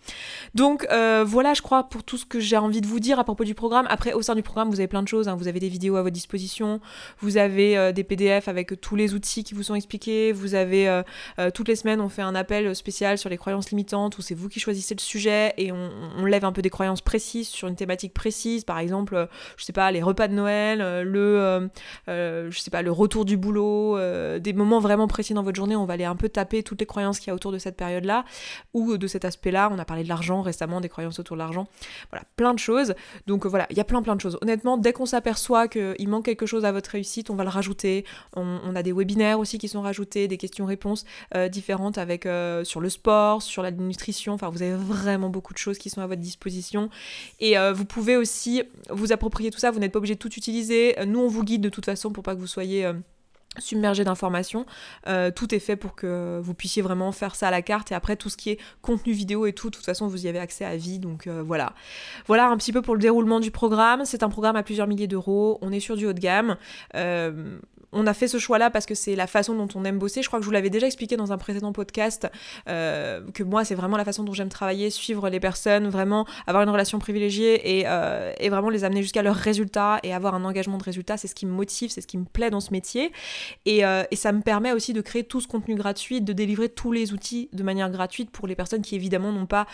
Donc, 0.54 0.86
voilà, 1.24 1.54
je 1.54 1.62
crois, 1.62 1.84
pour 1.84 2.02
tout 2.02 2.16
ce 2.16 2.26
que 2.26 2.40
j'ai 2.40 2.56
envie 2.56 2.80
de 2.80 2.86
vous 2.86 3.00
dire 3.00 3.18
à 3.18 3.24
propos 3.24 3.44
du 3.44 3.54
programme. 3.54 3.86
Après, 3.88 4.12
au 4.12 4.22
sein 4.22 4.34
du 4.34 4.42
programme, 4.42 4.70
vous 4.70 4.80
avez 4.80 4.88
plein 4.88 5.02
de 5.02 5.08
choses. 5.08 5.28
Hein. 5.28 5.36
Vous 5.36 5.48
avez 5.48 5.60
des 5.60 5.68
vidéos 5.68 5.96
à 5.96 6.02
votre 6.02 6.14
disposition, 6.14 6.80
vous 7.18 7.36
avez 7.36 7.76
euh, 7.76 7.92
des 7.92 8.04
PDF 8.04 8.48
avec 8.48 8.80
tous 8.80 8.96
les 8.96 9.14
outils 9.14 9.44
qui 9.44 9.54
vous 9.54 9.62
sont 9.62 9.74
expliqués, 9.74 10.32
vous 10.32 10.54
avez 10.54 10.88
euh, 10.88 11.50
toutes 11.52 11.68
les 11.68 11.76
semaines, 11.76 12.00
on 12.00 12.08
fait 12.08 12.22
un 12.22 12.34
appel 12.34 12.74
spécial 12.74 13.18
sur 13.18 13.30
les 13.30 13.36
croyances 13.36 13.70
limitantes 13.70 14.18
où 14.18 14.22
c'est 14.22 14.34
vous 14.34 14.48
qui 14.48 14.60
choisissez 14.60 14.94
le 14.94 15.00
sujet 15.00 15.54
et 15.56 15.72
on, 15.72 16.24
lève 16.24 16.44
un 16.44 16.52
peu 16.52 16.62
des 16.62 16.70
croyances 16.70 17.02
précises 17.02 17.48
sur 17.48 17.68
une 17.68 17.76
thématique 17.76 18.14
précise. 18.14 18.64
Par 18.64 18.78
exemple, 18.78 19.28
je 19.58 19.64
sais 19.64 19.74
pas, 19.74 19.90
les 19.92 20.02
repas 20.02 20.26
de 20.26 20.32
Noël, 20.32 20.78
le, 21.02 21.68
je 22.06 22.58
sais 22.58 22.70
pas, 22.70 22.80
le 22.80 22.90
retour 22.90 23.26
du 23.26 23.36
boulot, 23.36 23.98
des 24.38 24.52
moments 24.54 24.80
vraiment 24.80 25.06
précis 25.06 25.34
dans 25.34 25.42
votre 25.42 25.56
journée. 25.56 25.76
On 25.76 25.84
va 25.84 25.94
aller 25.94 26.04
un 26.04 26.16
peu 26.16 26.30
taper 26.30 26.62
toutes 26.62 26.80
les 26.80 26.86
croyances 26.86 27.18
qu'il 27.18 27.28
y 27.28 27.30
a 27.30 27.34
autour 27.34 27.52
de 27.52 27.58
cette 27.58 27.76
période-là 27.76 28.24
ou 28.72 28.96
de 28.96 29.06
cet 29.06 29.26
aspect-là. 29.26 29.68
On 29.70 29.78
a 29.78 29.84
parlé 29.84 30.02
de 30.02 30.08
l'argent 30.08 30.40
récemment, 30.40 30.80
des 30.84 30.88
croyances 30.88 31.18
autour 31.18 31.36
de 31.36 31.40
l'argent. 31.40 31.66
Voilà, 32.10 32.24
plein 32.36 32.54
de 32.54 32.58
choses. 32.58 32.94
Donc 33.26 33.44
euh, 33.44 33.48
voilà, 33.48 33.66
il 33.70 33.76
y 33.76 33.80
a 33.80 33.84
plein 33.84 34.02
plein 34.02 34.14
de 34.14 34.20
choses. 34.20 34.38
Honnêtement, 34.40 34.78
dès 34.78 34.92
qu'on 34.92 35.06
s'aperçoit 35.06 35.68
qu'il 35.68 36.08
manque 36.08 36.24
quelque 36.24 36.46
chose 36.46 36.64
à 36.64 36.72
votre 36.72 36.90
réussite, 36.90 37.30
on 37.30 37.34
va 37.34 37.44
le 37.44 37.50
rajouter. 37.50 38.04
On, 38.36 38.74
a 38.74 38.82
des 38.82 38.92
webinaires 38.92 39.38
aussi 39.38 39.58
qui 39.58 39.68
sont 39.68 39.82
rajoutés, 39.82 40.26
des 40.28 40.36
questions-réponses 40.36 41.04
euh, 41.34 41.48
différentes 41.48 41.98
avec 41.98 42.26
euh, 42.26 42.64
sur 42.64 42.80
le 42.80 42.88
sport, 42.88 43.42
sur 43.42 43.62
la 43.62 43.70
nutrition. 43.70 44.34
Enfin, 44.34 44.48
vous 44.48 44.62
avez 44.62 44.74
vraiment 44.74 45.30
beaucoup 45.30 45.52
de 45.52 45.58
choses 45.58 45.78
qui 45.78 45.90
sont 45.90 46.00
à 46.00 46.06
votre 46.06 46.20
disposition. 46.20 46.90
Et 47.40 47.54
vous 47.72 47.84
pouvez 47.84 48.16
aussi 48.16 48.62
vous 48.90 49.12
approprier 49.12 49.50
tout 49.50 49.58
ça. 49.58 49.70
Vous 49.70 49.78
n'êtes 49.78 49.92
pas 49.92 49.98
obligé 49.98 50.14
de 50.14 50.18
tout 50.18 50.32
utiliser. 50.34 50.96
Nous, 51.06 51.20
on 51.20 51.28
vous 51.28 51.44
guide 51.44 51.60
de 51.60 51.68
toute 51.68 51.84
façon 51.84 52.10
pour 52.10 52.22
pas 52.22 52.34
que 52.34 52.40
vous 52.40 52.46
soyez 52.46 52.90
submergé 53.58 54.04
d'informations. 54.04 54.66
Euh, 55.06 55.30
tout 55.30 55.54
est 55.54 55.58
fait 55.58 55.76
pour 55.76 55.94
que 55.94 56.40
vous 56.42 56.54
puissiez 56.54 56.82
vraiment 56.82 57.12
faire 57.12 57.34
ça 57.34 57.48
à 57.48 57.50
la 57.50 57.62
carte 57.62 57.92
et 57.92 57.94
après 57.94 58.16
tout 58.16 58.28
ce 58.28 58.36
qui 58.36 58.50
est 58.50 58.58
contenu 58.82 59.12
vidéo 59.12 59.46
et 59.46 59.52
tout, 59.52 59.70
de 59.70 59.76
toute 59.76 59.84
façon 59.84 60.06
vous 60.06 60.26
y 60.26 60.28
avez 60.28 60.38
accès 60.38 60.64
à 60.64 60.76
vie 60.76 60.98
donc 60.98 61.26
euh, 61.26 61.42
voilà. 61.42 61.72
Voilà 62.26 62.48
un 62.48 62.56
petit 62.56 62.72
peu 62.72 62.82
pour 62.82 62.94
le 62.94 63.00
déroulement 63.00 63.40
du 63.40 63.50
programme. 63.50 64.04
C'est 64.04 64.22
un 64.22 64.28
programme 64.28 64.56
à 64.56 64.62
plusieurs 64.62 64.86
milliers 64.86 65.06
d'euros. 65.06 65.58
On 65.62 65.72
est 65.72 65.80
sur 65.80 65.96
du 65.96 66.06
haut 66.06 66.12
de 66.12 66.20
gamme. 66.20 66.56
Euh, 66.94 67.58
on 67.94 68.06
a 68.06 68.14
fait 68.14 68.28
ce 68.28 68.38
choix-là 68.38 68.70
parce 68.70 68.86
que 68.86 68.94
c'est 68.94 69.16
la 69.16 69.26
façon 69.26 69.54
dont 69.54 69.68
on 69.74 69.84
aime 69.84 69.98
bosser. 69.98 70.22
Je 70.22 70.28
crois 70.28 70.38
que 70.38 70.42
je 70.42 70.48
vous 70.48 70.52
l'avais 70.52 70.70
déjà 70.70 70.86
expliqué 70.86 71.16
dans 71.16 71.32
un 71.32 71.38
précédent 71.38 71.72
podcast, 71.72 72.28
euh, 72.68 73.22
que 73.32 73.42
moi, 73.42 73.64
c'est 73.64 73.74
vraiment 73.74 73.96
la 73.96 74.04
façon 74.04 74.24
dont 74.24 74.32
j'aime 74.32 74.48
travailler, 74.48 74.90
suivre 74.90 75.28
les 75.30 75.40
personnes, 75.40 75.88
vraiment 75.88 76.26
avoir 76.46 76.62
une 76.62 76.70
relation 76.70 76.98
privilégiée 76.98 77.78
et, 77.78 77.84
euh, 77.86 78.32
vraiment 78.50 78.70
les 78.70 78.84
amener 78.84 79.02
jusqu'à 79.02 79.22
leurs 79.22 79.36
résultats 79.36 79.98
et 80.02 80.12
avoir 80.12 80.34
un 80.34 80.44
engagement 80.44 80.78
de 80.78 80.82
résultats. 80.82 81.16
C'est 81.16 81.28
ce 81.28 81.34
qui 81.34 81.46
me 81.46 81.52
motive, 81.52 81.90
c'est 81.90 82.00
ce 82.00 82.06
qui 82.06 82.18
me 82.18 82.24
plaît 82.24 82.50
dans 82.50 82.60
ce 82.60 82.72
métier. 82.72 83.12
Et, 83.64 83.84
euh, 83.84 84.02
et, 84.10 84.16
ça 84.16 84.32
me 84.32 84.42
permet 84.42 84.72
aussi 84.72 84.92
de 84.92 85.00
créer 85.00 85.24
tout 85.24 85.40
ce 85.40 85.48
contenu 85.48 85.74
gratuit, 85.74 86.20
de 86.20 86.32
délivrer 86.32 86.68
tous 86.68 86.92
les 86.92 87.12
outils 87.12 87.48
de 87.52 87.62
manière 87.62 87.90
gratuite 87.90 88.30
pour 88.30 88.46
les 88.46 88.54
personnes 88.54 88.82
qui, 88.82 88.94
évidemment, 88.94 89.32
n'ont 89.32 89.46
pas 89.46 89.66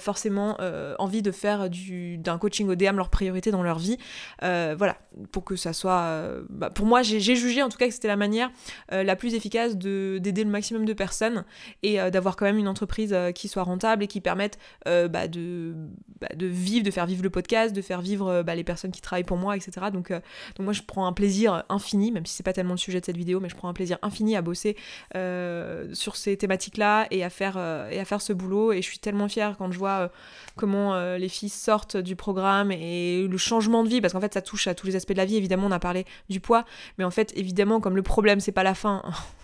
forcément 0.00 0.56
envie 0.98 1.22
de 1.22 1.30
faire 1.30 1.68
d'un 1.70 2.38
coaching 2.38 2.68
ODM 2.68 2.96
leur 2.96 3.10
priorité 3.10 3.50
dans 3.50 3.62
leur 3.62 3.78
vie. 3.78 3.98
voilà, 4.40 4.96
pour 5.30 5.44
que 5.44 5.56
ça 5.56 5.72
soit... 5.72 6.42
Bah, 6.48 6.70
pour 6.70 6.86
moi, 6.86 7.02
j'ai 7.02 7.20
jugé 7.20 7.61
en 7.62 7.68
tout 7.68 7.78
cas 7.78 7.86
que 7.86 7.94
c'était 7.94 8.08
la 8.08 8.16
manière 8.16 8.50
euh, 8.92 9.02
la 9.02 9.16
plus 9.16 9.34
efficace 9.34 9.76
d'aider 9.76 10.44
le 10.44 10.50
maximum 10.50 10.84
de 10.84 10.92
personnes 10.92 11.44
et 11.82 12.00
euh, 12.00 12.10
d'avoir 12.10 12.36
quand 12.36 12.44
même 12.44 12.58
une 12.58 12.68
entreprise 12.68 13.12
euh, 13.12 13.32
qui 13.32 13.48
soit 13.48 13.62
rentable 13.62 14.04
et 14.04 14.06
qui 14.06 14.20
permette 14.20 14.58
bah, 14.84 15.28
de, 15.28 15.74
bah, 16.20 16.28
de 16.34 16.46
vivre, 16.46 16.84
de 16.84 16.90
faire 16.90 17.06
vivre 17.06 17.22
le 17.22 17.30
podcast, 17.30 17.74
de 17.74 17.82
faire 17.82 18.00
vivre 18.00 18.42
bah, 18.42 18.54
les 18.54 18.64
personnes 18.64 18.90
qui 18.90 19.00
travaillent 19.00 19.24
pour 19.24 19.36
moi, 19.36 19.56
etc. 19.56 19.86
Donc, 19.92 20.10
donc 20.10 20.60
moi 20.60 20.72
je 20.72 20.82
prends 20.82 21.06
un 21.06 21.12
plaisir 21.12 21.64
infini, 21.68 22.12
même 22.12 22.26
si 22.26 22.34
c'est 22.34 22.42
pas 22.42 22.52
tellement 22.52 22.74
le 22.74 22.78
sujet 22.78 23.00
de 23.00 23.04
cette 23.04 23.16
vidéo, 23.16 23.40
mais 23.40 23.48
je 23.48 23.56
prends 23.56 23.68
un 23.68 23.72
plaisir 23.72 23.98
infini 24.02 24.36
à 24.36 24.42
bosser 24.42 24.76
sur 25.14 26.16
ces 26.16 26.36
thématiques-là 26.36 27.06
et 27.10 27.24
à 27.24 27.30
faire 27.30 27.56
et 27.90 27.98
à 27.98 28.04
faire 28.04 28.20
ce 28.20 28.32
boulot. 28.32 28.72
Et 28.72 28.82
je 28.82 28.86
suis 28.86 28.98
tellement 28.98 29.28
fière 29.28 29.56
quand 29.56 29.70
je 29.70 29.78
vois 29.78 30.10
comment 30.56 31.16
les 31.16 31.28
filles 31.28 31.48
sortent 31.48 31.96
du 31.96 32.16
programme 32.16 32.72
et 32.72 33.26
le 33.26 33.38
changement 33.38 33.84
de 33.84 33.88
vie, 33.88 34.00
parce 34.00 34.12
qu'en 34.12 34.20
fait 34.20 34.34
ça 34.34 34.42
touche 34.42 34.66
à 34.66 34.74
tous 34.74 34.86
les 34.86 34.96
aspects 34.96 35.12
de 35.12 35.18
la 35.18 35.24
vie. 35.24 35.36
Évidemment, 35.36 35.66
on 35.66 35.72
a 35.72 35.78
parlé 35.78 36.04
du 36.28 36.40
poids, 36.40 36.64
mais 36.98 37.04
en 37.04 37.10
fait 37.10 37.32
évidemment 37.42 37.80
comme 37.80 37.96
le 37.96 38.02
problème 38.02 38.40
c'est 38.40 38.52
pas 38.52 38.62
la 38.62 38.74
faim, 38.74 39.02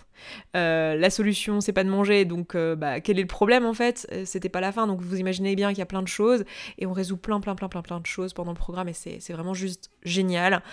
euh, 0.55 0.95
la 0.95 1.09
solution 1.09 1.61
c'est 1.61 1.73
pas 1.73 1.83
de 1.83 1.89
manger, 1.89 2.25
donc 2.25 2.55
euh, 2.55 2.75
bah, 2.75 2.99
quel 3.01 3.19
est 3.19 3.21
le 3.21 3.27
problème 3.27 3.65
en 3.65 3.73
fait? 3.73 4.07
Euh, 4.11 4.23
C'était 4.25 4.49
pas 4.49 4.61
la 4.61 4.71
fin, 4.71 4.87
donc 4.87 5.01
vous 5.01 5.19
imaginez 5.19 5.55
bien 5.55 5.69
qu'il 5.69 5.79
y 5.79 5.83
a 5.83 5.85
plein 5.85 6.01
de 6.01 6.07
choses 6.07 6.45
et 6.77 6.85
on 6.85 6.93
résout 6.93 7.17
plein 7.17 7.39
plein 7.39 7.55
plein 7.55 7.67
plein 7.67 7.81
plein 7.81 7.99
de 7.99 8.05
choses 8.05 8.33
pendant 8.33 8.51
le 8.51 8.57
programme 8.57 8.89
et 8.89 8.93
c'est 8.93 9.33
vraiment 9.33 9.53
juste 9.53 9.91
génial. 10.03 10.63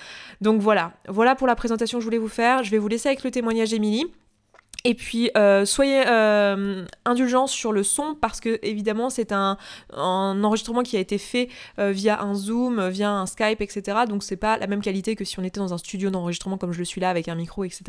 Donc 0.40 0.60
voilà, 0.60 0.94
voilà 1.08 1.34
pour 1.34 1.46
la 1.46 1.56
présentation 1.56 1.98
que 1.98 2.02
je 2.02 2.06
voulais 2.06 2.18
vous 2.18 2.28
faire. 2.28 2.64
Je 2.64 2.70
vais 2.70 2.78
vous 2.78 2.88
laisser 2.88 3.08
avec 3.08 3.24
le 3.24 3.30
témoignage 3.30 3.70
d'Emilie. 3.70 4.06
Et 4.86 4.94
puis 4.94 5.32
euh, 5.36 5.64
soyez 5.64 6.04
euh, 6.06 6.84
indulgents 7.04 7.48
sur 7.48 7.72
le 7.72 7.82
son 7.82 8.14
parce 8.14 8.38
que 8.38 8.60
évidemment 8.62 9.10
c'est 9.10 9.32
un, 9.32 9.58
enregistrement 9.92 10.84
qui 10.84 10.96
a 10.96 11.00
été 11.00 11.18
fait 11.18 11.48
euh, 11.80 11.90
via 11.90 12.22
un 12.22 12.34
Zoom, 12.34 12.88
via 12.90 13.10
un 13.10 13.26
Skype, 13.26 13.60
etc. 13.60 13.98
Donc 14.08 14.22
c'est 14.22 14.36
pas 14.36 14.58
la 14.58 14.68
même 14.68 14.80
qualité 14.80 15.16
que 15.16 15.24
si 15.24 15.40
on 15.40 15.42
était 15.42 15.58
dans 15.58 15.74
un 15.74 15.78
studio 15.78 16.10
d'enregistrement 16.10 16.56
comme 16.56 16.72
je 16.72 16.78
le 16.78 16.84
suis 16.84 17.00
là 17.00 17.10
avec 17.10 17.26
un 17.26 17.34
micro, 17.34 17.64
etc. 17.64 17.82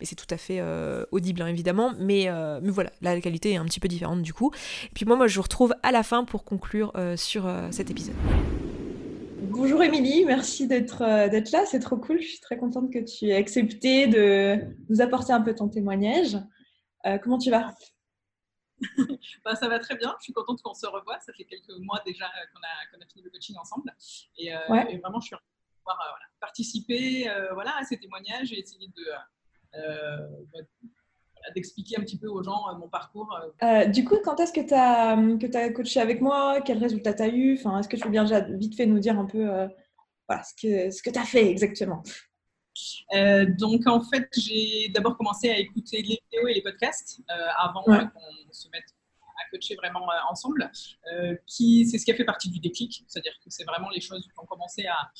Mais 0.00 0.06
c'est 0.06 0.16
tout 0.16 0.26
à 0.28 0.36
fait 0.36 0.60
audible 1.12 1.40
hein, 1.42 1.46
évidemment. 1.46 1.92
Mais, 2.00 2.28
mais 2.60 2.70
voilà, 2.70 2.90
la 3.00 3.20
qualité 3.20 3.52
est 3.52 3.56
un 3.56 3.64
petit 3.64 3.78
peu 3.78 3.86
différente 3.86 4.22
du 4.22 4.34
coup. 4.34 4.50
Et 4.86 4.90
puis 4.92 5.04
moi, 5.04 5.14
moi 5.14 5.28
je 5.28 5.36
vous 5.36 5.42
retrouve 5.42 5.72
à 5.84 5.92
la 5.92 6.02
fin 6.02 6.24
pour 6.24 6.42
conclure 6.42 6.92
sur 7.14 7.48
cet 7.70 7.92
épisode. 7.92 8.16
Bonjour 9.62 9.82
Émilie, 9.82 10.24
merci 10.24 10.64
euh, 10.64 11.28
d'être 11.28 11.50
là, 11.52 11.66
c'est 11.66 11.80
trop 11.80 11.98
cool. 11.98 12.18
Je 12.18 12.28
suis 12.28 12.40
très 12.40 12.56
contente 12.56 12.90
que 12.90 12.98
tu 12.98 13.26
aies 13.26 13.36
accepté 13.36 14.06
de 14.06 14.58
nous 14.88 15.02
apporter 15.02 15.34
un 15.34 15.42
peu 15.42 15.54
ton 15.54 15.68
témoignage. 15.68 16.38
Euh, 17.04 17.18
comment 17.18 17.36
tu 17.36 17.50
vas? 17.50 17.74
Bah, 19.44 19.54
Ça 19.56 19.68
va 19.68 19.78
très 19.78 19.96
bien, 19.96 20.16
je 20.18 20.24
suis 20.24 20.32
contente 20.32 20.62
qu'on 20.62 20.72
se 20.72 20.86
revoie. 20.86 21.20
Ça 21.20 21.34
fait 21.34 21.44
quelques 21.44 21.78
mois 21.80 22.00
déjà 22.06 22.24
qu'on 22.24 23.00
a, 23.02 23.06
fini 23.06 23.22
le 23.22 23.28
coaching 23.28 23.54
ensemble. 23.58 23.94
Et, 24.38 24.50
euh, 24.54 24.60
vraiment, 24.66 25.20
je 25.20 25.26
suis 25.26 25.36
de 25.36 25.76
pouvoir 25.76 26.18
participer 26.40 27.30
voilà, 27.52 27.76
à 27.76 27.84
ces 27.84 27.98
témoignages 27.98 28.54
et 28.54 28.60
essayer 28.60 28.88
de, 28.88 29.04
d'expliquer 31.54 31.98
un 31.98 32.02
petit 32.02 32.18
peu 32.18 32.28
aux 32.28 32.42
gens 32.42 32.62
mon 32.78 32.88
parcours. 32.88 33.38
du 33.88 34.04
coup, 34.04 34.16
quand 34.24 34.38
est-ce 34.40 34.52
que 34.52 34.60
tu 34.60 34.74
as, 34.74 35.16
que 35.38 35.56
as 35.56 35.70
coaché 35.70 36.00
avec 36.00 36.20
moi? 36.20 36.60
Quels 36.60 36.78
résultats 36.78 37.14
tu 37.14 37.22
as 37.22 37.28
eu? 37.28 37.54
Enfin, 37.58 37.78
Est-ce 37.78 37.88
que 37.88 37.96
tu 37.96 38.04
veux 38.04 38.10
bien 38.10 38.24
déjà 38.24 38.40
vite 38.40 38.76
fait 38.76 38.86
nous 38.86 38.98
dire 38.98 39.18
un 39.18 39.26
peu 39.26 39.46
voilà, 40.28 40.42
ce 40.44 40.54
que, 40.54 40.90
ce 40.90 41.02
que 41.02 41.10
tu 41.10 41.18
as 41.18 41.24
fait 41.24 41.50
exactement? 41.50 42.02
Donc 43.58 43.86
en 43.86 44.00
fait, 44.00 44.28
j'ai 44.36 44.88
d'abord 44.94 45.16
commencé 45.16 45.50
à 45.50 45.58
écouter 45.58 46.02
les 46.02 46.20
vidéos 46.24 46.48
et 46.48 46.54
les 46.54 46.62
podcasts 46.62 47.20
avant 47.58 47.82
qu'on 47.82 48.52
se 48.52 48.68
mette 48.72 48.84
coacher 49.50 49.74
vraiment 49.76 50.08
euh, 50.10 50.30
ensemble, 50.30 50.70
euh, 51.12 51.34
qui 51.46 51.86
c'est 51.86 51.98
ce 51.98 52.04
qui 52.04 52.12
a 52.12 52.14
fait 52.14 52.24
partie 52.24 52.50
du 52.50 52.60
déclic, 52.60 53.04
c'est-à-dire 53.06 53.32
que 53.44 53.50
c'est 53.50 53.64
vraiment 53.64 53.90
les 53.90 54.00
choses 54.00 54.22
qui 54.22 54.38
ont 54.38 54.46
commencé 54.46 54.86
à, 54.86 55.10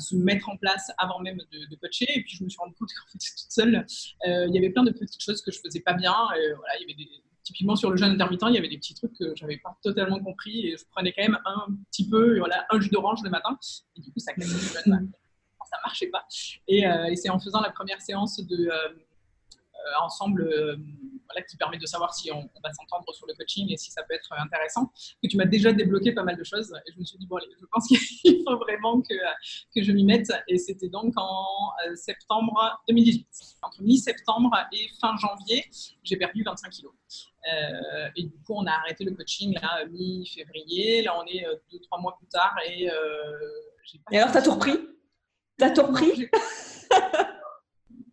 se 0.00 0.16
mettre 0.16 0.48
en 0.48 0.56
place 0.56 0.90
avant 0.98 1.20
même 1.20 1.38
de, 1.38 1.76
coacher. 1.76 2.06
Et 2.08 2.22
puis 2.22 2.36
je 2.36 2.44
me 2.44 2.48
suis 2.48 2.58
rendu 2.58 2.74
compte 2.74 2.88
qu'en 3.06 3.12
fait, 3.12 3.18
toute 3.18 3.52
seule, 3.52 3.86
euh, 4.26 4.46
il 4.48 4.54
y 4.54 4.58
avait 4.58 4.70
plein 4.70 4.82
de 4.82 4.90
petites 4.90 5.22
choses 5.22 5.40
que 5.40 5.52
je 5.52 5.60
faisais 5.60 5.80
pas 5.80 5.92
bien. 5.92 6.12
voilà, 6.12 6.76
il 6.78 6.80
y 6.80 6.84
avait 6.84 6.94
des, 6.94 7.08
typiquement 7.44 7.76
sur 7.76 7.90
le 7.90 7.96
jeûne 7.96 8.10
intermittent, 8.10 8.44
il 8.48 8.54
y 8.54 8.58
avait 8.58 8.68
des 8.68 8.78
petits 8.78 8.94
trucs 8.94 9.16
que 9.16 9.34
j'avais 9.36 9.58
pas 9.58 9.78
totalement 9.82 10.18
compris 10.18 10.66
et 10.66 10.76
je 10.76 10.84
prenais 10.90 11.12
quand 11.12 11.22
même 11.22 11.38
un 11.44 11.66
petit 11.90 12.08
peu, 12.08 12.38
voilà, 12.38 12.66
un 12.70 12.80
jus 12.80 12.90
d'orange 12.90 13.20
le 13.22 13.30
matin. 13.30 13.56
Et 13.96 14.00
du 14.00 14.10
coup, 14.10 14.18
ça 14.18 14.32
marchait 15.84 16.08
pas. 16.08 16.26
Et, 16.66 16.80
et 16.80 17.16
c'est 17.16 17.30
en 17.30 17.38
faisant 17.38 17.60
la 17.60 17.70
première 17.70 18.00
séance 18.00 18.44
de 18.44 18.68
ensemble 20.02 20.42
euh, 20.42 20.76
voilà, 21.26 21.42
qui 21.48 21.56
permet 21.56 21.78
de 21.78 21.86
savoir 21.86 22.14
si 22.14 22.30
on, 22.30 22.48
va 22.62 22.72
s'entendre 22.72 23.12
sur 23.14 23.26
le 23.26 23.34
coaching 23.34 23.70
et 23.70 23.76
si 23.76 23.90
ça 23.90 24.02
peut 24.02 24.14
être 24.14 24.32
intéressant, 24.38 24.92
que 25.22 25.28
tu 25.28 25.36
m'as 25.36 25.44
déjà 25.44 25.72
débloqué 25.72 26.12
pas 26.12 26.22
mal 26.22 26.36
de 26.36 26.44
choses. 26.44 26.72
Et 26.86 26.92
je 26.92 26.98
me 26.98 27.04
suis 27.04 27.18
dit, 27.18 27.26
bon, 27.26 27.36
allez, 27.36 27.48
je 27.58 27.66
pense 27.72 27.86
qu'il 28.22 28.42
faut 28.44 28.56
vraiment 28.56 29.00
que, 29.00 29.14
que 29.74 29.82
je 29.82 29.92
m'y 29.92 30.04
mette. 30.04 30.32
Et 30.48 30.58
c'était 30.58 30.88
donc 30.88 31.14
en 31.16 31.46
euh, 31.86 31.94
septembre 31.94 32.82
2018. 32.88 33.26
Entre 33.62 33.82
mi-septembre 33.82 34.50
et 34.72 34.88
fin 35.00 35.16
janvier, 35.16 35.64
j'ai 36.02 36.16
perdu 36.16 36.42
25 36.42 36.70
kilos. 36.70 36.92
et 38.16 38.22
du 38.22 38.38
coup, 38.42 38.54
on 38.54 38.66
a 38.66 38.72
arrêté 38.72 39.04
le 39.04 39.14
coaching 39.14 39.54
là, 39.60 39.84
mi-février. 39.86 41.02
Là, 41.02 41.18
on 41.18 41.26
est 41.26 41.44
deux, 41.70 41.80
trois 41.80 41.98
mois 42.00 42.16
plus 42.18 42.28
tard. 42.28 42.54
Et, 42.66 42.88
et 44.10 44.18
alors, 44.18 44.32
t'as 44.32 44.42
tout 44.42 44.52
repris? 44.52 44.78
T'as 45.58 45.70
tout 45.70 45.82
repris? 45.82 46.28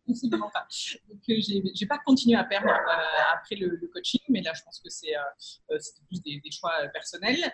Donc, 0.10 1.22
euh, 1.30 1.36
j'ai 1.74 1.86
pas 1.86 2.00
continué 2.00 2.38
à 2.38 2.44
perdre 2.44 2.70
euh, 2.70 3.34
après 3.34 3.56
le, 3.56 3.78
coaching, 3.94 4.22
mais 4.30 4.42
là, 4.42 4.54
je 4.54 4.64
pense 4.64 4.80
que 4.80 4.90
c'est 4.90 5.16
euh, 5.16 5.78
plus 6.08 6.22
des, 6.22 6.42
choix 6.52 6.74
personnels. 6.94 7.54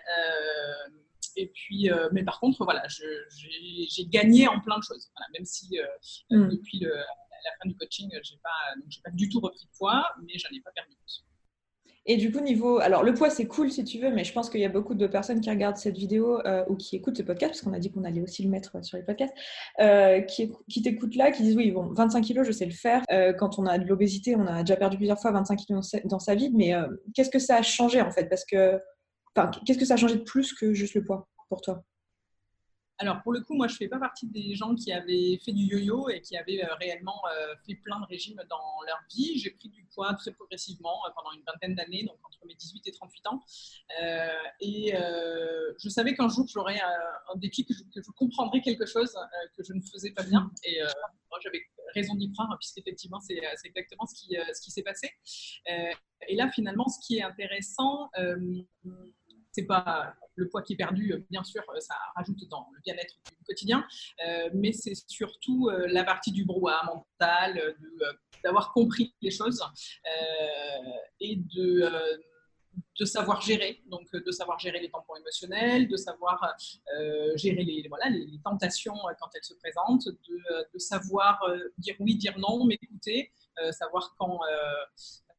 et 1.36 1.48
puis, 1.48 1.90
mais 2.12 2.24
par 2.24 2.40
contre, 2.40 2.64
voilà, 2.64 2.82
j'ai 2.88 4.06
gagné 4.06 4.48
en 4.48 4.60
plein 4.60 4.78
de 4.78 4.84
choses. 4.84 5.10
même 5.32 5.44
si 5.44 5.78
mm. 6.30 6.48
depuis 6.48 6.80
la 6.80 7.50
fin 7.62 7.68
du 7.68 7.76
coaching, 7.76 8.10
j'ai 8.22 8.38
pas, 8.42 8.74
pas 9.04 9.10
du 9.10 9.28
tout 9.28 9.40
repris 9.40 9.64
de 9.64 9.76
poids, 9.76 10.06
mais 10.22 10.38
j'en 10.38 10.54
ai 10.54 10.60
pas 10.60 10.72
perdu. 10.72 10.96
Et 12.08 12.16
du 12.16 12.30
coup, 12.30 12.40
niveau. 12.40 12.78
Alors, 12.78 13.02
le 13.02 13.14
poids, 13.14 13.30
c'est 13.30 13.46
cool 13.46 13.70
si 13.70 13.82
tu 13.82 13.98
veux, 13.98 14.10
mais 14.10 14.22
je 14.22 14.32
pense 14.32 14.48
qu'il 14.48 14.60
y 14.60 14.64
a 14.64 14.68
beaucoup 14.68 14.94
de 14.94 15.06
personnes 15.08 15.40
qui 15.40 15.50
regardent 15.50 15.76
cette 15.76 15.96
vidéo 15.96 16.40
euh, 16.46 16.64
ou 16.68 16.76
qui 16.76 16.94
écoutent 16.94 17.16
ce 17.16 17.22
podcast, 17.22 17.52
parce 17.52 17.62
qu'on 17.62 17.72
a 17.72 17.80
dit 17.80 17.90
qu'on 17.90 18.04
allait 18.04 18.20
aussi 18.20 18.44
le 18.44 18.48
mettre 18.48 18.84
sur 18.84 18.96
les 18.96 19.02
podcasts, 19.02 19.34
euh, 19.80 20.20
qui, 20.20 20.52
qui 20.68 20.82
t'écoutent 20.82 21.16
là, 21.16 21.32
qui 21.32 21.42
disent 21.42 21.56
Oui, 21.56 21.72
bon, 21.72 21.92
25 21.92 22.22
kilos, 22.22 22.46
je 22.46 22.52
sais 22.52 22.64
le 22.64 22.70
faire. 22.70 23.02
Euh, 23.10 23.32
quand 23.32 23.58
on 23.58 23.66
a 23.66 23.78
de 23.78 23.86
l'obésité, 23.86 24.36
on 24.36 24.46
a 24.46 24.60
déjà 24.62 24.76
perdu 24.76 24.96
plusieurs 24.96 25.20
fois 25.20 25.32
25 25.32 25.56
kilos 25.56 25.96
dans 26.04 26.20
sa 26.20 26.36
vie, 26.36 26.50
mais 26.54 26.74
qu'est-ce 27.14 27.30
que 27.30 27.40
ça 27.40 27.56
a 27.56 27.62
changé 27.62 28.00
en 28.00 28.10
fait? 28.10 28.28
Parce 28.28 28.44
que. 28.44 28.80
Enfin, 29.34 29.50
qu'est-ce 29.66 29.78
que 29.78 29.84
ça 29.84 29.94
a 29.94 29.96
changé 29.96 30.14
de 30.14 30.22
plus 30.22 30.54
que 30.54 30.72
juste 30.72 30.94
le 30.94 31.04
poids 31.04 31.28
pour 31.48 31.60
toi? 31.60 31.82
Alors, 32.98 33.22
pour 33.22 33.32
le 33.32 33.40
coup, 33.40 33.54
moi, 33.54 33.68
je 33.68 33.74
ne 33.74 33.78
fais 33.78 33.88
pas 33.88 33.98
partie 33.98 34.26
des 34.26 34.54
gens 34.54 34.74
qui 34.74 34.90
avaient 34.90 35.38
fait 35.44 35.52
du 35.52 35.64
yo-yo 35.64 36.08
et 36.08 36.22
qui 36.22 36.36
avaient 36.36 36.64
euh, 36.64 36.74
réellement 36.76 37.20
euh, 37.30 37.54
fait 37.66 37.74
plein 37.74 38.00
de 38.00 38.06
régimes 38.06 38.42
dans 38.48 38.80
leur 38.86 38.98
vie. 39.14 39.38
J'ai 39.38 39.50
pris 39.50 39.68
du 39.68 39.84
poids 39.94 40.14
très 40.14 40.32
progressivement 40.32 41.04
euh, 41.04 41.10
pendant 41.14 41.32
une 41.32 41.42
vingtaine 41.42 41.74
d'années, 41.74 42.04
donc 42.04 42.16
entre 42.24 42.38
mes 42.46 42.54
18 42.54 42.86
et 42.86 42.92
38 42.92 43.26
ans. 43.26 43.42
et 44.60 44.94
je 45.78 45.88
savais 45.90 46.14
qu'un 46.14 46.28
jour, 46.28 46.46
j'aurais 46.48 46.80
un 46.80 47.36
déclic, 47.36 47.68
que 47.68 47.74
je, 48.02 48.10
comprendrais 48.12 48.62
quelque 48.62 48.86
chose 48.86 49.14
que 49.56 49.62
je 49.62 49.74
ne 49.74 49.80
faisais 49.82 50.12
pas 50.12 50.22
bien. 50.22 50.50
Et 50.64 50.80
moi, 51.30 51.38
j'avais 51.42 51.60
raison 51.94 52.14
d'y 52.14 52.32
croire, 52.32 52.56
puisqu'effectivement, 52.58 53.20
c'est 53.20 53.40
exactement 53.64 54.06
ce 54.06 54.14
qui, 54.14 54.36
ce 54.54 54.60
qui 54.62 54.70
s'est 54.70 54.82
passé. 54.82 55.10
et 55.66 56.36
là, 56.36 56.50
finalement, 56.50 56.88
ce 56.88 57.04
qui 57.04 57.18
est 57.18 57.22
intéressant, 57.22 58.10
c'est 59.52 59.66
pas 59.66 60.14
le 60.36 60.48
poids 60.48 60.62
qui 60.62 60.74
est 60.74 60.76
perdu, 60.76 61.12
euh, 61.12 61.26
bien 61.30 61.42
sûr, 61.42 61.62
euh, 61.74 61.80
ça 61.80 61.96
rajoute 62.14 62.46
dans 62.48 62.68
le 62.72 62.80
bien-être 62.84 63.14
du 63.38 63.44
quotidien, 63.44 63.84
euh, 64.26 64.50
mais 64.54 64.72
c'est 64.72 64.94
surtout 65.08 65.70
la 65.88 66.04
partie 66.04 66.32
du 66.32 66.44
brouhaha 66.44 66.84
mental, 66.84 67.76
d'avoir 68.44 68.72
compris 68.72 69.14
les 69.22 69.30
choses 69.30 69.62
et 71.20 71.36
de 71.36 73.04
savoir 73.04 73.40
gérer, 73.40 73.82
donc 73.86 74.12
de 74.12 74.30
savoir 74.30 74.58
gérer 74.58 74.80
les 74.80 74.90
tampons 74.90 75.16
émotionnels, 75.16 75.88
de 75.88 75.96
savoir 75.96 76.54
gérer 77.36 77.64
les, 77.64 77.86
voilà, 77.88 78.10
les, 78.10 78.40
tentations 78.44 78.96
quand 79.18 79.28
elles 79.34 79.44
se 79.44 79.54
présentent, 79.54 80.08
de, 80.08 80.78
savoir 80.78 81.40
dire 81.78 81.96
oui, 82.00 82.16
dire 82.16 82.38
non, 82.38 82.64
m'écouter, 82.64 83.32
savoir 83.70 84.14
quand, 84.18 84.38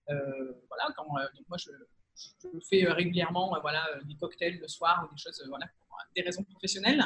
voilà, 0.07 0.93
quand 0.95 1.05
moi 1.07 1.57
je, 1.57 1.71
je 2.17 2.59
fais 2.69 2.85
euh, 2.85 2.93
régulièrement 2.93 3.55
euh, 3.55 3.59
voilà, 3.61 3.85
euh, 3.95 4.03
des 4.03 4.15
cocktails 4.15 4.59
le 4.59 4.67
soir 4.67 5.05
ou 5.05 5.13
des 5.13 5.21
choses 5.21 5.43
voilà, 5.47 5.67
pour 5.79 5.97
des 6.15 6.21
raisons 6.21 6.43
professionnelles. 6.43 7.03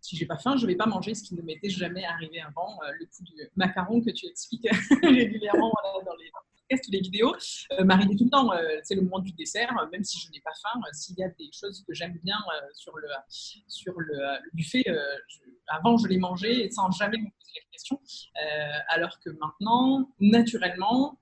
si 0.00 0.16
j'ai 0.16 0.26
pas 0.26 0.38
faim, 0.38 0.56
je 0.56 0.66
vais 0.66 0.76
pas 0.76 0.86
manger, 0.86 1.14
ce 1.14 1.22
qui 1.22 1.34
ne 1.34 1.42
m'était 1.42 1.68
jamais 1.68 2.04
arrivé 2.04 2.40
avant. 2.40 2.78
le 2.98 3.06
coup 3.06 3.22
du 3.22 3.34
macaron 3.56 4.00
que 4.00 4.10
tu 4.10 4.26
expliques 4.26 4.68
régulièrement 5.02 5.72
dans 6.04 6.14
les 6.14 6.30
podcasts 6.68 6.88
ou 6.88 6.92
les 6.92 7.00
vidéos 7.00 7.34
m'arrive 7.84 8.16
tout 8.16 8.24
le 8.24 8.30
temps. 8.30 8.50
c'est 8.82 8.94
le 8.94 9.02
moment 9.02 9.18
du 9.18 9.32
dessert, 9.32 9.72
même 9.92 10.04
si 10.04 10.18
je 10.20 10.30
n'ai 10.30 10.40
pas 10.40 10.52
faim. 10.62 10.80
S'il 10.92 11.18
y 11.18 11.24
a 11.24 11.28
des 11.28 11.50
choses 11.52 11.84
que 11.86 11.94
j'aime 11.94 12.18
bien 12.22 12.38
sur, 12.74 12.96
le, 12.96 13.08
sur 13.66 13.94
le, 13.98 14.38
buffet, 14.52 14.84
avant 15.68 15.96
je 15.96 16.06
les 16.06 16.18
mangeais 16.18 16.70
sans 16.70 16.90
jamais 16.92 17.18
me 17.18 17.24
poser 17.24 17.52
la 17.56 17.70
question. 17.72 18.00
alors 18.88 19.18
que 19.20 19.30
maintenant, 19.30 20.08
naturellement, 20.20 21.18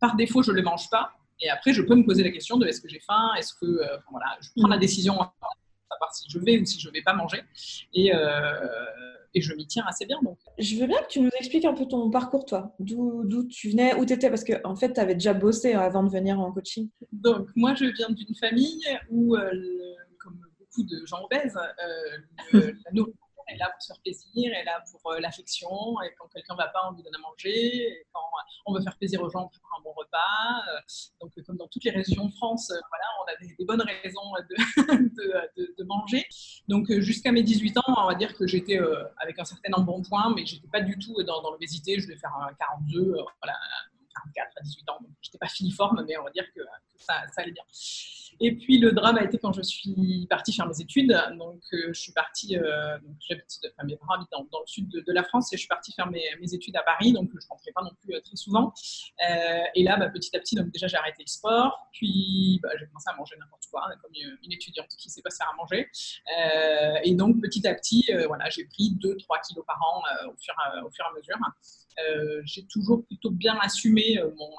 par 0.00 0.16
défaut, 0.16 0.42
je 0.42 0.50
ne 0.50 0.56
le 0.56 0.62
mange 0.62 0.88
pas. 0.90 1.12
Et 1.40 1.48
après, 1.48 1.72
je 1.72 1.82
peux 1.82 1.94
me 1.94 2.04
poser 2.04 2.22
la 2.22 2.30
question 2.30 2.56
de 2.56 2.66
est-ce 2.66 2.80
que 2.80 2.88
j'ai 2.88 3.00
faim 3.00 3.30
Est-ce 3.38 3.54
que 3.54 3.66
euh, 3.66 3.96
voilà, 4.10 4.36
je 4.40 4.48
prends 4.56 4.68
la 4.68 4.76
mm. 4.76 4.80
décision 4.80 5.20
à 5.20 5.32
savoir 5.90 6.14
si 6.14 6.26
je 6.28 6.38
vais 6.38 6.58
ou 6.58 6.64
si 6.64 6.78
je 6.78 6.88
ne 6.88 6.92
vais 6.92 7.02
pas 7.02 7.14
manger. 7.14 7.40
Et, 7.94 8.14
euh, 8.14 8.52
et 9.34 9.40
je 9.40 9.54
m'y 9.54 9.66
tiens 9.66 9.84
assez 9.88 10.06
bien. 10.06 10.18
Donc. 10.22 10.38
Je 10.58 10.76
veux 10.76 10.86
bien 10.86 11.00
que 11.02 11.08
tu 11.08 11.20
nous 11.20 11.30
expliques 11.38 11.64
un 11.64 11.74
peu 11.74 11.86
ton 11.86 12.10
parcours, 12.10 12.44
toi. 12.44 12.74
D'où 12.78 13.46
tu 13.48 13.70
venais, 13.70 13.94
où 13.94 14.04
tu 14.04 14.12
étais, 14.12 14.28
parce 14.28 14.44
qu'en 14.44 14.58
en 14.64 14.76
fait, 14.76 14.92
tu 14.92 15.00
avais 15.00 15.14
déjà 15.14 15.34
bossé 15.34 15.72
avant 15.72 16.02
de 16.02 16.10
venir 16.10 16.38
en 16.38 16.52
coaching. 16.52 16.90
Donc, 17.12 17.48
moi, 17.56 17.74
je 17.74 17.86
viens 17.86 18.10
d'une 18.10 18.34
famille 18.34 18.84
où, 19.08 19.36
euh, 19.36 19.50
comme 20.18 20.38
beaucoup 20.58 20.84
de 20.84 21.06
gens 21.06 21.24
obèses, 21.24 21.58
la 22.52 22.92
nourriture 22.92 23.29
est 23.54 23.58
là 23.58 23.70
pour 23.70 23.82
se 23.82 23.88
faire 23.88 24.00
plaisir, 24.02 24.50
elle 24.52 24.62
est 24.62 24.64
là 24.64 24.82
pour 24.90 25.12
euh, 25.12 25.20
l'affection, 25.20 25.68
et 26.02 26.14
quand 26.18 26.28
quelqu'un 26.28 26.54
ne 26.54 26.58
va 26.58 26.68
pas, 26.68 26.88
on 26.88 26.94
lui 26.94 27.02
donne 27.02 27.14
à 27.14 27.18
manger, 27.18 27.88
et 27.88 28.06
quand 28.12 28.20
on 28.66 28.74
veut 28.74 28.82
faire 28.82 28.96
plaisir 28.96 29.22
aux 29.22 29.30
gens, 29.30 29.44
on 29.44 29.48
prépare 29.48 29.70
un 29.78 29.82
bon 29.82 29.92
repas. 29.92 30.18
Euh, 30.68 30.80
donc, 31.20 31.32
comme 31.46 31.56
dans 31.56 31.68
toutes 31.68 31.84
les 31.84 31.90
régions 31.90 32.26
de 32.26 32.32
France, 32.32 32.70
euh, 32.70 32.80
voilà, 32.90 33.04
on 33.20 33.32
a 33.32 33.46
des, 33.46 33.64
bonnes 33.64 33.82
raisons 34.02 34.32
de, 35.78 35.84
manger. 35.84 36.24
Donc, 36.68 36.90
jusqu'à 37.00 37.32
mes 37.32 37.42
18 37.42 37.78
ans, 37.78 37.82
on 37.86 38.06
va 38.06 38.14
dire 38.14 38.36
que 38.36 38.46
j'étais 38.46 38.78
avec 39.18 39.38
un 39.38 39.44
certain 39.44 39.72
embonpoint, 39.72 40.32
mais 40.34 40.46
je 40.46 40.56
n'étais 40.56 40.68
pas 40.68 40.80
du 40.80 40.98
tout 40.98 41.22
dans, 41.22 41.50
l'obésité, 41.50 41.98
je 41.98 42.06
devais 42.06 42.18
faire 42.18 42.34
un 42.36 42.52
42, 42.54 43.12
voilà, 43.42 43.58
44 44.34 44.52
à 44.56 44.60
18 44.62 44.90
ans, 44.90 44.98
donc 45.00 45.10
je 45.20 45.28
n'étais 45.28 45.38
pas 45.38 45.48
filiforme, 45.48 46.04
mais 46.06 46.16
on 46.18 46.24
va 46.24 46.30
dire 46.30 46.44
que, 46.54 46.60
ça, 46.98 47.22
allait 47.36 47.52
bien. 47.52 47.64
Et 48.42 48.56
puis 48.56 48.78
le 48.78 48.92
drame 48.92 49.18
a 49.18 49.24
été 49.24 49.36
quand 49.36 49.52
je 49.52 49.60
suis 49.60 50.26
partie 50.30 50.52
faire 50.52 50.66
mes 50.66 50.80
études. 50.80 51.14
Donc 51.38 51.60
euh, 51.74 51.92
je 51.92 52.00
suis 52.00 52.12
partie, 52.12 52.56
euh, 52.56 52.96
enfin, 52.96 53.84
mes 53.84 53.96
parents 53.96 54.14
habitent 54.14 54.30
dans, 54.30 54.60
le 54.60 54.66
sud 54.66 54.88
de, 54.88 55.12
la 55.12 55.22
France 55.22 55.52
et 55.52 55.56
je 55.56 55.60
suis 55.60 55.68
partie 55.68 55.92
faire 55.92 56.10
mes, 56.10 56.22
études 56.52 56.76
à 56.76 56.82
Paris, 56.82 57.12
donc 57.12 57.28
je 57.30 57.36
ne 57.36 57.48
rentrais 57.50 57.72
pas 57.72 57.82
non 57.82 57.90
plus 58.02 58.14
euh, 58.14 58.20
très 58.20 58.36
souvent. 58.36 58.72
et 59.74 59.82
là, 59.82 59.96
bah, 59.98 60.08
petit 60.08 60.34
à 60.34 60.40
petit, 60.40 60.56
donc 60.56 60.70
déjà 60.70 60.86
j'ai 60.86 60.96
arrêté 60.96 61.22
le 61.22 61.30
sport, 61.30 61.88
puis 61.92 62.58
bah, 62.62 62.70
j'ai 62.78 62.86
commencé 62.86 63.10
à 63.10 63.16
manger 63.16 63.36
n'importe 63.38 63.64
quoi, 63.70 63.86
hein, 63.86 63.94
comme 64.02 64.12
une, 64.14 64.52
étudiante 64.52 64.88
qui 64.98 65.08
ne 65.08 65.12
sait 65.12 65.22
pas 65.22 65.30
faire 65.30 65.50
à 65.52 65.56
manger. 65.56 65.88
et 67.04 67.14
donc 67.14 67.40
petit 67.42 67.66
à 67.66 67.74
petit, 67.74 68.08
voilà, 68.26 68.48
j'ai 68.48 68.64
pris 68.64 68.96
2-3 69.02 69.46
kilos 69.46 69.64
par 69.66 69.78
an 69.82 70.02
au 70.28 70.36
fur 70.40 70.54
et 70.58 71.02
à 71.02 71.14
mesure. 71.14 71.36
j'ai 72.44 72.66
toujours 72.66 73.04
plutôt 73.04 73.30
bien 73.30 73.58
assumé 73.60 74.09
mon 74.18 74.50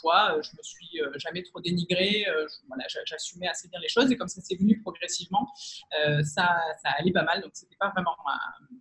poids, 0.00 0.36
euh, 0.36 0.42
je 0.42 0.50
me 0.56 0.62
suis 0.62 1.00
euh, 1.00 1.10
jamais 1.16 1.42
trop 1.42 1.60
dénigrée, 1.60 2.26
euh, 2.28 2.46
voilà, 2.68 2.84
j'assumais 3.04 3.48
assez 3.48 3.68
bien 3.68 3.80
les 3.80 3.88
choses 3.88 4.10
et 4.10 4.16
comme 4.16 4.28
ça 4.28 4.40
s'est 4.40 4.56
venu 4.56 4.80
progressivement, 4.80 5.48
ça, 6.22 6.60
ça 6.82 6.90
allait 6.98 7.12
pas 7.12 7.22
mal, 7.22 7.40
donc 7.42 7.52
c'était 7.54 7.76
pas 7.78 7.90
vraiment 7.90 8.16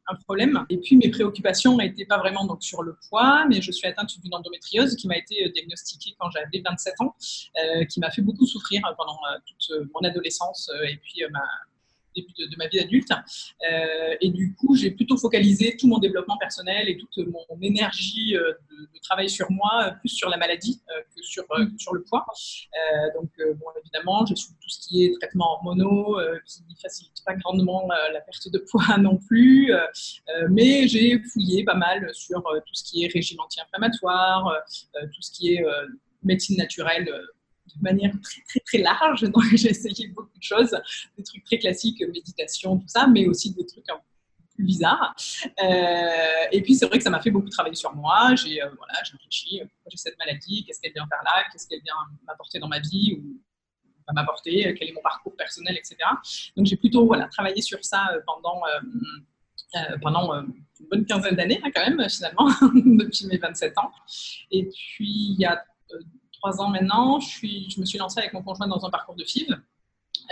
un, 0.08 0.16
problème. 0.26 0.66
Et 0.70 0.78
puis 0.78 0.96
mes 0.96 1.10
préoccupations 1.10 1.78
n'étaient 1.78 2.06
pas 2.06 2.18
vraiment 2.18 2.46
donc 2.46 2.64
sur 2.64 2.84
le 2.84 2.98
poids, 3.10 3.46
mais 3.50 3.62
je 3.62 3.72
suis 3.72 3.88
atteinte 3.88 4.20
d'une 4.20 4.34
endométriose 4.34 4.96
qui 4.96 5.08
m'a 5.08 5.18
été 5.18 5.50
diagnostiquée 5.50 6.16
quand 6.20 6.30
j'avais 6.32 6.62
27 6.64 6.94
ans, 7.02 7.16
qui 7.90 8.00
m'a 8.00 8.12
fait 8.12 8.22
beaucoup 8.22 8.46
souffrir 8.46 8.82
pendant 8.98 9.18
toute 9.46 9.90
mon 9.94 10.08
adolescence 10.08 10.70
et 10.88 10.98
puis 10.98 11.24
ma 11.32 11.42
début 12.16 12.34
de, 12.38 12.56
ma 12.58 12.68
vie 12.68 12.78
d'adulte. 12.78 13.12
Euh, 13.12 14.16
et 14.22 14.30
du 14.30 14.56
coup, 14.56 14.76
j'ai 14.76 14.92
plutôt 14.92 15.18
focalisé 15.18 15.76
tout 15.78 15.88
mon 15.88 16.00
développement 16.00 16.38
personnel 16.38 16.90
et 16.90 16.98
toute 16.98 17.18
mon 17.28 17.62
énergie 17.62 18.36
euh, 18.36 18.54
de, 18.72 19.00
travail 19.04 19.30
sur 19.30 19.52
moi, 19.52 19.92
plus 20.00 20.10
sur 20.10 20.30
la 20.30 20.38
maladie 20.38 20.82
que, 21.14 21.22
sur, 21.22 21.44
sur 21.78 21.94
le 21.94 22.04
poids. 22.04 22.26
donc, 23.16 23.30
bon, 23.38 23.66
évidemment, 23.82 24.26
je 24.26 24.34
suis 24.34 24.54
tout 24.62 24.70
ce 24.70 24.80
qui 24.80 25.04
est 25.04 25.14
traitement 25.20 25.56
hormonaux, 25.56 26.18
qui 26.48 26.62
ne 26.70 26.76
facilite 26.82 27.22
pas 27.26 27.36
grandement 27.36 27.86
la 28.14 28.22
perte 28.22 28.50
de 28.50 28.60
poids 28.60 28.98
non 28.98 29.18
plus. 29.18 29.74
mais 30.50 30.88
j'ai 30.88 31.20
fouillé 31.20 31.66
pas 31.66 31.76
mal 31.76 32.10
sur 32.14 32.42
tout 32.42 32.74
ce 32.74 32.84
qui 32.86 33.04
est 33.04 33.12
régime 33.12 33.42
anti-inflammatoire, 33.42 34.56
tout 34.94 35.22
ce 35.22 35.32
qui 35.32 35.56
est 35.56 35.66
médecine 36.24 36.56
naturelle 36.58 37.10
de 37.66 37.82
manière 37.82 38.12
très 38.22 38.42
très 38.48 38.60
très 38.60 38.78
large. 38.80 39.24
Donc 39.24 39.44
j'ai 39.56 39.70
essayé 39.70 40.08
beaucoup 40.10 40.38
de 40.38 40.44
choses, 40.44 40.76
des 41.18 41.24
trucs 41.24 41.44
très 41.44 41.58
classiques, 41.58 42.02
méditation, 42.02 42.78
tout 42.78 42.88
ça, 42.88 43.08
mais 43.08 43.28
aussi 43.28 43.54
des 43.54 43.66
trucs 43.66 43.90
un 43.90 43.96
peu 43.96 44.02
plus 44.56 44.64
bizarres. 44.64 45.16
Euh, 45.64 46.48
et 46.52 46.62
puis 46.62 46.76
c'est 46.76 46.86
vrai 46.86 46.98
que 46.98 47.04
ça 47.04 47.10
m'a 47.10 47.22
fait 47.22 47.32
beaucoup 47.32 47.50
travailler 47.50 47.76
sur 47.76 47.94
moi. 47.96 48.36
J'ai 48.36 48.62
euh, 48.62 48.70
voilà, 48.78 48.94
réfléchi, 49.12 49.60
pourquoi 49.60 49.90
j'ai 49.90 49.98
cette 49.98 50.18
maladie, 50.18 50.64
qu'est-ce 50.66 50.80
qu'elle 50.80 50.94
vient 50.94 51.08
faire 51.08 51.22
là, 51.24 51.44
qu'est-ce 51.52 51.68
qu'elle 51.68 51.82
vient 51.82 51.96
m'apporter 52.28 52.60
dans 52.60 52.68
ma 52.68 52.80
vie 52.80 53.20
ou 53.20 53.40
m'apporter, 54.14 54.76
quel 54.78 54.90
est 54.90 54.94
mon 54.94 55.02
parcours 55.02 55.36
personnel, 55.36 55.76
etc. 55.78 55.98
Donc 56.56 56.68
j'ai 56.68 56.76
plutôt 56.76 57.08
voilà, 57.08 57.28
travaillé 57.30 57.62
sur 57.62 57.84
ça 57.84 58.10
euh, 58.14 58.20
pendant, 58.28 58.62
pendant 60.02 60.36
une 60.36 60.88
bonne 60.92 61.06
quinzaine 61.06 61.36
d'années 61.36 61.60
hein, 61.64 61.72
quand 61.74 61.90
même 61.90 62.08
finalement, 62.10 62.48
depuis 62.76 63.26
mes 63.26 63.38
27 63.38 63.76
ans. 63.80 63.92
Et 64.52 64.66
puis 64.66 65.32
il 65.32 65.40
y 65.40 65.46
a 65.46 65.64
trois 66.44 66.62
ans 66.62 66.70
maintenant, 66.70 67.20
je, 67.22 67.80
me 67.80 67.86
suis 67.86 67.98
lancée 67.98 68.20
avec 68.20 68.34
mon 68.34 68.44
conjoint 68.44 68.68
dans 68.68 68.86
un 68.86 68.90
parcours 68.90 69.16
de 69.16 69.24
FIV 69.24 69.48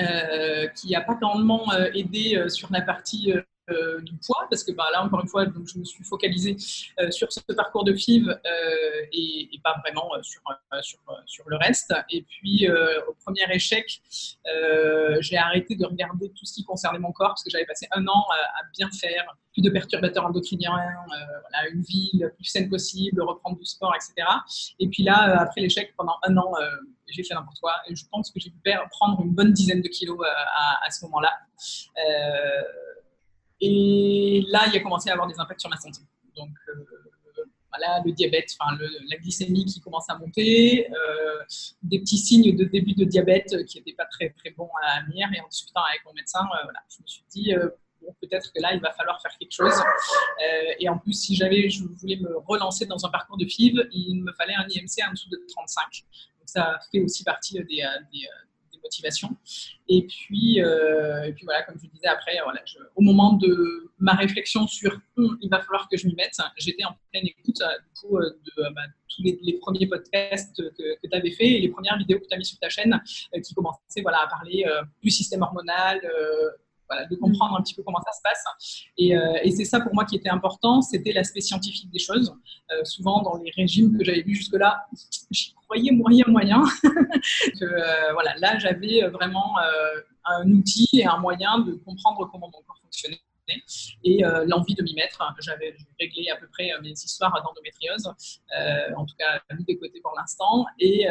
euh, 0.01 0.67
qui 0.67 0.91
n'a 0.91 1.01
pas 1.01 1.15
grandement 1.15 1.71
euh, 1.71 1.89
aidé 1.93 2.35
euh, 2.35 2.49
sur 2.49 2.69
la 2.71 2.81
partie 2.81 3.33
euh, 3.69 4.01
du 4.01 4.17
poids, 4.17 4.47
parce 4.49 4.63
que 4.63 4.71
bah, 4.71 4.85
là, 4.91 5.03
encore 5.03 5.21
une 5.21 5.27
fois, 5.27 5.45
donc, 5.45 5.67
je 5.67 5.77
me 5.77 5.83
suis 5.83 6.03
focalisée 6.03 6.57
euh, 6.99 7.11
sur 7.11 7.31
ce 7.31 7.39
parcours 7.55 7.83
de 7.83 7.93
FIV 7.93 8.27
euh, 8.27 8.35
et, 9.13 9.49
pas 9.63 9.75
vraiment 9.85 10.09
sur, 10.23 10.41
sur, 10.81 10.99
sur, 11.27 11.47
le 11.47 11.55
reste. 11.57 11.93
Et 12.09 12.23
puis, 12.23 12.67
au 13.07 13.13
premier 13.23 13.43
échec, 13.53 14.01
j'ai 15.19 15.37
arrêté 15.37 15.75
de 15.75 15.85
regarder 15.85 16.31
tout 16.31 16.45
ce 16.45 16.53
qui 16.53 16.63
concernait 16.63 16.97
mon 16.97 17.11
corps, 17.11 17.29
parce 17.29 17.43
que 17.43 17.51
j'avais 17.51 17.67
passé 17.67 17.87
un 17.91 18.07
an 18.07 18.25
à, 18.31 18.63
bien 18.75 18.89
faire, 18.89 19.37
plus 19.53 19.61
de 19.61 19.69
perturbateurs 19.69 20.25
endocriniens, 20.25 20.79
une 21.71 21.83
vie 21.83 22.09
la 22.15 22.29
plus 22.29 22.45
saine 22.45 22.69
possible, 22.69 23.21
reprendre 23.21 23.59
du 23.59 23.65
sport, 23.65 23.93
etc. 23.95 24.27
Et 24.79 24.87
puis 24.87 25.03
là, 25.03 25.41
après 25.41 25.61
l'échec, 25.61 25.93
pendant 25.95 26.15
un 26.23 26.35
an, 26.37 26.53
j'ai 27.07 27.23
fait 27.23 27.35
n'importe 27.35 27.59
quoi. 27.59 27.75
Et 27.87 27.95
je 27.95 28.05
pense 28.11 28.31
que 28.31 28.39
j'ai 28.39 28.49
pu 28.49 28.57
prendre 28.89 29.21
une 29.21 29.35
bonne 29.35 29.53
dizaine 29.53 29.83
de 29.83 29.89
kilos 29.89 30.25
à 30.25 30.89
ce 30.89 31.05
moment-là. 31.05 31.29
Et 33.61 34.43
là, 34.47 34.67
il 34.67 34.75
a 34.75 34.79
commencé 34.79 35.09
à 35.09 35.13
avoir 35.13 35.27
des 35.27 35.39
impacts 35.39 35.61
sur 35.61 35.69
ma 35.69 35.77
santé. 35.77 35.99
Donc, 36.35 36.49
euh, 36.69 37.43
voilà, 37.69 38.01
le 38.03 38.11
diabète, 38.11 38.49
enfin, 38.59 38.75
la 39.09 39.17
glycémie 39.17 39.65
qui 39.65 39.79
commence 39.79 40.09
à 40.09 40.17
monter, 40.17 40.89
euh, 40.89 41.43
des 41.83 41.99
petits 41.99 42.17
signes 42.17 42.55
de 42.55 42.65
début 42.65 42.93
de 42.93 43.05
diabète 43.05 43.63
qui 43.65 43.77
n'étaient 43.77 43.93
pas 43.93 44.05
très, 44.05 44.29
très 44.31 44.49
bons 44.49 44.69
à 44.83 45.03
venir. 45.03 45.29
Et 45.35 45.39
en 45.39 45.47
discutant 45.47 45.83
avec 45.83 46.03
mon 46.05 46.13
médecin, 46.13 46.41
euh, 46.41 46.63
voilà, 46.63 46.79
je 46.89 47.03
me 47.03 47.07
suis 47.07 47.23
dit, 47.29 47.53
bon, 48.01 48.15
peut-être 48.19 48.51
que 48.51 48.59
là, 48.61 48.73
il 48.73 48.81
va 48.81 48.91
falloir 48.93 49.21
faire 49.21 49.37
quelque 49.37 49.53
chose. 49.53 49.79
et 50.79 50.89
en 50.89 50.97
plus, 50.97 51.13
si 51.13 51.35
j'avais, 51.35 51.69
je 51.69 51.83
voulais 51.83 52.17
me 52.17 52.37
relancer 52.39 52.87
dans 52.87 53.05
un 53.05 53.09
parcours 53.09 53.37
de 53.37 53.45
FIV, 53.45 53.87
il 53.91 54.23
me 54.23 54.33
fallait 54.33 54.55
un 54.55 54.65
IMC 54.67 55.07
en 55.07 55.11
dessous 55.11 55.29
de 55.29 55.39
35. 55.47 55.83
Donc, 56.39 56.49
ça 56.49 56.79
fait 56.91 56.99
aussi 56.99 57.23
partie 57.23 57.53
des, 57.59 57.85
des 58.11 58.27
motivation. 58.83 59.29
Et 59.87 60.07
puis, 60.07 60.61
euh, 60.61 61.23
et 61.23 61.33
puis 61.33 61.45
voilà, 61.45 61.63
comme 61.63 61.75
je 61.81 61.87
disais 61.87 62.07
après, 62.07 62.37
voilà, 62.43 62.61
au 62.95 63.01
moment 63.01 63.33
de 63.33 63.91
ma 63.99 64.13
réflexion 64.13 64.67
sur 64.67 64.99
hum, 65.17 65.37
il 65.41 65.49
va 65.49 65.61
falloir 65.61 65.87
que 65.89 65.97
je 65.97 66.07
m'y 66.07 66.15
mette, 66.15 66.35
j'étais 66.57 66.83
en 66.85 66.95
pleine 67.11 67.25
écoute 67.25 67.61
euh, 67.61 68.15
euh, 68.15 68.29
de 68.57 68.73
bah, 68.73 68.81
tous 69.09 69.23
les, 69.23 69.57
premiers 69.61 69.87
podcasts 69.87 70.55
que, 70.57 70.95
que 70.95 71.07
tu 71.07 71.17
avais 71.17 71.31
fait 71.31 71.47
et 71.47 71.59
les 71.59 71.69
premières 71.69 71.97
vidéos 71.97 72.19
que 72.19 72.27
tu 72.27 72.33
as 72.33 72.37
mis 72.37 72.45
sur 72.45 72.57
ta 72.59 72.69
chaîne 72.69 73.01
qui 73.43 73.53
commençaient 73.53 74.01
voilà, 74.01 74.23
à 74.23 74.27
parler 74.27 74.65
du 75.01 75.09
système 75.09 75.41
hormonal 75.41 75.99
de 77.09 77.15
comprendre 77.15 77.57
un 77.57 77.61
petit 77.61 77.73
peu 77.73 77.83
comment 77.83 78.01
ça 78.05 78.11
se 78.11 78.21
passe. 78.23 78.43
Euh, 78.99 79.39
et, 79.43 79.51
c'est 79.51 79.65
ça 79.65 79.79
pour 79.79 79.93
moi 79.93 80.05
qui 80.05 80.15
était 80.15 80.29
important, 80.29 80.81
c'était 80.81 81.11
l'aspect 81.11 81.41
scientifique 81.41 81.89
des 81.91 81.99
choses. 81.99 82.33
Euh, 82.71 82.83
souvent 82.83 83.21
dans 83.21 83.37
les 83.37 83.51
régimes 83.51 83.97
que 83.97 84.03
j'avais 84.03 84.21
vus 84.21 84.35
jusque-là, 84.35 84.85
j'y 85.31 85.53
croyais 85.53 85.91
moyen 85.91 86.25
moyen. 86.27 86.63
que, 86.83 87.65
euh, 87.65 88.13
voilà, 88.13 88.35
là 88.37 88.57
j'avais 88.59 89.07
vraiment 89.09 89.55
un 90.25 90.49
outil 90.51 90.87
et 90.93 91.05
un 91.05 91.17
moyen 91.17 91.59
de 91.59 91.73
comprendre 91.73 92.29
comment 92.31 92.47
mon 92.47 92.61
corps 92.61 92.77
fonctionnait 92.81 93.21
et 94.05 94.23
l'envie 94.45 94.75
de 94.75 94.83
m'y 94.83 94.93
mettre. 94.93 95.21
J'avais 95.41 95.75
réglé 95.99 96.29
à 96.29 96.37
peu 96.37 96.47
près 96.47 96.69
mes 96.81 96.91
histoires 96.91 97.33
d'endométriose, 97.43 98.07
en 98.95 99.05
tout 99.05 99.15
cas 99.17 99.41
mis 99.57 99.65
de 99.65 99.79
côté 99.79 99.99
pour 100.01 100.13
l'instant, 100.17 100.65
et, 100.79 101.07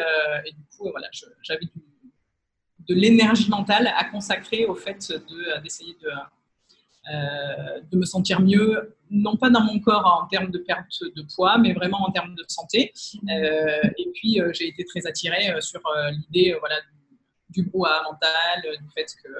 du 0.46 0.64
coup, 0.76 0.88
voilà, 0.90 1.08
j'avais 1.42 1.66
du, 1.66 1.82
de 2.90 2.94
l'énergie 2.96 3.48
mentale 3.48 3.86
à 3.96 4.04
consacrer 4.04 4.66
au 4.66 4.74
fait 4.74 5.12
d'essayer 5.62 5.96
de, 6.02 6.08
euh, 7.12 7.80
de, 7.90 7.96
me 7.96 8.04
sentir 8.04 8.40
mieux, 8.40 8.96
non 9.10 9.36
pas 9.36 9.48
dans 9.48 9.60
mon 9.60 9.78
corps 9.78 10.22
en 10.22 10.26
termes 10.26 10.50
de 10.50 10.58
perte 10.58 11.00
de 11.16 11.22
poids, 11.34 11.56
mais 11.58 11.72
vraiment 11.72 12.02
en 12.02 12.10
termes 12.10 12.34
de 12.34 12.44
santé. 12.48 12.92
Euh, 13.28 13.80
et 13.96 14.08
puis, 14.12 14.40
euh, 14.40 14.52
j'ai 14.52 14.66
été 14.66 14.84
très 14.84 15.06
attirée 15.06 15.60
sur 15.60 15.80
l'idée 16.10 16.56
voilà, 16.58 16.76
du, 16.80 17.62
du 17.62 17.68
brouhaha 17.70 18.02
mental, 18.02 18.78
du 18.82 18.90
fait 18.92 19.06
que 19.22 19.30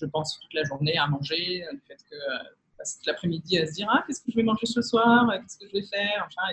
je 0.00 0.06
pense 0.06 0.40
toute 0.40 0.54
la 0.54 0.64
journée 0.64 0.96
à 0.96 1.06
manger, 1.06 1.66
du 1.72 1.80
fait 1.86 1.98
que 2.10 2.16
passe 2.78 2.96
toute 2.96 3.06
l'après-midi 3.06 3.58
à 3.58 3.66
se 3.66 3.72
dire 3.74 3.88
ah, 3.92 4.02
qu'est-ce 4.06 4.22
que 4.22 4.32
je 4.32 4.36
vais 4.36 4.42
manger 4.42 4.64
ce 4.64 4.80
soir, 4.80 5.30
qu'est-ce 5.30 5.58
que 5.58 5.66
je 5.68 5.72
vais 5.72 5.86
faire, 5.86 6.26
enfin, 6.26 6.48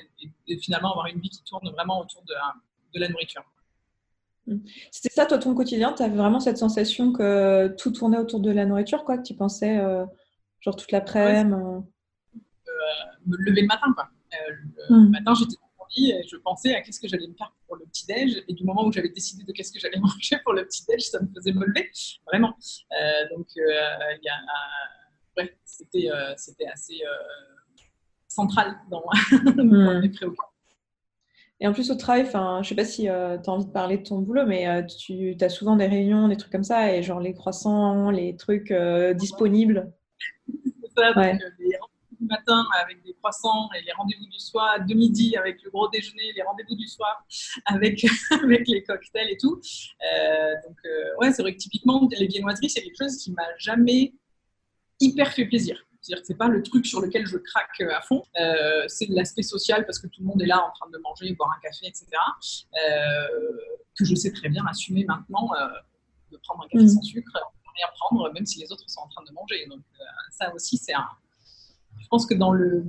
et, 0.47 0.58
finalement 0.58 0.91
avoir 0.91 1.08
une 1.08 1.21
vie 1.21 1.29
qui 1.29 1.43
tourne 1.43 1.69
vraiment 1.69 2.01
autour 2.01 2.23
de, 2.23 2.36
de 2.93 2.99
la 2.99 3.08
nourriture. 3.08 3.45
C'était 4.91 5.13
ça, 5.13 5.25
toi, 5.25 5.38
ton 5.38 5.53
quotidien? 5.53 5.93
Tu 5.93 6.03
avais 6.03 6.15
vraiment 6.15 6.39
cette 6.39 6.57
sensation 6.57 7.12
que 7.12 7.67
tout 7.77 7.91
tournait 7.91 8.17
autour 8.17 8.39
de 8.39 8.51
la 8.51 8.65
nourriture, 8.65 9.03
quoi, 9.03 9.17
que 9.17 9.23
tu 9.23 9.35
pensais, 9.35 9.77
euh, 9.77 10.05
genre 10.62 10.75
toute 10.75 10.91
l'après-midi 10.91 11.53
euh? 11.53 11.79
Euh, 12.38 12.71
Me 13.25 13.38
lever 13.38 13.62
le 13.62 13.67
matin, 13.67 13.93
quoi. 13.93 14.09
le 14.89 14.95
hmm. 14.95 15.09
matin, 15.09 15.33
j'étais 15.35 15.55
dans 15.55 15.69
mon 15.79 15.85
lit 15.95 16.12
et 16.12 16.23
je 16.27 16.38
pensais 16.38 16.75
à 16.75 16.81
qu'est-ce 16.81 16.99
que 16.99 17.07
j'allais 17.07 17.27
me 17.27 17.35
faire 17.35 17.53
pour 17.67 17.75
le 17.75 17.85
petit-déj. 17.85 18.43
Et 18.47 18.53
du 18.53 18.63
moment 18.63 18.85
où 18.85 18.91
j'avais 18.91 19.09
décidé 19.09 19.43
de 19.43 19.51
qu'est-ce 19.51 19.71
que 19.71 19.79
j'allais 19.79 19.99
manger 19.99 20.38
pour 20.43 20.53
le 20.53 20.65
petit-déj, 20.65 21.01
ça 21.01 21.19
me 21.21 21.27
faisait 21.33 21.53
me 21.53 21.65
lever, 21.65 21.91
vraiment. 22.25 22.55
donc, 23.35 23.47
il 23.55 24.19
y 24.23 24.29
a, 24.29 24.39
ouais, 25.38 25.57
c'était, 25.65 26.09
assez 26.67 27.01
central 28.27 28.77
dans, 28.89 29.03
dans 29.55 29.63
hmm. 29.63 29.99
mes 30.01 30.09
préoccupations. 30.09 30.59
Et 31.62 31.67
en 31.67 31.74
plus, 31.74 31.91
au 31.91 31.95
travail, 31.95 32.26
je 32.26 32.69
sais 32.69 32.76
pas 32.76 32.86
si 32.86 33.10
euh, 33.10 33.38
tu 33.38 33.50
as 33.50 33.54
envie 33.54 33.65
de 33.65 33.72
parler 33.72 33.98
de 33.98 34.04
ton 34.04 34.19
boulot, 34.19 34.45
mais 34.45 34.67
euh, 34.67 34.84
tu 34.84 35.36
as 35.41 35.50
souvent 35.50 35.76
des 35.76 35.88
réunions, 35.88 36.30
des 36.30 36.38
trucs 36.38 36.52
comme 36.52 36.63
ça, 36.63 36.93
et 36.93 37.04
genre 37.04 37.19
les 37.19 37.34
croissants, 37.34 38.12
les 38.12 38.38
trucs 38.38 38.72
euh, 38.72 39.13
disponibles. 39.13 39.91
C'est 40.48 41.02
ça, 41.02 41.13
donc, 41.13 41.26
les 41.60 41.78
rendez-vous 41.78 42.15
du 42.22 42.28
matin 42.28 42.65
avec 42.82 43.04
des 43.04 43.13
croissants 43.15 43.69
et 43.78 43.84
les 43.84 43.91
rendez-vous 43.91 44.28
du 44.28 44.39
soir, 44.39 44.86
de 44.86 44.93
midi 44.93 45.36
avec 45.36 45.62
le 45.62 45.69
gros 45.69 45.89
déjeuner, 45.89 46.32
les 46.34 46.43
rendez-vous 46.43 46.76
du 46.76 46.88
soir 46.88 47.26
avec, 47.65 48.06
avec 48.43 48.65
les 48.65 48.82
cocktails 48.84 49.30
et 49.30 49.38
tout. 49.38 49.56
donc, 50.65 50.78
ouais, 51.19 51.34
c'est 51.34 51.41
vrai 51.41 51.54
que 51.54 51.60
typiquement, 51.60 52.08
les 52.17 52.28
viennoiseries, 52.28 52.69
c'est 52.69 52.82
quelque 52.82 53.04
chose 53.04 53.17
qui 53.17 53.34
m'a 53.34 53.43
jamais 53.58 54.13
hyper 55.02 55.34
fait 55.34 55.45
plaisir. 55.45 55.86
C'est-à-dire 56.10 56.24
que 56.24 56.28
c'est 56.28 56.38
pas 56.38 56.48
le 56.48 56.63
truc 56.63 56.88
sur 56.88 57.02
lequel 57.02 57.28
je 57.28 57.38
craque 57.38 57.82
euh, 57.82 57.95
à 57.95 58.02
fond. 58.02 58.24
Euh, 58.39 58.84
c'est 58.88 59.06
l'aspect 59.10 59.43
social 59.43 59.86
parce 59.86 60.00
que 60.00 60.08
tout 60.08 60.22
le 60.22 60.26
monde 60.26 60.41
est 60.41 60.48
là 60.48 60.58
en 60.58 60.72
train 60.72 60.89
de 60.91 60.98
manger, 60.98 61.36
boire 61.36 61.56
un 61.56 61.62
café, 61.62 61.86
etc. 61.86 62.08
Euh, 62.89 63.28
que 63.95 64.06
je 64.06 64.15
sais 64.15 64.32
très 64.32 64.50
bien 64.50 64.65
assumer 64.65 65.06
maintenant 65.06 65.50
de 66.32 66.38
prendre 66.38 66.63
un 66.63 66.67
café 66.67 66.86
mmh. 66.86 66.89
sans 66.89 67.02
sucre, 67.04 67.32
rien 67.76 67.86
prendre, 68.00 68.32
même 68.34 68.45
si 68.45 68.60
les 68.60 68.72
autres 68.72 68.89
sont 68.89 69.02
en 69.02 69.08
train 69.08 69.24
de 69.24 69.32
manger. 69.34 69.67
Donc 69.67 69.82
ça 70.32 70.52
aussi, 70.56 70.78
c'est 70.78 70.93
un. 70.93 71.08
Je 72.00 72.08
pense 72.08 72.26
que 72.26 72.34
dans 72.34 72.54
le 72.54 72.86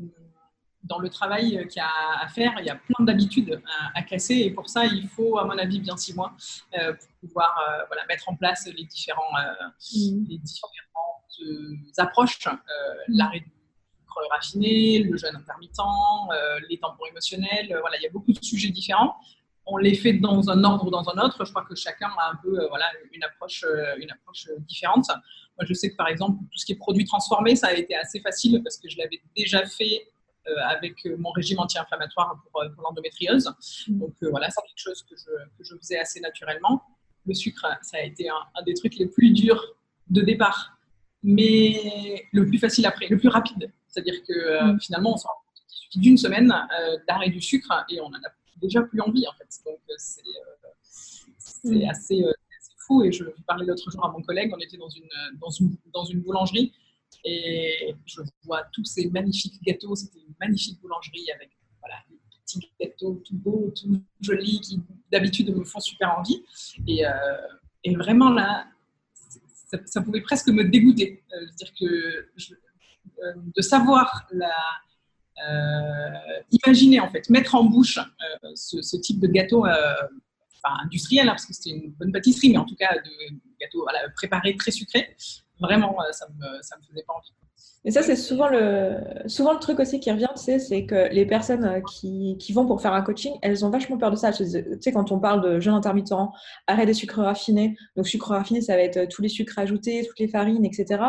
dans 0.84 0.98
le 0.98 1.10
travail 1.10 1.66
qu'il 1.68 1.76
y 1.76 1.80
a 1.80 2.22
à 2.22 2.28
faire, 2.28 2.54
il 2.58 2.64
y 2.64 2.70
a 2.70 2.76
plein 2.76 3.04
d'habitudes 3.04 3.60
à, 3.94 4.02
casser 4.02 4.36
et 4.36 4.50
pour 4.50 4.68
ça, 4.68 4.86
il 4.86 5.08
faut, 5.08 5.38
à 5.38 5.44
mon 5.44 5.58
avis, 5.58 5.78
bien 5.78 5.96
six 5.96 6.14
mois 6.14 6.34
pour 6.72 7.08
pouvoir 7.20 7.84
voilà, 7.88 8.06
mettre 8.06 8.28
en 8.28 8.34
place 8.34 8.66
les 8.66 8.84
différents, 8.84 9.32
mmh. 9.92 10.24
les 10.28 10.38
différents 10.38 10.70
approches, 11.98 12.46
euh, 12.46 12.94
l'arrêt 13.08 13.40
du 13.40 13.50
sucre 14.00 14.20
raffiné, 14.30 15.02
le 15.02 15.16
jeûne 15.16 15.36
intermittent, 15.36 15.78
euh, 15.78 16.58
les 16.68 16.78
tampons 16.78 17.06
émotionnels, 17.06 17.72
euh, 17.72 17.80
voilà, 17.80 17.96
il 17.98 18.02
y 18.02 18.06
a 18.06 18.10
beaucoup 18.10 18.32
de 18.32 18.42
sujets 18.42 18.70
différents 18.70 19.16
on 19.66 19.76
les 19.76 19.94
fait 19.94 20.14
dans 20.14 20.50
un 20.50 20.64
ordre 20.64 20.86
ou 20.86 20.90
dans 20.90 21.08
un 21.10 21.22
autre. 21.22 21.44
Je 21.44 21.50
crois 21.50 21.64
que 21.64 21.76
chacun 21.76 22.08
a 22.18 22.32
un 22.32 22.36
peu 22.42 22.66
voilà, 22.70 22.86
une, 23.12 23.22
approche, 23.22 23.64
une 23.98 24.10
approche 24.10 24.48
différente. 24.66 25.06
Moi, 25.06 25.64
je 25.64 25.74
sais 25.74 25.90
que 25.92 25.96
par 25.96 26.08
exemple, 26.08 26.38
tout 26.50 26.58
ce 26.58 26.66
qui 26.66 26.72
est 26.72 26.76
produits 26.76 27.04
transformés, 27.04 27.54
ça 27.54 27.68
a 27.68 27.74
été 27.74 27.94
assez 27.94 28.18
facile 28.20 28.60
parce 28.64 28.78
que 28.78 28.88
je 28.88 28.98
l'avais 28.98 29.20
déjà 29.36 29.64
fait 29.66 30.08
avec 30.64 31.04
mon 31.18 31.30
régime 31.30 31.60
anti-inflammatoire 31.60 32.42
pour, 32.50 32.64
l'endométriose. 32.82 33.48
Mmh. 33.86 33.98
Donc 34.00 34.14
voilà, 34.22 34.50
c'est 34.50 34.62
quelque 34.62 34.76
chose 34.76 35.04
que 35.08 35.14
je, 35.14 35.30
que 35.56 35.62
je, 35.62 35.76
faisais 35.76 36.00
assez 36.00 36.18
naturellement. 36.18 36.82
Le 37.26 37.34
sucre, 37.34 37.64
ça 37.82 37.98
a 37.98 38.00
été 38.00 38.28
un, 38.28 38.42
un, 38.56 38.62
des 38.62 38.74
trucs 38.74 38.96
les 38.96 39.06
plus 39.06 39.30
durs 39.30 39.76
de 40.08 40.22
départ 40.22 40.79
mais 41.22 42.26
le 42.32 42.46
plus 42.46 42.58
facile 42.58 42.86
après, 42.86 43.08
le 43.08 43.18
plus 43.18 43.28
rapide. 43.28 43.72
C'est-à-dire 43.88 44.14
que 44.26 44.72
mm. 44.72 44.80
finalement, 44.80 45.14
on 45.14 45.16
s'en 45.16 45.28
suffit 45.68 45.98
d'une 45.98 46.16
semaine 46.16 46.52
d'arrêt 47.06 47.30
du 47.30 47.40
sucre 47.40 47.84
et 47.90 48.00
on 48.00 48.06
en 48.06 48.14
a 48.14 48.30
déjà 48.60 48.82
plus 48.82 49.00
envie 49.00 49.26
en 49.26 49.32
fait. 49.32 49.48
Donc 49.64 49.78
c'est 49.96 50.22
mm. 51.64 51.88
assez, 51.90 52.24
fou. 52.86 53.02
Et 53.02 53.12
je 53.12 53.24
parlais 53.46 53.66
l'autre 53.66 53.90
jour 53.90 54.04
à 54.04 54.10
mon 54.10 54.22
collègue, 54.22 54.52
on 54.54 54.60
était 54.60 54.76
dans 54.76 54.88
une, 54.88 55.08
dans 55.40 55.50
une, 55.50 55.76
dans 55.92 56.04
une 56.04 56.20
boulangerie 56.20 56.72
et 57.24 57.94
je 58.06 58.20
vois 58.44 58.62
tous 58.72 58.84
ces 58.84 59.08
magnifiques 59.10 59.60
gâteaux. 59.62 59.94
C'était 59.94 60.20
une 60.20 60.34
magnifique 60.40 60.80
boulangerie 60.80 61.30
avec 61.34 61.50
voilà, 61.80 61.96
des 62.08 62.16
petits 62.44 62.70
gâteaux 62.80 63.22
tout 63.24 63.36
beaux, 63.36 63.72
tout 63.76 64.00
jolis, 64.20 64.60
qui 64.60 64.80
d'habitude 65.10 65.54
me 65.54 65.64
font 65.64 65.80
super 65.80 66.18
envie. 66.18 66.42
Et, 66.86 67.06
euh, 67.06 67.10
et 67.84 67.94
vraiment 67.94 68.30
là, 68.30 68.66
ça, 69.86 70.00
pouvait 70.00 70.20
presque 70.20 70.48
me 70.48 70.64
dégoûter. 70.64 71.22
Euh, 71.32 71.46
dire 71.56 71.72
que 71.78 71.84
euh, 71.84 73.32
de 73.56 73.62
savoir 73.62 74.26
la, 74.32 74.54
imaginer 76.50 77.00
en 77.00 77.10
fait, 77.10 77.30
mettre 77.30 77.54
en 77.54 77.64
bouche 77.64 77.98
ce, 78.54 78.96
type 78.96 79.20
de 79.20 79.26
gâteau 79.26 79.64
industriel, 80.64 81.28
hein, 81.28 81.32
parce 81.32 81.46
que 81.46 81.54
c'était 81.54 81.70
une 81.70 81.92
bonne 81.92 82.12
pâtisserie, 82.12 82.50
mais 82.50 82.58
en 82.58 82.66
tout 82.66 82.76
cas 82.76 82.94
de 82.94 83.36
gâteau 83.58 83.86
préparé, 84.16 84.54
très 84.56 84.70
sucré, 84.70 85.16
vraiment, 85.60 85.96
euh, 86.00 86.12
ça 86.12 86.26
me, 86.28 86.62
ça 86.62 86.76
me 86.76 86.82
faisait 86.82 87.04
pas 87.06 87.14
envie. 87.14 87.32
Et 87.84 87.90
ça, 87.90 88.02
c'est 88.02 88.16
souvent 88.16 88.48
le, 88.48 88.98
souvent 89.26 89.54
le 89.54 89.58
truc 89.58 89.80
aussi 89.80 90.00
qui 90.00 90.10
revient, 90.10 90.28
c'est 90.34 90.84
que 90.84 91.08
les 91.12 91.24
personnes 91.24 91.64
euh, 91.64 91.80
qui, 91.80 92.36
qui, 92.38 92.52
vont 92.52 92.66
pour 92.66 92.82
faire 92.82 92.92
un 92.92 93.00
coaching, 93.00 93.32
elles 93.40 93.64
ont 93.64 93.70
vachement 93.70 93.96
peur 93.96 94.10
de 94.10 94.16
ça. 94.16 94.32
Tu 94.32 94.44
sais, 94.44 94.92
quand 94.92 95.12
on 95.12 95.18
parle 95.18 95.40
de 95.40 95.60
jeûne 95.60 95.72
intermittent, 95.72 96.12
arrêt 96.66 96.84
des 96.84 96.92
sucres 96.92 97.20
raffinés, 97.20 97.76
donc 97.96 98.06
sucres 98.06 98.28
raffinés, 98.28 98.60
ça 98.60 98.76
va 98.76 98.82
être 98.82 99.08
tous 99.08 99.22
les 99.22 99.30
sucres 99.30 99.58
ajoutés, 99.58 100.04
toutes 100.06 100.18
les 100.18 100.28
farines, 100.28 100.64
etc. 100.64 101.02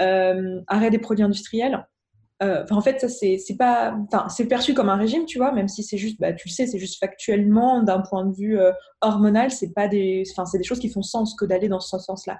Euh, 0.00 0.60
arrêt 0.66 0.90
des 0.90 0.98
produits 0.98 1.24
industriels. 1.24 1.86
Euh, 2.42 2.64
en 2.70 2.80
fait, 2.80 3.00
ça, 3.00 3.08
c'est 3.08 3.56
pas. 3.56 3.96
c'est 4.28 4.46
perçu 4.46 4.74
comme 4.74 4.88
un 4.88 4.96
régime, 4.96 5.24
tu 5.26 5.38
vois, 5.38 5.52
même 5.52 5.68
si 5.68 5.82
c'est 5.82 5.98
juste, 5.98 6.18
bah, 6.18 6.32
tu 6.32 6.48
le 6.48 6.52
sais, 6.52 6.66
c'est 6.66 6.78
juste 6.78 6.98
factuellement, 6.98 7.82
d'un 7.82 8.00
point 8.00 8.24
de 8.26 8.34
vue 8.34 8.58
euh, 8.58 8.72
hormonal, 9.00 9.50
c'est 9.50 9.72
pas 9.72 9.86
des. 9.86 10.24
Enfin, 10.32 10.44
c'est 10.44 10.58
des 10.58 10.64
choses 10.64 10.80
qui 10.80 10.88
font 10.88 11.02
sens 11.02 11.34
que 11.34 11.44
d'aller 11.44 11.68
dans 11.68 11.78
ce 11.78 11.98
sens-là. 11.98 12.38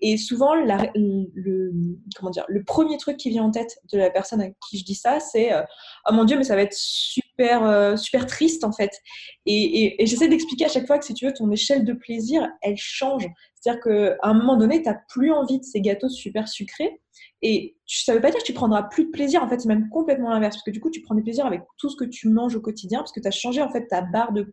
Et 0.00 0.16
souvent, 0.16 0.54
le, 0.54 1.72
comment 2.16 2.30
dire, 2.30 2.44
le 2.48 2.62
premier 2.62 2.96
truc 2.96 3.16
qui 3.16 3.30
vient 3.30 3.44
en 3.44 3.50
tête 3.50 3.78
de 3.92 3.98
la 3.98 4.10
personne 4.10 4.40
à 4.40 4.48
qui 4.68 4.78
je 4.78 4.84
dis 4.84 4.94
ça, 4.94 5.18
c'est 5.18 5.52
euh, 5.52 5.62
Oh 6.08 6.12
mon 6.12 6.24
Dieu, 6.24 6.36
mais 6.36 6.44
ça 6.44 6.54
va 6.54 6.62
être 6.62 6.74
super, 6.74 7.98
super 7.98 8.26
triste, 8.26 8.64
en 8.64 8.72
fait. 8.72 9.00
Et, 9.46 10.02
et 10.02 10.06
j'essaie 10.06 10.28
d'expliquer 10.28 10.66
à 10.66 10.68
chaque 10.68 10.86
fois 10.86 10.98
que, 10.98 11.04
si 11.04 11.14
tu 11.14 11.26
veux, 11.26 11.32
ton 11.32 11.50
échelle 11.50 11.84
de 11.84 11.92
plaisir, 11.92 12.48
elle 12.62 12.76
change. 12.76 13.26
C'est-à-dire 13.60 13.82
qu'à 13.82 14.16
un 14.22 14.34
moment 14.34 14.56
donné, 14.56 14.82
tu 14.82 14.88
n'as 14.88 14.98
plus 15.08 15.32
envie 15.32 15.58
de 15.58 15.64
ces 15.64 15.80
gâteaux 15.80 16.08
super 16.08 16.48
sucrés. 16.48 17.00
Et 17.42 17.76
ça 17.86 18.12
ne 18.12 18.16
veut 18.16 18.22
pas 18.22 18.30
dire 18.30 18.40
que 18.40 18.44
tu 18.44 18.54
prendras 18.54 18.84
plus 18.84 19.04
de 19.04 19.10
plaisir. 19.10 19.42
En 19.42 19.48
fait, 19.48 19.60
c'est 19.60 19.68
même 19.68 19.88
complètement 19.90 20.30
l'inverse. 20.30 20.56
Parce 20.56 20.64
que 20.64 20.70
du 20.70 20.80
coup, 20.80 20.90
tu 20.90 21.02
prends 21.02 21.14
du 21.14 21.22
plaisir 21.22 21.44
avec 21.44 21.62
tout 21.78 21.90
ce 21.90 21.96
que 21.96 22.04
tu 22.04 22.28
manges 22.28 22.56
au 22.56 22.60
quotidien. 22.60 23.00
Parce 23.00 23.12
que 23.12 23.20
tu 23.20 23.28
as 23.28 23.30
changé 23.30 23.60
en 23.60 23.70
fait 23.70 23.86
ta 23.86 24.00
barre 24.00 24.32
de 24.32 24.50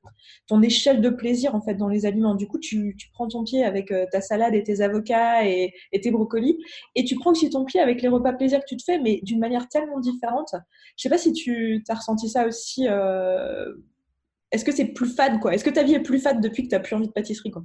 ton 0.47 0.61
échelle 0.61 1.01
de 1.01 1.09
plaisir 1.09 1.55
en 1.55 1.61
fait 1.61 1.75
dans 1.75 1.87
les 1.87 2.05
aliments. 2.05 2.35
Du 2.35 2.47
coup, 2.47 2.59
tu, 2.59 2.97
prends 3.13 3.27
ton 3.27 3.43
pied 3.43 3.63
avec 3.63 3.91
euh, 3.91 4.05
ta 4.11 4.19
salade 4.19 4.53
et 4.53 4.63
tes 4.63 4.81
avocats 4.81 5.45
et, 5.45 5.73
tes 6.01 6.11
brocolis. 6.11 6.57
Et 6.95 7.05
tu 7.05 7.15
prends 7.15 7.31
aussi 7.31 7.49
ton 7.49 7.63
pied 7.63 7.79
avec 7.79 8.01
les 8.01 8.09
repas 8.09 8.33
plaisir 8.33 8.59
que 8.59 8.65
tu 8.67 8.75
te 8.75 8.83
fais, 8.83 8.99
mais 8.99 9.21
d'une 9.23 9.39
manière 9.39 9.69
tellement 9.69 9.99
différente. 9.99 10.55
Je 10.97 11.03
sais 11.03 11.09
pas 11.09 11.17
si 11.17 11.31
tu 11.31 11.83
as 11.87 11.95
ressenti 11.95 12.29
ça 12.29 12.45
aussi. 12.45 12.87
Euh, 12.89 13.73
est-ce 14.51 14.63
que 14.63 14.71
c'est 14.71 14.85
plus 14.85 15.09
fade 15.09 15.39
quoi? 15.39 15.53
Est-ce 15.53 15.63
que 15.63 15.69
ta 15.69 15.83
vie 15.83 15.93
est 15.93 16.01
plus 16.01 16.19
fade 16.19 16.41
depuis 16.41 16.63
que 16.63 16.69
tu 16.69 16.75
n'as 16.75 16.79
plus 16.79 16.95
envie 16.95 17.07
de 17.07 17.11
pâtisserie 17.11 17.51
quoi? 17.51 17.63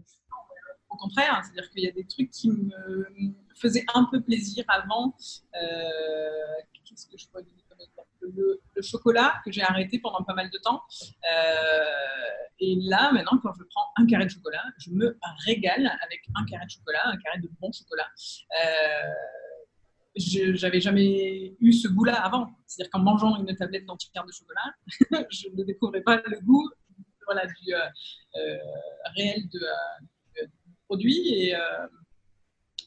Au 0.92 0.96
contraire, 0.96 1.40
c'est-à-dire 1.42 1.70
qu'il 1.70 1.84
y 1.84 1.88
a 1.88 1.92
des 1.92 2.06
trucs 2.06 2.30
qui 2.30 2.50
me 2.50 3.34
faisaient 3.56 3.84
un 3.94 4.04
peu 4.10 4.20
plaisir 4.20 4.64
avant. 4.68 5.14
Euh, 5.54 6.28
qu'est-ce 6.84 7.06
que 7.06 7.16
je 7.16 7.26
pourrais 7.28 7.44
dire 7.44 7.54
le, 8.20 8.60
chocolat 8.82 9.40
que 9.44 9.52
j'ai 9.52 9.62
arrêté 9.62 10.00
pendant 10.00 10.24
pas 10.24 10.34
mal 10.34 10.50
de 10.50 10.58
temps. 10.58 10.82
Euh, 11.32 11.84
et 12.58 12.76
là, 12.82 13.12
maintenant, 13.12 13.38
quand 13.42 13.52
je 13.56 13.62
prends 13.70 13.86
un 13.96 14.06
carré 14.06 14.24
de 14.24 14.30
chocolat, 14.30 14.62
je 14.78 14.90
me 14.90 15.16
régale 15.46 15.86
avec 16.02 16.20
un 16.34 16.44
carré 16.44 16.64
de 16.64 16.70
chocolat, 16.70 17.00
un 17.04 17.16
carré 17.18 17.38
de 17.38 17.48
bon 17.60 17.70
chocolat. 17.70 18.08
Euh, 18.64 19.12
j'avais 20.16 20.80
jamais 20.80 21.56
eu 21.60 21.72
ce 21.72 21.88
goût-là 21.88 22.14
avant. 22.14 22.50
C'est-à-dire 22.66 22.90
qu'en 22.90 23.00
mangeant 23.00 23.36
une 23.36 23.54
tablette 23.56 23.86
d'antiquaire 23.86 24.24
de 24.24 24.32
chocolat, 24.32 24.72
je 25.30 25.48
ne 25.54 25.62
découvrais 25.64 26.02
pas 26.02 26.16
le 26.26 26.40
goût 26.40 26.68
voilà, 27.26 27.46
du 27.46 27.72
réel 29.16 29.48
de, 29.48 29.60
et 31.00 31.54
euh, 31.54 31.86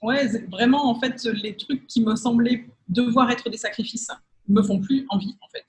ouais, 0.01 0.27
vraiment, 0.49 0.89
en 0.89 0.99
fait, 0.99 1.23
les 1.25 1.55
trucs 1.55 1.87
qui 1.87 2.01
me 2.01 2.15
semblaient 2.15 2.65
devoir 2.87 3.29
être 3.31 3.49
des 3.49 3.57
sacrifices 3.57 4.11
me 4.47 4.61
font 4.61 4.79
plus 4.79 5.05
envie, 5.09 5.35
en 5.41 5.49
fait. 5.49 5.65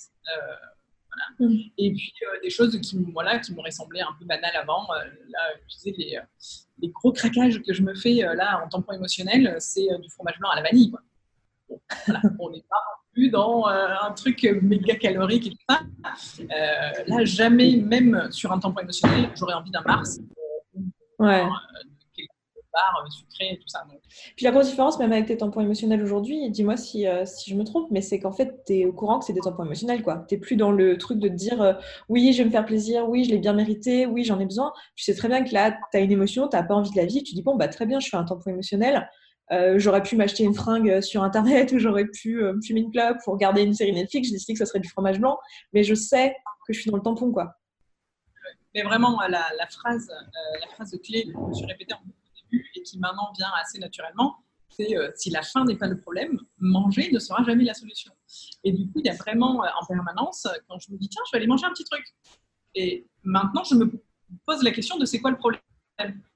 Euh, 1.41 1.47
mm. 1.47 1.59
Et 1.79 1.93
puis 1.93 2.13
euh, 2.23 2.41
des 2.43 2.51
choses 2.51 2.79
qui, 2.81 2.99
voilà, 3.13 3.39
qui 3.39 3.55
m'auraient 3.55 3.71
semblé 3.71 4.01
un 4.01 4.15
peu 4.19 4.25
banales 4.25 4.57
avant. 4.57 4.87
là, 4.93 5.41
je 5.69 5.77
disais, 5.77 5.95
les, 5.97 6.19
les, 6.83 6.89
gros 6.89 7.13
craquages 7.13 7.63
que 7.63 7.73
je 7.73 7.83
me 7.83 7.95
fais 7.95 8.15
là 8.35 8.63
en 8.65 8.69
tampon 8.69 8.93
émotionnel, 8.93 9.57
c'est 9.59 9.87
du 10.01 10.11
fromage 10.11 10.39
blanc 10.39 10.51
à 10.51 10.57
la 10.57 10.63
vanille. 10.63 10.91
Quoi. 10.91 11.01
on 12.39 12.51
n'est 12.51 12.65
pas 12.69 12.77
plus 13.13 13.31
dans 13.31 13.65
un 13.67 14.13
truc 14.13 14.47
méga 14.63 14.95
calorique 14.97 15.47
et 15.47 15.51
tout 15.51 15.65
ça. 15.69 15.81
là, 17.07 17.25
jamais, 17.25 17.77
même 17.77 18.31
sur 18.31 18.53
un 18.53 18.59
tampon 18.59 18.81
émotionnel, 18.81 19.31
j'aurais 19.35 19.55
envie 19.55 19.71
d'un 19.71 19.83
Mars. 19.83 20.19
Ouais. 21.19 21.47
Euh, 22.77 23.11
sucré 23.11 23.53
et 23.53 23.59
tout 23.59 23.69
ça. 23.69 23.85
Puis 24.37 24.45
la 24.45 24.51
grosse 24.51 24.69
différence, 24.69 24.99
même 24.99 25.13
avec 25.13 25.27
tes 25.27 25.37
tampons 25.37 25.61
émotionnels 25.61 26.03
aujourd'hui, 26.03 26.51
dis-moi 26.51 26.77
si, 26.77 27.07
euh, 27.07 27.25
si, 27.25 27.51
je 27.51 27.57
me 27.57 27.65
trompe, 27.65 27.91
mais 27.91 28.03
c'est 28.03 28.19
qu'en 28.19 28.33
fait, 28.33 28.65
tu 28.67 28.81
es 28.81 28.85
au 28.85 28.93
courant 28.93 29.19
que 29.19 29.25
c'est 29.25 29.33
des 29.33 29.41
tampons 29.41 29.65
émotionnels. 29.65 30.05
Tu 30.29 30.39
plus 30.39 30.57
dans 30.57 30.73
le 30.73 30.99
truc 30.99 31.19
de 31.19 31.29
te 31.29 31.33
dire 31.33 31.63
euh, 31.63 31.73
oui, 32.09 32.33
je 32.33 32.39
vais 32.39 32.45
me 32.45 32.51
faire 32.51 32.67
plaisir, 32.67 33.09
oui, 33.09 33.25
je 33.25 33.31
l'ai 33.31 33.39
bien 33.39 33.55
mérité, 33.55 34.07
oui, 34.07 34.25
j'en 34.25 34.39
ai 34.41 34.45
besoin. 34.45 34.73
Tu 34.95 35.05
sais 35.05 35.15
très 35.15 35.29
bien 35.29 35.43
que 35.45 35.55
là, 35.55 35.79
tu 35.91 35.97
as 35.97 36.01
une 36.01 36.13
émotion, 36.13 36.49
tu 36.49 36.57
pas 36.57 36.75
envie 36.75 36.91
de 36.91 36.97
la 36.97 37.07
vie, 37.07 37.23
tu 37.23 37.35
dis 37.35 37.43
bon, 37.43 37.57
bah 37.57 37.69
très 37.69 37.87
bien, 37.87 38.01
je 38.01 38.09
fais 38.09 38.17
un 38.17 38.25
tampon 38.25 38.51
émotionnel. 38.51 39.09
j'aurais 39.77 40.03
pu 40.03 40.17
m'acheter 40.17 40.45
une 40.45 40.55
fringue 40.55 41.01
sur 41.01 41.23
internet 41.23 41.73
ou 41.75 41.79
j'aurais 41.79 42.07
pu 42.07 42.43
me 42.43 42.61
fumer 42.63 42.81
une 42.81 42.91
clope 42.91 43.17
pour 43.25 43.35
regarder 43.35 43.63
une 43.63 43.75
série 43.75 43.93
Netflix. 43.93 44.29
J'ai 44.29 44.35
décidé 44.35 44.53
que 44.53 44.59
ça 44.59 44.67
serait 44.67 44.81
du 44.81 44.89
fromage 44.89 45.19
blanc, 45.19 45.39
mais 45.73 45.83
je 45.83 45.95
sais 45.95 46.35
que 46.67 46.73
je 46.75 46.81
suis 46.81 46.91
dans 46.91 46.99
le 46.99 47.03
tampon, 47.03 47.33
quoi. 47.33 47.55
Mais 48.75 48.83
vraiment, 48.83 49.19
la, 49.23 49.47
la 49.59 49.67
phrase, 49.69 50.11
la 50.61 50.67
phrase 50.75 50.95
clé 51.03 51.25
que 51.25 51.33
je 51.33 51.39
me 51.39 51.55
suis 51.55 51.65
et 52.53 52.83
qui 52.83 52.99
maintenant 52.99 53.33
vient 53.37 53.51
assez 53.61 53.79
naturellement, 53.79 54.37
c'est 54.69 54.97
euh, 54.97 55.11
si 55.15 55.31
la 55.31 55.43
faim 55.43 55.65
n'est 55.65 55.77
pas 55.77 55.87
le 55.87 55.99
problème, 56.01 56.39
manger 56.59 57.11
ne 57.13 57.19
sera 57.19 57.43
jamais 57.45 57.65
la 57.65 57.75
solution. 57.75 58.13
Et 58.65 58.73
du 58.73 58.91
coup, 58.91 59.01
il 59.01 59.07
y 59.07 59.11
a 59.11 59.15
vraiment 59.15 59.65
euh, 59.65 59.69
en 59.81 59.87
permanence, 59.87 60.47
quand 60.69 60.79
je 60.79 60.91
me 60.93 60.99
dis 60.99 61.09
tiens, 61.09 61.23
je 61.27 61.33
vais 61.33 61.39
aller 61.39 61.47
manger 61.47 61.67
un 61.67 61.71
petit 61.71 61.85
truc. 61.85 62.05
Et 62.75 63.07
maintenant, 63.23 63.65
je 63.65 63.75
me 63.75 63.91
pose 64.45 64.63
la 64.63 64.71
question 64.71 64.99
de 64.99 65.05
c'est 65.07 65.21
quoi 65.21 65.31
le 65.31 65.39
problème? 65.39 65.61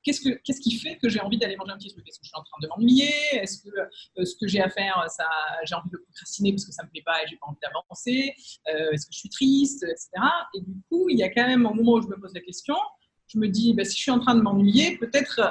Qu'est-ce, 0.03 0.23
que, 0.23 0.31
qu'est-ce 0.43 0.61
qui 0.61 0.79
fait 0.79 0.97
que 0.97 1.11
j'ai 1.11 1.21
envie 1.21 1.37
d'aller 1.37 1.57
manger 1.57 1.73
un 1.73 1.77
petit 1.77 1.93
truc? 1.93 2.09
Est-ce 2.09 2.19
que 2.19 2.25
je 2.25 2.31
suis 2.31 2.39
en 2.39 2.43
train 2.43 2.57
de 2.63 2.69
m'ennuyer? 2.69 3.13
Est-ce 3.33 3.63
que 3.63 3.69
euh, 3.69 4.25
ce 4.25 4.35
que 4.41 4.49
j'ai 4.49 4.63
à 4.63 4.71
faire, 4.71 5.05
ça, 5.11 5.27
j'ai 5.65 5.75
envie 5.75 5.91
de 5.91 5.99
procrastiner 5.99 6.53
parce 6.53 6.65
que 6.65 6.73
ça 6.73 6.83
ne 6.83 6.87
me 6.87 6.93
plaît 6.93 7.03
pas 7.05 7.23
et 7.23 7.27
j'ai 7.29 7.37
pas 7.37 7.47
envie 7.47 7.59
d'avancer? 7.63 8.35
Est-ce 8.67 9.07
que 9.07 9.13
je 9.13 9.19
suis 9.19 9.29
triste? 9.29 9.83
Etc. 9.83 10.09
Et 10.55 10.63
du 10.63 10.81
coup, 10.89 11.11
il 11.11 11.19
y 11.19 11.23
a 11.23 11.29
quand 11.29 11.47
même 11.47 11.67
un 11.67 11.75
moment 11.75 11.93
où 11.93 12.03
je 12.03 12.09
me 12.09 12.19
pose 12.19 12.33
la 12.33 12.41
question, 12.41 12.77
je 13.33 13.39
me 13.39 13.49
dis, 13.49 13.75
bah, 13.75 13.85
si 13.85 13.97
je 13.97 14.03
suis 14.03 14.11
en 14.11 14.19
train 14.19 14.35
de 14.35 14.41
m'ennuyer, 14.41 14.97
peut-être 14.99 15.39
euh, 15.41 15.51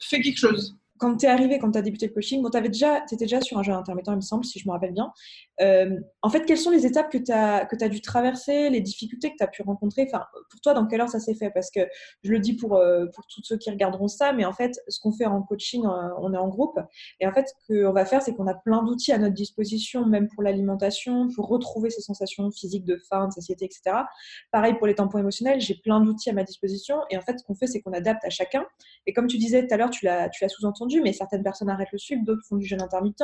fais 0.00 0.20
quelque 0.20 0.38
chose 0.38 0.76
quand 1.02 1.16
tu 1.16 1.26
es 1.26 1.28
arrivé, 1.28 1.58
quand 1.58 1.72
tu 1.72 1.78
as 1.78 1.82
débuté 1.82 2.06
le 2.06 2.12
coaching, 2.12 2.40
bon, 2.42 2.48
tu 2.48 2.58
étais 2.58 3.16
déjà 3.16 3.40
sur 3.40 3.58
un 3.58 3.64
jeu 3.64 3.72
intermittent, 3.72 4.06
il 4.06 4.14
me 4.14 4.20
semble, 4.20 4.44
si 4.44 4.60
je 4.60 4.68
me 4.68 4.72
rappelle 4.72 4.92
bien. 4.92 5.12
Euh, 5.60 5.98
en 6.22 6.30
fait, 6.30 6.44
quelles 6.44 6.58
sont 6.58 6.70
les 6.70 6.86
étapes 6.86 7.10
que 7.10 7.18
tu 7.18 7.32
as 7.32 7.88
dû 7.88 8.00
traverser, 8.00 8.70
les 8.70 8.80
difficultés 8.80 9.32
que 9.32 9.36
tu 9.36 9.42
as 9.42 9.48
pu 9.48 9.62
rencontrer? 9.62 10.06
Enfin, 10.06 10.24
Pour 10.48 10.60
toi, 10.60 10.74
dans 10.74 10.86
quelle 10.86 11.00
heure 11.00 11.08
ça 11.08 11.18
s'est 11.18 11.34
fait? 11.34 11.50
Parce 11.50 11.72
que 11.72 11.80
je 12.22 12.30
le 12.30 12.38
dis 12.38 12.54
pour, 12.54 12.76
euh, 12.76 13.06
pour 13.12 13.26
tous 13.26 13.42
ceux 13.42 13.58
qui 13.58 13.68
regarderont 13.68 14.06
ça, 14.06 14.32
mais 14.32 14.44
en 14.44 14.52
fait, 14.52 14.78
ce 14.86 15.00
qu'on 15.00 15.10
fait 15.10 15.26
en 15.26 15.42
coaching, 15.42 15.84
euh, 15.84 16.08
on 16.20 16.32
est 16.34 16.38
en 16.38 16.46
groupe. 16.46 16.78
Et 17.18 17.26
en 17.26 17.32
fait, 17.32 17.48
ce 17.48 17.84
qu'on 17.84 17.92
va 17.92 18.04
faire, 18.04 18.22
c'est 18.22 18.34
qu'on 18.36 18.46
a 18.46 18.54
plein 18.54 18.84
d'outils 18.84 19.10
à 19.10 19.18
notre 19.18 19.34
disposition, 19.34 20.06
même 20.06 20.28
pour 20.28 20.44
l'alimentation, 20.44 21.26
pour 21.34 21.48
retrouver 21.48 21.90
ces 21.90 22.02
sensations 22.02 22.48
physiques 22.52 22.84
de 22.84 22.96
faim, 23.08 23.26
de 23.26 23.32
satiété, 23.32 23.64
etc. 23.64 24.04
Pareil 24.52 24.74
pour 24.74 24.86
les 24.86 24.94
tampons 24.94 25.18
émotionnels, 25.18 25.60
j'ai 25.60 25.74
plein 25.74 26.00
d'outils 26.00 26.30
à 26.30 26.32
ma 26.32 26.44
disposition. 26.44 26.98
Et 27.10 27.16
en 27.16 27.22
fait, 27.22 27.40
ce 27.40 27.44
qu'on 27.44 27.56
fait, 27.56 27.66
c'est 27.66 27.80
qu'on 27.80 27.92
adapte 27.92 28.24
à 28.24 28.30
chacun. 28.30 28.64
Et 29.06 29.12
comme 29.12 29.26
tu 29.26 29.38
disais 29.38 29.66
tout 29.66 29.74
à 29.74 29.76
l'heure, 29.76 29.90
tu 29.90 30.04
l'as 30.04 30.30
sous-entendu, 30.48 30.91
mais 31.00 31.12
certaines 31.12 31.42
personnes 31.42 31.70
arrêtent 31.70 31.92
le 31.92 31.98
sucre, 31.98 32.22
d'autres 32.24 32.44
font 32.46 32.56
du 32.56 32.66
jeûne 32.66 32.82
intermittent. 32.82 33.22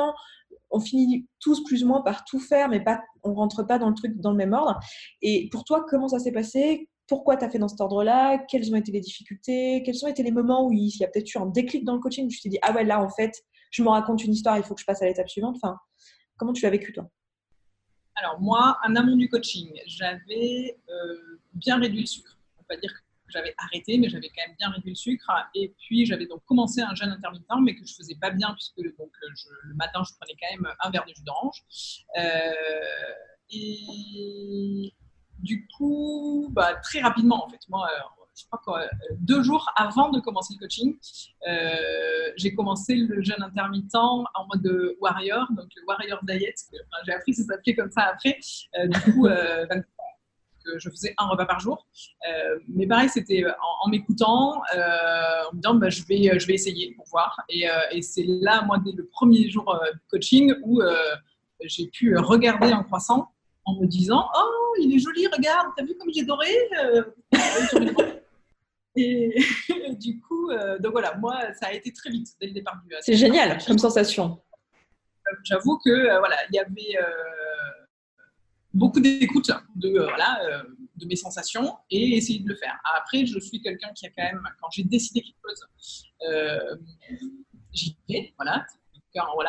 On 0.71 0.79
finit 0.79 1.27
tous 1.39 1.63
plus 1.63 1.83
ou 1.83 1.87
moins 1.87 2.01
par 2.01 2.23
tout 2.25 2.39
faire, 2.39 2.69
mais 2.69 2.79
pas, 2.79 3.01
on 3.23 3.33
rentre 3.33 3.63
pas 3.63 3.77
dans 3.77 3.89
le 3.89 3.95
truc 3.95 4.19
dans 4.19 4.31
le 4.31 4.37
même 4.37 4.53
ordre. 4.53 4.79
Et 5.21 5.49
pour 5.51 5.63
toi, 5.63 5.85
comment 5.87 6.07
ça 6.07 6.19
s'est 6.19 6.31
passé? 6.31 6.89
Pourquoi 7.07 7.37
tu 7.37 7.45
as 7.45 7.49
fait 7.49 7.57
dans 7.57 7.67
cet 7.67 7.81
ordre-là? 7.81 8.37
Quelles 8.47 8.71
ont 8.71 8.75
été 8.75 8.91
les 8.91 8.99
difficultés? 8.99 9.81
Quels 9.83 10.05
ont 10.05 10.07
été 10.07 10.21
les 10.21 10.31
moments 10.31 10.67
où 10.67 10.71
il 10.71 10.89
y 10.99 11.03
a 11.03 11.07
peut-être 11.07 11.33
eu 11.33 11.39
un 11.39 11.47
déclic 11.47 11.83
dans 11.83 11.95
le 11.95 11.99
coaching? 11.99 12.27
Où 12.27 12.29
tu 12.29 12.39
t'es 12.39 12.49
dit, 12.49 12.59
ah 12.61 12.71
ouais, 12.71 12.83
là, 12.83 13.01
en 13.01 13.09
fait, 13.09 13.31
je 13.71 13.81
me 13.81 13.89
raconte 13.89 14.23
une 14.23 14.33
histoire, 14.33 14.57
il 14.57 14.63
faut 14.63 14.75
que 14.75 14.81
je 14.81 14.85
passe 14.85 15.01
à 15.01 15.05
l'étape 15.05 15.27
suivante. 15.29 15.55
Enfin, 15.61 15.77
comment 16.37 16.53
tu 16.53 16.63
l'as 16.63 16.69
vécu, 16.69 16.93
toi? 16.93 17.09
Alors, 18.15 18.39
moi, 18.39 18.77
en 18.85 18.95
amont 18.95 19.15
du 19.15 19.27
coaching, 19.27 19.71
j'avais 19.87 20.77
euh, 20.89 21.39
bien 21.53 21.79
réduit 21.79 22.01
le 22.01 22.05
sucre. 22.05 22.37
On 22.59 22.63
va 22.69 22.79
dire 22.79 22.93
j'avais 23.31 23.53
arrêté, 23.57 23.97
mais 23.97 24.09
j'avais 24.09 24.29
quand 24.29 24.47
même 24.47 24.55
bien 24.57 24.69
réduit 24.69 24.91
le 24.91 24.95
sucre. 24.95 25.31
Et 25.55 25.73
puis, 25.77 26.05
j'avais 26.05 26.25
donc 26.25 26.43
commencé 26.45 26.81
un 26.81 26.95
jeûne 26.95 27.09
intermittent, 27.09 27.45
mais 27.61 27.75
que 27.75 27.85
je 27.85 27.93
faisais 27.95 28.15
pas 28.15 28.31
bien, 28.31 28.53
puisque 28.53 28.77
donc, 28.97 29.11
le 29.21 29.73
matin, 29.75 30.01
je 30.03 30.13
prenais 30.19 30.35
quand 30.39 30.63
même 30.63 30.73
un 30.81 30.89
verre 30.89 31.05
de 31.05 31.13
jus 31.13 31.23
d'orange. 31.23 31.63
et 33.51 34.93
du 35.39 35.67
coup, 35.77 36.49
bah, 36.51 36.75
très 36.83 36.99
rapidement, 37.01 37.45
en 37.45 37.49
fait, 37.49 37.61
moi, 37.69 37.87
je 38.39 38.45
crois 38.45 38.79
que 38.81 39.15
deux 39.15 39.43
jours 39.43 39.69
avant 39.75 40.09
de 40.09 40.19
commencer 40.19 40.53
le 40.55 40.59
coaching, 40.59 40.97
euh, 41.47 42.31
j'ai 42.37 42.53
commencé 42.53 42.95
le 42.95 43.21
jeûne 43.21 43.41
intermittent 43.41 43.95
en 43.95 44.25
mode 44.53 44.95
warrior, 45.01 45.47
donc 45.51 45.67
le 45.75 45.85
warrior 45.87 46.19
diet. 46.23 46.55
j'ai 47.05 47.13
appris 47.13 47.31
que 47.31 47.37
ça 47.37 47.43
s'appelait 47.43 47.75
comme 47.75 47.91
ça 47.91 48.03
après. 48.03 48.37
Euh, 48.77 48.87
du 48.87 49.13
coup, 49.13 49.27
euh, 49.27 49.65
je 50.77 50.89
faisais 50.89 51.13
un 51.17 51.27
repas 51.27 51.45
par 51.45 51.59
jour. 51.59 51.87
mais 52.67 52.87
pareil, 52.87 53.09
c'était 53.09 53.43
en, 53.83 53.89
m'écoutant, 53.89 54.61
en 54.73 55.53
me 55.53 55.55
disant 55.55 55.75
bah, 55.75 55.89
je, 55.89 56.03
vais, 56.03 56.39
je 56.39 56.47
vais 56.47 56.53
essayer 56.53 56.93
pour 56.95 57.05
voir. 57.07 57.41
Et, 57.49 57.65
et 57.91 58.01
c'est 58.01 58.25
là, 58.27 58.63
moi, 58.65 58.77
dès 58.83 58.91
le 58.91 59.05
premier 59.05 59.49
jour 59.49 59.65
de 59.93 59.99
coaching, 60.09 60.53
où 60.63 60.81
j'ai 61.63 61.87
pu 61.87 62.17
regarder 62.17 62.73
en 62.73 62.83
croissant 62.83 63.29
en 63.65 63.75
me 63.79 63.85
disant 63.85 64.27
Oh, 64.35 64.75
il 64.79 64.95
est 64.95 64.99
joli, 64.99 65.27
regarde, 65.27 65.67
t'as 65.75 65.83
vu 65.83 65.95
comme 65.97 66.09
il 66.09 66.21
est 66.21 66.25
doré 66.25 66.47
et 68.95 69.35
du 69.99 70.19
coup, 70.19 70.49
euh, 70.51 70.77
donc 70.79 70.91
voilà, 70.91 71.15
moi, 71.17 71.39
ça 71.59 71.67
a 71.67 71.73
été 71.73 71.91
très 71.93 72.09
vite 72.09 72.29
dès 72.39 72.47
le 72.47 72.53
départ 72.53 72.79
du. 72.83 72.93
C'est 73.01 73.15
génial 73.15 73.57
comme 73.65 73.77
sensation. 73.77 74.39
Euh, 75.27 75.35
j'avoue 75.43 75.77
que 75.83 75.89
euh, 75.89 76.19
voilà, 76.19 76.35
il 76.49 76.55
y 76.55 76.59
avait 76.59 76.97
beaucoup 78.73 78.99
d'écoute 78.99 79.51
de 79.75 79.99
voilà 79.99 80.63
de 80.95 81.05
mes 81.05 81.15
sensations 81.15 81.77
et 81.89 82.17
essayer 82.17 82.39
de 82.39 82.49
le 82.49 82.55
faire. 82.55 82.79
Après, 82.95 83.25
je 83.25 83.39
suis 83.39 83.61
quelqu'un 83.61 83.89
qui 83.93 84.05
a 84.05 84.09
quand 84.09 84.23
même, 84.23 84.43
quand 84.61 84.69
j'ai 84.71 84.83
décidé 84.83 85.21
quelque 85.21 85.37
chose, 85.47 85.65
j'y 87.71 87.97
vais, 88.09 88.33
voilà, 88.37 88.65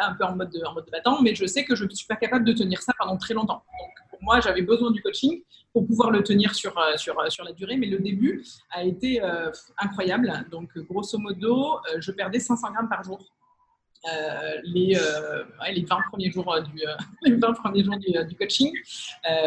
un 0.09 0.15
peu 0.15 0.25
en 0.25 0.37
mode, 0.37 0.51
de, 0.51 0.65
en 0.65 0.75
mode 0.75 0.87
de 0.87 0.91
battant, 0.91 1.21
mais 1.23 1.35
je 1.35 1.47
sais 1.47 1.65
que 1.65 1.75
je 1.75 1.85
ne 1.85 1.91
suis 1.91 2.07
pas 2.07 2.17
capable 2.17 2.45
de 2.45 2.53
tenir 2.53 2.81
ça 2.83 2.93
pendant 2.99 3.17
très 3.17 3.35
longtemps. 3.35 3.63
Pour 4.11 4.23
moi, 4.23 4.41
j'avais 4.41 4.63
besoin 4.63 4.91
du 4.91 5.03
coaching 5.03 5.43
pour 5.73 5.87
pouvoir 5.87 6.11
le 6.11 6.23
tenir 6.23 6.55
sur, 6.55 6.77
euh, 6.79 6.97
sur, 6.97 7.19
euh, 7.21 7.29
sur 7.29 7.45
la 7.45 7.53
durée. 7.53 7.77
Mais 7.77 7.87
le 7.87 7.99
début 7.99 8.45
a 8.71 8.85
été 8.85 9.23
euh, 9.23 9.51
incroyable. 9.79 10.47
Donc, 10.51 10.77
grosso 10.79 11.19
modo, 11.19 11.79
je 11.99 12.13
perdais 12.13 12.41
500 12.41 12.73
grammes 12.73 12.89
par 12.89 13.03
jour. 13.03 13.19
Les, 14.65 14.97
les 15.73 15.85
20 15.85 15.99
premiers 16.11 16.31
jours 16.31 16.57
du, 16.63 16.83
les 17.23 17.37
20 17.37 17.53
premiers 17.55 17.85
jours 17.85 17.97
du, 17.97 18.37
coaching. 18.37 18.73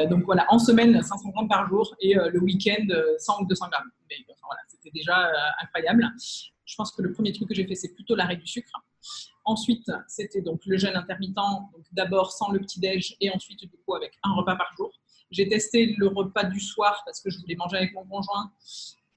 donc 0.10 0.24
voilà, 0.24 0.46
en 0.50 0.60
semaine, 0.60 1.02
500 1.02 1.30
grammes 1.30 1.48
par 1.48 1.68
jour 1.68 1.96
et 2.00 2.14
le 2.14 2.40
week-end, 2.40 2.86
100 3.18 3.42
ou 3.42 3.46
200 3.46 3.70
grammes. 3.70 3.92
Mais 4.10 4.18
voilà, 4.44 4.62
c'était 4.68 4.92
déjà 4.92 5.32
incroyable. 5.62 6.08
Je 6.66 6.76
pense 6.76 6.92
que 6.92 7.02
le 7.02 7.12
premier 7.12 7.34
truc 7.34 7.50
que 7.50 7.56
j'ai 7.56 7.68
fait, 7.68 7.76
c'est 7.76 7.94
plutôt 7.94 8.16
l'arrêt 8.16 8.38
du 8.38 8.48
sucre. 8.48 8.72
Ensuite, 9.46 9.92
c'était 10.08 10.42
donc 10.42 10.62
le 10.66 10.78
jeûne 10.78 10.96
intermittent, 10.96 11.36
d'abord 11.92 12.32
sans 12.32 12.52
le 12.52 12.60
petit-déj 12.60 13.16
et 13.20 13.30
ensuite 13.32 13.60
du 13.60 13.78
coup 13.86 13.96
avec 13.96 14.18
un 14.24 14.34
repas 14.34 14.56
par 14.56 14.74
jour. 14.78 14.92
J'ai 15.32 15.50
testé 15.50 15.96
le 15.98 16.08
repas 16.08 16.46
du 16.46 16.60
soir 16.60 17.02
parce 17.06 17.20
que 17.20 17.30
je 17.30 17.40
voulais 17.40 17.56
manger 17.56 17.78
avec 17.78 17.94
mon 17.94 18.06
conjoint. 18.06 18.52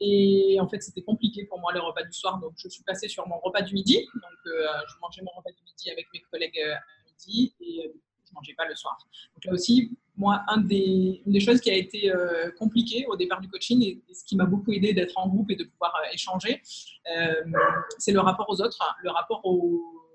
Et 0.01 0.59
en 0.61 0.69
fait, 0.69 0.83
c'était 0.83 1.03
compliqué 1.03 1.45
pour 1.45 1.59
moi 1.61 1.73
le 1.73 1.81
repas 1.81 2.03
du 2.03 2.13
soir. 2.13 2.39
Donc, 2.39 2.53
je 2.57 2.69
suis 2.69 2.83
passée 2.83 3.09
sur 3.09 3.27
mon 3.27 3.39
repas 3.39 3.63
du 3.63 3.75
midi. 3.75 4.07
Donc, 4.15 4.39
euh, 4.47 4.67
je 4.89 4.95
mangeais 5.01 5.23
mon 5.23 5.31
repas 5.37 5.51
du 5.51 5.63
midi 5.65 5.91
avec 5.91 6.07
mes 6.13 6.21
collègues 6.31 6.59
euh, 6.59 6.75
à 6.75 6.81
midi 7.07 7.55
et 7.61 7.87
euh, 7.87 7.93
je 8.25 8.31
ne 8.31 8.35
mangeais 8.35 8.55
pas 8.55 8.67
le 8.69 8.75
soir. 8.75 8.99
Donc, 9.35 9.45
là 9.45 9.53
aussi, 9.53 9.97
moi, 10.17 10.45
une 10.49 10.67
des 10.67 11.41
choses 11.41 11.61
qui 11.61 11.71
a 11.71 11.75
été 11.75 12.11
compliquée 12.59 13.07
au 13.07 13.17
départ 13.17 13.41
du 13.41 13.49
coaching 13.49 13.83
et, 13.83 14.03
ce 14.15 14.25
qui 14.25 14.35
m'a 14.35 14.47
beaucoup 14.47 14.73
aidé 14.73 14.95
d'être 14.95 15.17
en 15.17 15.29
groupe 15.29 15.51
et 15.51 15.57
de 15.57 15.65
pouvoir 15.65 15.95
échanger, 16.13 16.63
c'est 17.99 18.13
le 18.13 18.21
rapport 18.21 18.47
aux 18.49 18.61
autres, 18.63 18.79
le 19.03 19.11
rapport 19.11 19.45
aux 19.45 20.06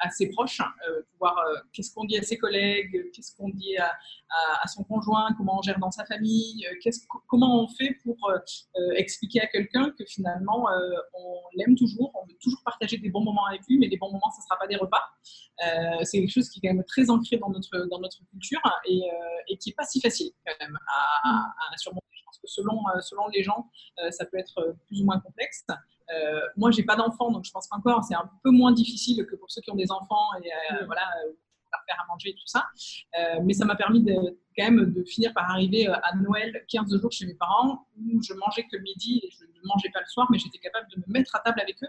à 0.00 0.10
ses 0.10 0.30
proches, 0.30 0.60
euh, 0.60 1.02
voir 1.18 1.36
euh, 1.38 1.56
qu'est-ce 1.72 1.92
qu'on 1.94 2.04
dit 2.04 2.18
à 2.18 2.22
ses 2.22 2.38
collègues, 2.38 3.10
qu'est-ce 3.12 3.36
qu'on 3.36 3.50
dit 3.50 3.76
à, 3.76 4.68
son 4.68 4.84
conjoint, 4.84 5.34
comment 5.36 5.58
on 5.58 5.62
gère 5.62 5.78
dans 5.78 5.90
sa 5.90 6.04
famille, 6.04 6.66
euh, 6.66 6.90
comment 7.26 7.62
on 7.62 7.68
fait 7.68 7.96
pour 8.02 8.16
expliquer 8.96 9.40
à 9.40 9.46
quelqu'un 9.46 9.90
que 9.98 10.04
finalement 10.06 10.66
on 11.14 11.40
l'aime 11.56 11.74
toujours, 11.76 12.12
on 12.14 12.26
veut 12.26 12.36
toujours 12.40 12.60
partager 12.64 12.98
des 12.98 13.10
bons 13.10 13.24
moments 13.24 13.46
avec 13.46 13.62
lui, 13.68 13.78
mais 13.78 13.88
les 13.88 13.96
bons 13.96 14.10
moments, 14.10 14.30
ce 14.34 14.40
ne 14.40 14.44
sera 14.44 14.58
pas 14.58 14.66
des 14.66 14.76
repas. 14.76 15.02
c'est 16.04 16.20
quelque 16.20 16.32
chose 16.32 16.48
qui 16.48 16.60
est 16.60 16.68
quand 16.68 16.74
même 16.74 16.84
très 16.84 17.10
ancré 17.10 17.36
dans 17.38 17.50
notre, 17.50 17.88
dans 17.90 17.98
notre 18.00 18.18
culture 18.30 18.60
et, 18.86 19.02
qui 19.58 19.70
n'est 19.70 19.74
pas 19.74 19.84
si 19.84 20.00
facile 20.00 20.30
quand 20.46 20.54
même 20.60 20.78
à, 21.24 21.52
à 21.72 21.76
surmonter. 21.76 22.06
Je 22.12 22.24
pense 22.24 22.38
que 22.38 22.46
selon, 22.46 22.78
selon 23.00 23.26
les 23.28 23.42
gens, 23.42 23.68
ça 24.10 24.24
peut 24.26 24.38
être 24.38 24.76
plus 24.86 25.02
ou 25.02 25.04
moins 25.04 25.18
complexe. 25.20 25.66
Euh, 26.12 26.40
moi, 26.56 26.70
j'ai 26.70 26.82
pas 26.82 26.96
d'enfants, 26.96 27.30
donc 27.30 27.44
je 27.44 27.50
pense 27.50 27.66
qu'encore 27.68 28.04
c'est 28.04 28.14
un 28.14 28.28
peu 28.42 28.50
moins 28.50 28.72
difficile 28.72 29.24
que 29.26 29.36
pour 29.36 29.50
ceux 29.50 29.60
qui 29.60 29.70
ont 29.70 29.76
des 29.76 29.90
enfants 29.90 30.26
et 30.42 30.48
euh, 30.48 30.84
voilà, 30.86 31.02
euh, 31.24 31.32
faire 31.86 32.02
à 32.02 32.06
manger 32.12 32.30
et 32.30 32.34
tout 32.34 32.46
ça. 32.46 32.66
mais 33.42 33.54
ça 33.54 33.64
m'a 33.64 33.76
permis 33.76 34.02
de, 34.02 34.14
quand 34.56 34.64
même 34.64 34.92
de 34.92 35.04
finir 35.04 35.32
par 35.32 35.48
arriver 35.50 35.86
à 35.86 36.14
Noël 36.16 36.64
15 36.68 37.00
jours 37.00 37.12
chez 37.12 37.26
mes 37.26 37.34
parents 37.34 37.86
où 37.96 38.20
je 38.22 38.34
mangeais 38.34 38.64
que 38.64 38.76
le 38.76 38.82
midi 38.82 39.20
et 39.22 39.30
je 39.30 39.44
ne 39.44 39.68
mangeais 39.68 39.90
pas 39.92 40.00
le 40.00 40.06
soir, 40.06 40.26
mais 40.30 40.38
j'étais 40.38 40.58
capable 40.58 40.88
de 40.90 41.00
me 41.00 41.12
mettre 41.12 41.34
à 41.36 41.40
table 41.40 41.60
avec 41.60 41.76
eux, 41.82 41.88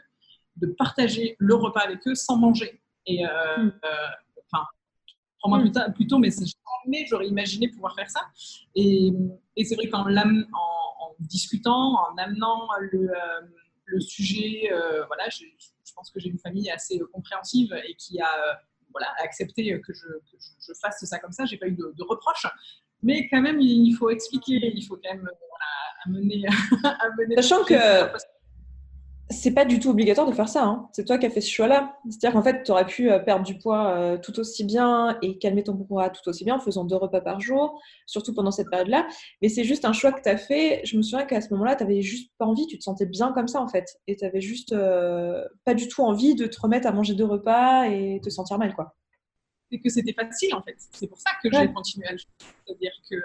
de 0.58 0.68
partager 0.68 1.36
le 1.40 1.56
repas 1.56 1.82
avec 1.82 2.08
eux 2.08 2.14
sans 2.14 2.38
manger. 2.38 2.80
Et 3.08 3.24
mm. 3.24 3.72
enfin, 4.54 4.66
trois 5.40 5.50
mois 5.50 5.60
mm. 5.60 5.94
plus, 5.96 6.06
tôt, 6.06 6.20
mais 6.20 6.30
jamais 6.30 7.06
j'aurais 7.08 7.28
imaginé 7.28 7.68
pouvoir 7.70 7.96
faire 7.96 8.10
ça. 8.10 8.22
Et, 8.76 9.12
et 9.56 9.66
c'est 9.66 9.76
vrai 9.76 9.90
qu'en 9.90 10.06
en, 10.06 10.28
en, 10.54 11.16
discutant, 11.20 11.96
en 11.96 12.18
amenant 12.18 12.68
le 12.80 13.10
le 13.92 14.00
sujet, 14.00 14.72
euh, 14.72 15.06
voilà, 15.06 15.30
je, 15.30 15.44
pense 15.96 16.10
que 16.10 16.20
j'ai 16.20 16.30
une 16.30 16.40
famille 16.40 16.70
assez 16.72 17.00
euh, 17.00 17.10
compréhensive 17.12 17.74
et 17.88 17.96
qui 17.96 18.20
a 18.22 18.26
euh, 18.26 18.54
voilà, 18.92 19.08
accepté 19.24 19.80
que 19.82 19.94
je, 19.94 20.08
je, 20.40 20.74
fasse 20.82 21.04
ça 21.04 21.20
comme 21.20 21.34
ça. 21.34 21.46
J'ai 21.46 21.58
pas 21.58 21.68
eu 21.68 21.74
de, 21.74 22.04
reproches, 22.04 22.48
mais 23.04 23.28
quand 23.30 23.42
même, 23.42 23.60
il 23.60 23.94
faut 23.94 24.10
expliquer, 24.10 24.72
il 24.74 24.86
faut 24.86 24.96
quand 24.96 25.14
même 25.14 25.30
amener, 26.06 26.44
amener. 27.02 27.36
Sachant 27.36 27.64
que 27.64 27.76
c'est 29.32 29.54
pas 29.54 29.66
du 29.66 29.80
tout 29.80 29.90
obligatoire 29.90 30.28
de 30.28 30.34
faire 30.34 30.50
ça. 30.50 30.64
Hein. 30.64 30.90
C'est 30.94 31.06
toi 31.06 31.18
qui 31.18 31.26
as 31.26 31.30
fait 31.30 31.42
ce 31.42 31.50
choix-là. 31.50 31.98
C'est-à-dire 32.10 32.34
qu'en 32.34 32.44
fait, 32.44 32.64
tu 32.64 32.72
aurais 32.72 32.86
pu 32.86 33.12
euh, 33.12 33.20
perdre 33.20 33.46
du 33.46 33.58
poids 33.58 33.88
euh, 33.90 34.18
tout 34.18 34.40
aussi 34.40 34.64
bien 34.64 35.18
et 35.22 35.38
calmer 35.38 35.64
ton 35.64 35.76
poids 35.78 36.10
tout 36.10 36.28
aussi 36.30 36.44
bien 36.44 36.56
en 36.56 36.60
faisant 36.60 36.86
deux 36.86 36.96
repas 36.96 37.22
par 37.22 37.40
jour, 37.40 37.82
surtout 38.06 38.34
pendant 38.34 38.52
cette 38.52 38.70
période-là. 38.70 39.08
Mais 39.42 39.50
c'est 39.50 39.64
juste 39.64 39.86
un 39.86 39.94
choix 39.94 40.12
que 40.12 40.22
tu 40.22 40.30
as 40.30 40.38
fait. 40.38 40.82
Je 40.86 40.98
me 40.98 41.02
souviens 41.02 41.26
qu'à 41.26 41.42
ce 41.42 41.50
moment-là, 41.54 41.76
tu 41.76 41.84
n'avais 41.84 42.02
juste 42.02 42.32
pas 42.38 42.46
envie, 42.46 42.68
tu 42.68 42.78
te 42.78 42.84
sentais 42.84 43.06
bien 43.06 43.32
comme 43.32 43.48
ça 43.48 43.62
en 43.62 43.68
fait. 43.68 43.86
Et 44.08 44.16
tu 44.16 44.26
avais 44.26 44.42
juste 44.42 44.74
euh, 44.74 45.44
pas 45.66 45.74
du 45.74 45.88
tout 45.88 46.04
envie 46.04 46.36
de 46.36 46.46
te 46.46 46.60
remettre 46.60 46.88
à 46.88 46.92
manger 46.92 47.14
deux 47.14 47.26
repas 47.26 47.86
et 47.86 48.20
te 48.24 48.30
sentir 48.30 48.58
mal. 48.58 48.76
quoi 48.76 48.96
et 49.74 49.80
que 49.80 49.90
c'était 49.90 50.12
facile 50.12 50.54
en 50.54 50.62
fait. 50.62 50.76
C'est 50.92 51.08
pour 51.08 51.18
ça 51.18 51.30
que 51.42 51.50
j'ai 51.50 51.72
continué 51.72 52.06
à 52.06 52.12
le 52.12 52.18
faire. 52.18 52.28
C'est-à-dire 52.66 52.92
que 53.10 53.16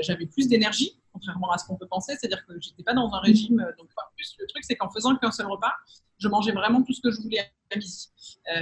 j'avais 0.00 0.24
plus 0.24 0.48
d'énergie 0.48 0.98
contrairement 1.14 1.50
à 1.52 1.58
ce 1.58 1.66
qu'on 1.66 1.76
peut 1.76 1.86
penser. 1.86 2.14
C'est-à-dire 2.18 2.44
que 2.44 2.52
j'étais 2.60 2.82
pas 2.82 2.92
dans 2.92 3.10
un 3.12 3.20
régime. 3.20 3.60
Euh, 3.60 3.72
donc, 3.78 3.88
plus, 4.16 4.36
le 4.38 4.46
truc, 4.46 4.64
c'est 4.64 4.74
qu'en 4.74 4.90
faisant 4.90 5.16
qu'un 5.16 5.30
seul 5.30 5.46
repas, 5.46 5.72
je 6.18 6.28
mangeais 6.28 6.52
vraiment 6.52 6.82
tout 6.82 6.92
ce 6.92 7.00
que 7.00 7.10
je 7.10 7.20
voulais 7.22 7.38
à 7.38 7.76
midi. 7.76 8.10
Euh, 8.54 8.60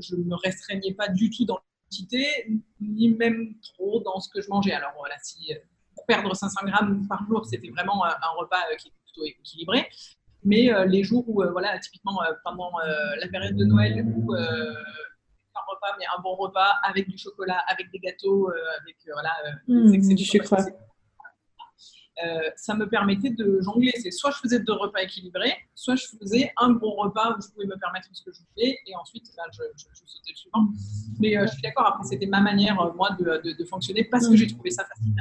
je 0.00 0.16
ne 0.16 0.24
me 0.24 0.36
restreignais 0.36 0.94
pas 0.94 1.08
du 1.08 1.30
tout 1.30 1.44
dans 1.44 1.58
l'identité, 1.90 2.26
ni 2.80 3.10
même 3.10 3.54
trop 3.62 4.00
dans 4.00 4.20
ce 4.20 4.28
que 4.30 4.40
je 4.40 4.48
mangeais. 4.48 4.72
Alors 4.72 4.92
voilà, 4.96 5.16
si 5.22 5.52
euh, 5.52 5.58
pour 5.94 6.06
perdre 6.06 6.34
500 6.34 6.60
grammes 6.64 7.06
par 7.08 7.26
jour, 7.26 7.44
c'était 7.44 7.68
vraiment 7.68 8.04
un 8.04 8.30
repas 8.38 8.56
qui 8.78 8.88
est 8.88 8.92
plutôt 9.04 9.24
équilibré. 9.24 9.88
Mais 10.42 10.70
les 10.86 11.02
jours 11.04 11.24
où, 11.28 11.42
voilà, 11.52 11.78
typiquement 11.78 12.20
pendant 12.42 12.72
la 13.18 13.28
période 13.28 13.56
de 13.56 13.64
Noël, 13.64 14.04
où 14.04 14.34
un 14.34 15.62
repas, 15.68 15.96
mais 15.98 16.04
un 16.18 16.20
bon 16.20 16.34
repas 16.34 16.80
avec 16.82 17.08
du 17.08 17.16
chocolat, 17.16 17.62
avec 17.68 17.90
des 17.92 18.00
gâteaux, 18.00 18.50
avec 18.82 18.96
voilà, 19.06 19.32
mmh, 19.68 20.02
c'est 20.02 20.14
du 20.14 20.24
sucre. 20.24 20.56
Euh, 22.22 22.50
ça 22.56 22.74
me 22.74 22.88
permettait 22.88 23.30
de 23.30 23.60
jongler. 23.60 23.92
C'est 24.00 24.12
soit 24.12 24.30
je 24.30 24.38
faisais 24.38 24.60
deux 24.60 24.72
repas 24.72 25.00
équilibrés, 25.00 25.54
soit 25.74 25.96
je 25.96 26.06
faisais 26.20 26.52
un 26.58 26.70
bon 26.70 26.92
repas 26.92 27.34
où 27.36 27.42
je 27.42 27.48
pouvais 27.48 27.66
me 27.66 27.76
permettre 27.76 28.08
ce 28.12 28.22
que 28.22 28.32
je 28.32 28.38
voulais, 28.38 28.78
et 28.86 28.94
ensuite 28.94 29.26
là, 29.36 29.42
je, 29.52 29.62
sautais 29.76 30.30
le 30.30 30.36
suivant. 30.36 30.68
Mais 31.18 31.36
euh, 31.36 31.46
je 31.46 31.52
suis 31.52 31.62
d'accord, 31.62 31.88
après 31.88 32.04
c'était 32.04 32.26
ma 32.26 32.40
manière, 32.40 32.80
euh, 32.80 32.92
moi, 32.92 33.10
de, 33.18 33.52
de, 33.52 33.64
fonctionner 33.64 34.04
parce 34.04 34.28
que 34.28 34.36
j'ai 34.36 34.46
trouvé 34.46 34.70
ça 34.70 34.84
facile. 34.84 35.12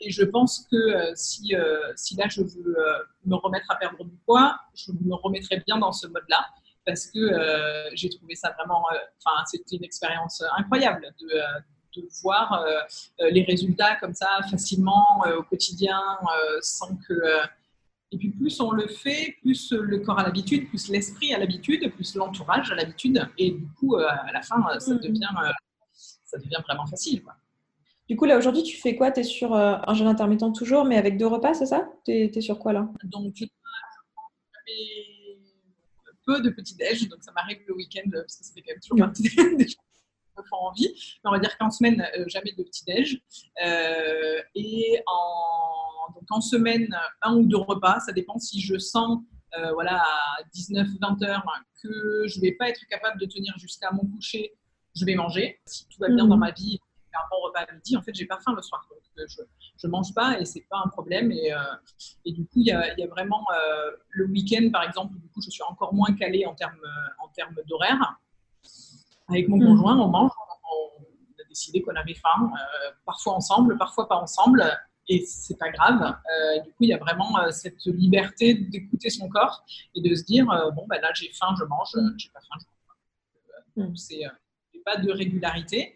et 0.00 0.10
je 0.10 0.24
pense 0.24 0.66
que 0.70 1.12
si, 1.14 1.54
si 1.94 2.16
là 2.16 2.26
je 2.28 2.42
veux 2.42 2.76
me 3.24 3.36
remettre 3.36 3.70
à 3.70 3.76
perdre 3.76 4.04
du 4.04 4.16
poids, 4.26 4.58
je 4.74 4.92
me 4.92 5.14
remettrai 5.14 5.62
bien 5.66 5.78
dans 5.78 5.92
ce 5.92 6.06
mode-là 6.08 6.46
parce 6.84 7.06
que 7.06 7.20
j'ai 7.94 8.10
trouvé 8.10 8.34
ça 8.34 8.50
vraiment, 8.58 8.84
enfin, 9.24 9.42
c'était 9.46 9.76
une 9.76 9.84
expérience 9.84 10.42
incroyable 10.58 11.14
de, 11.20 11.26
de 11.96 12.08
voir 12.22 12.52
euh, 12.52 12.80
euh, 13.20 13.30
les 13.30 13.42
résultats 13.42 13.96
comme 13.96 14.14
ça 14.14 14.28
facilement 14.50 15.04
euh, 15.26 15.38
au 15.38 15.42
quotidien 15.42 16.00
sans 16.60 16.96
que 16.96 17.14
et 18.12 18.18
puis 18.18 18.30
plus 18.30 18.60
on 18.60 18.70
le 18.70 18.86
fait, 18.86 19.36
plus 19.42 19.72
le 19.72 19.98
corps 19.98 20.18
a 20.18 20.22
l'habitude, 20.22 20.68
plus 20.68 20.88
l'esprit 20.88 21.34
a 21.34 21.38
l'habitude, 21.38 21.92
plus 21.92 22.14
l'entourage 22.14 22.70
a 22.70 22.74
l'habitude. 22.76 23.28
Et 23.36 23.50
du 23.50 23.66
coup, 23.78 23.96
à 23.96 24.30
la 24.32 24.42
fin, 24.42 24.64
ça, 24.78 24.94
mm. 24.94 25.00
devient, 25.00 25.28
ça 25.92 26.38
devient 26.38 26.62
vraiment 26.66 26.86
facile. 26.86 27.22
Du 28.08 28.16
coup, 28.16 28.24
là, 28.24 28.38
aujourd'hui, 28.38 28.62
tu 28.62 28.76
fais 28.76 28.94
quoi? 28.94 29.10
Tu 29.10 29.20
es 29.20 29.24
sur 29.24 29.54
un 29.56 29.94
jeûne 29.94 30.06
intermittent 30.06 30.54
toujours, 30.54 30.84
mais 30.84 30.96
avec 30.96 31.18
deux 31.18 31.26
repas, 31.26 31.54
c'est 31.54 31.66
ça? 31.66 31.88
Tu 32.04 32.12
es, 32.12 32.40
sur 32.40 32.60
quoi, 32.60 32.72
là? 32.72 32.88
Donc, 33.02 33.34
peu 36.24 36.40
de 36.40 36.50
petits-déj, 36.50 37.08
donc 37.08 37.22
ça 37.22 37.32
m'arrive 37.32 37.58
le 37.66 37.74
week-end, 37.74 38.08
parce 38.12 38.36
que 38.36 38.44
ça 38.44 38.52
fait 38.54 38.62
quand 38.62 38.72
même 38.72 38.80
toujours 38.80 38.98
partie 38.98 39.22
des 39.56 39.66
envie. 40.52 40.88
Mais 41.24 41.28
on 41.28 41.32
va 41.32 41.38
dire 41.38 41.56
qu'en 41.58 41.70
semaine, 41.70 42.06
euh, 42.18 42.24
jamais 42.28 42.52
de 42.52 42.62
petit-déj. 42.62 43.20
Euh, 43.64 44.40
et 44.54 45.00
en, 45.06 46.12
donc 46.14 46.24
en 46.30 46.40
semaine, 46.40 46.96
un 47.22 47.36
ou 47.36 47.46
deux 47.46 47.56
repas, 47.56 48.00
ça 48.00 48.12
dépend 48.12 48.38
si 48.38 48.60
je 48.60 48.78
sens 48.78 49.20
voilà, 49.72 50.02
à 50.02 50.42
19-20 50.54 51.24
heures 51.24 51.42
que 51.82 52.26
je 52.26 52.36
ne 52.36 52.42
vais 52.42 52.52
pas 52.52 52.68
être 52.68 52.86
capable 52.90 53.18
de 53.18 53.24
tenir 53.24 53.54
jusqu'à 53.56 53.90
mon 53.90 54.04
coucher, 54.04 54.52
je 54.94 55.02
vais 55.06 55.14
manger. 55.14 55.58
Si 55.64 55.86
tout 55.88 55.98
va 55.98 56.08
bien 56.08 56.26
dans 56.26 56.36
mmh. 56.36 56.40
ma 56.40 56.50
vie, 56.50 56.78
un 57.16 57.28
bon 57.30 57.40
repas 57.42 57.60
à 57.60 57.72
midi, 57.72 57.96
en 57.96 58.02
fait, 58.02 58.14
j'ai 58.14 58.26
pas 58.26 58.38
faim 58.38 58.52
le 58.54 58.62
soir. 58.62 58.86
Donc, 58.90 59.00
euh, 59.18 59.24
je, 59.28 59.42
je 59.82 59.86
mange 59.86 60.14
pas 60.14 60.38
et 60.38 60.44
c'est 60.44 60.66
pas 60.68 60.80
un 60.84 60.88
problème. 60.88 61.32
Et, 61.32 61.52
euh, 61.52 61.58
et 62.24 62.32
du 62.32 62.44
coup, 62.44 62.60
il 62.60 62.66
y 62.66 62.72
a, 62.72 62.98
y 62.98 63.02
a, 63.02 63.06
vraiment 63.06 63.44
euh, 63.54 63.90
le 64.10 64.26
week-end, 64.26 64.68
par 64.72 64.82
exemple, 64.82 65.14
du 65.18 65.28
coup, 65.28 65.40
je 65.42 65.50
suis 65.50 65.62
encore 65.62 65.94
moins 65.94 66.12
calée 66.14 66.46
en 66.46 66.54
termes 66.54 66.80
en 67.22 67.28
termes 67.28 67.56
d'horaire. 67.68 68.18
Avec 69.28 69.48
mon 69.48 69.56
hmm. 69.56 69.66
conjoint, 69.66 69.98
on 69.98 70.08
mange. 70.08 70.30
On, 70.38 71.02
a 71.42 71.48
décidé 71.48 71.82
qu'on 71.82 71.94
avait 71.94 72.14
faim, 72.14 72.50
parfois 73.04 73.34
ensemble, 73.34 73.78
parfois 73.78 74.08
pas 74.08 74.16
ensemble. 74.16 74.64
Et 75.08 75.24
c'est 75.24 75.56
pas 75.56 75.70
grave. 75.70 76.16
du 76.64 76.70
coup, 76.70 76.82
il 76.82 76.88
y 76.88 76.92
a 76.92 76.98
vraiment 76.98 77.36
cette 77.50 77.84
liberté 77.86 78.54
d'écouter 78.54 79.08
son 79.10 79.28
corps 79.28 79.64
et 79.94 80.02
de 80.02 80.14
se 80.14 80.24
dire 80.24 80.46
bon, 80.74 80.84
ben 80.88 81.00
là, 81.00 81.10
j'ai 81.14 81.30
faim, 81.32 81.54
je 81.58 81.64
mange. 81.64 81.96
J'ai 82.18 82.28
pas 82.30 82.40
faim, 82.40 82.56
je 82.60 83.80
mange. 83.80 83.88
Hmm. 83.88 83.96
C'est 83.96 84.22
pas 84.86 84.96
de 84.96 85.10
régularité, 85.10 85.94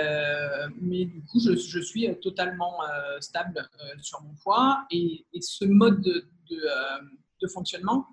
euh, 0.00 0.68
mais 0.80 1.04
du 1.04 1.22
coup, 1.24 1.40
je, 1.40 1.56
je 1.56 1.80
suis 1.80 2.08
totalement 2.20 2.82
euh, 2.84 3.20
stable 3.20 3.68
euh, 3.80 3.98
sur 4.00 4.22
mon 4.22 4.34
poids 4.42 4.86
et, 4.90 5.26
ce 5.40 5.64
mode 5.64 6.00
de, 6.00 6.30
de, 6.48 7.48
fonctionnement, 7.48 8.06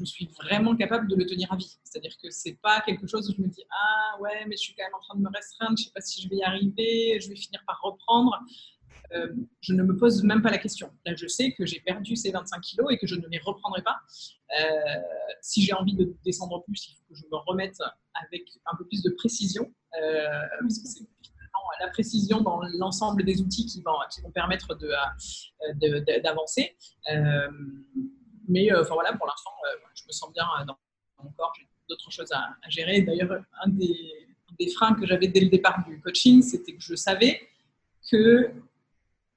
je 0.00 0.04
suis 0.04 0.26
vraiment 0.42 0.74
capable 0.76 1.08
de 1.08 1.16
le 1.16 1.26
tenir 1.26 1.52
à 1.52 1.56
vie. 1.56 1.78
C'est-à-dire 1.84 2.16
que 2.22 2.30
c'est 2.30 2.58
pas 2.62 2.80
quelque 2.80 3.06
chose 3.06 3.30
où 3.30 3.34
je 3.36 3.42
me 3.42 3.48
dis 3.48 3.64
ah 3.70 4.20
ouais, 4.20 4.44
mais 4.46 4.56
je 4.56 4.62
suis 4.62 4.74
quand 4.74 4.84
même 4.84 4.94
en 4.94 5.00
train 5.00 5.16
de 5.16 5.22
me 5.22 5.30
restreindre, 5.34 5.76
je 5.78 5.84
sais 5.84 5.90
pas 5.94 6.00
si 6.00 6.22
je 6.22 6.28
vais 6.28 6.36
y 6.36 6.42
arriver, 6.42 7.20
je 7.20 7.28
vais 7.28 7.36
finir 7.36 7.62
par 7.66 7.80
reprendre. 7.82 8.38
je 9.60 9.74
ne 9.74 9.82
me 9.82 9.96
pose 9.96 10.22
même 10.22 10.42
pas 10.42 10.50
la 10.50 10.58
question. 10.58 10.90
Là, 11.04 11.14
je 11.16 11.26
sais 11.26 11.52
que 11.52 11.66
j'ai 11.66 11.80
perdu 11.80 12.16
ces 12.16 12.30
25 12.30 12.60
kilos 12.60 12.86
et 12.92 12.98
que 12.98 13.06
je 13.06 13.16
ne 13.16 13.26
les 13.28 13.38
reprendrai 13.38 13.82
pas. 13.82 14.00
si 15.40 15.62
j'ai 15.62 15.72
envie 15.72 15.94
de 15.94 16.14
descendre 16.24 16.62
plus, 16.64 16.88
il 16.88 16.94
faut 16.94 17.04
que 17.08 17.14
je 17.14 17.24
me 17.30 17.36
remette 17.36 17.78
avec 18.14 18.42
un 18.66 18.76
peu 18.76 18.84
plus 18.86 19.02
de 19.02 19.10
précision, 19.10 19.72
euh, 20.00 20.28
parce 20.60 20.78
que 20.78 20.88
c'est 20.88 21.04
la 21.80 21.88
précision 21.88 22.40
dans 22.40 22.60
l'ensemble 22.78 23.24
des 23.24 23.40
outils 23.40 23.66
qui 23.66 23.82
vont, 23.82 23.96
qui 24.12 24.20
vont 24.20 24.30
permettre 24.30 24.76
d'avancer. 26.22 26.76
De, 27.08 27.16
euh, 27.16 27.48
mais 28.50 28.72
euh, 28.72 28.82
enfin 28.82 28.94
voilà, 28.94 29.12
pour 29.14 29.26
l'instant, 29.26 29.50
je 29.94 30.02
me 30.06 30.12
sens 30.12 30.32
bien 30.32 30.44
dans 30.66 30.76
mon 31.22 31.30
corps. 31.30 31.52
J'ai 31.58 31.66
d'autres 31.88 32.10
choses 32.10 32.30
à, 32.32 32.56
gérer. 32.68 33.02
D'ailleurs, 33.02 33.42
un 33.62 33.68
des, 33.68 34.28
des, 34.58 34.68
freins 34.70 34.94
que 34.94 35.06
j'avais 35.06 35.28
dès 35.28 35.40
le 35.40 35.48
départ 35.48 35.84
du 35.86 36.00
coaching, 36.00 36.42
c'était 36.42 36.74
que 36.74 36.82
je 36.82 36.94
savais 36.94 37.40
que 38.10 38.50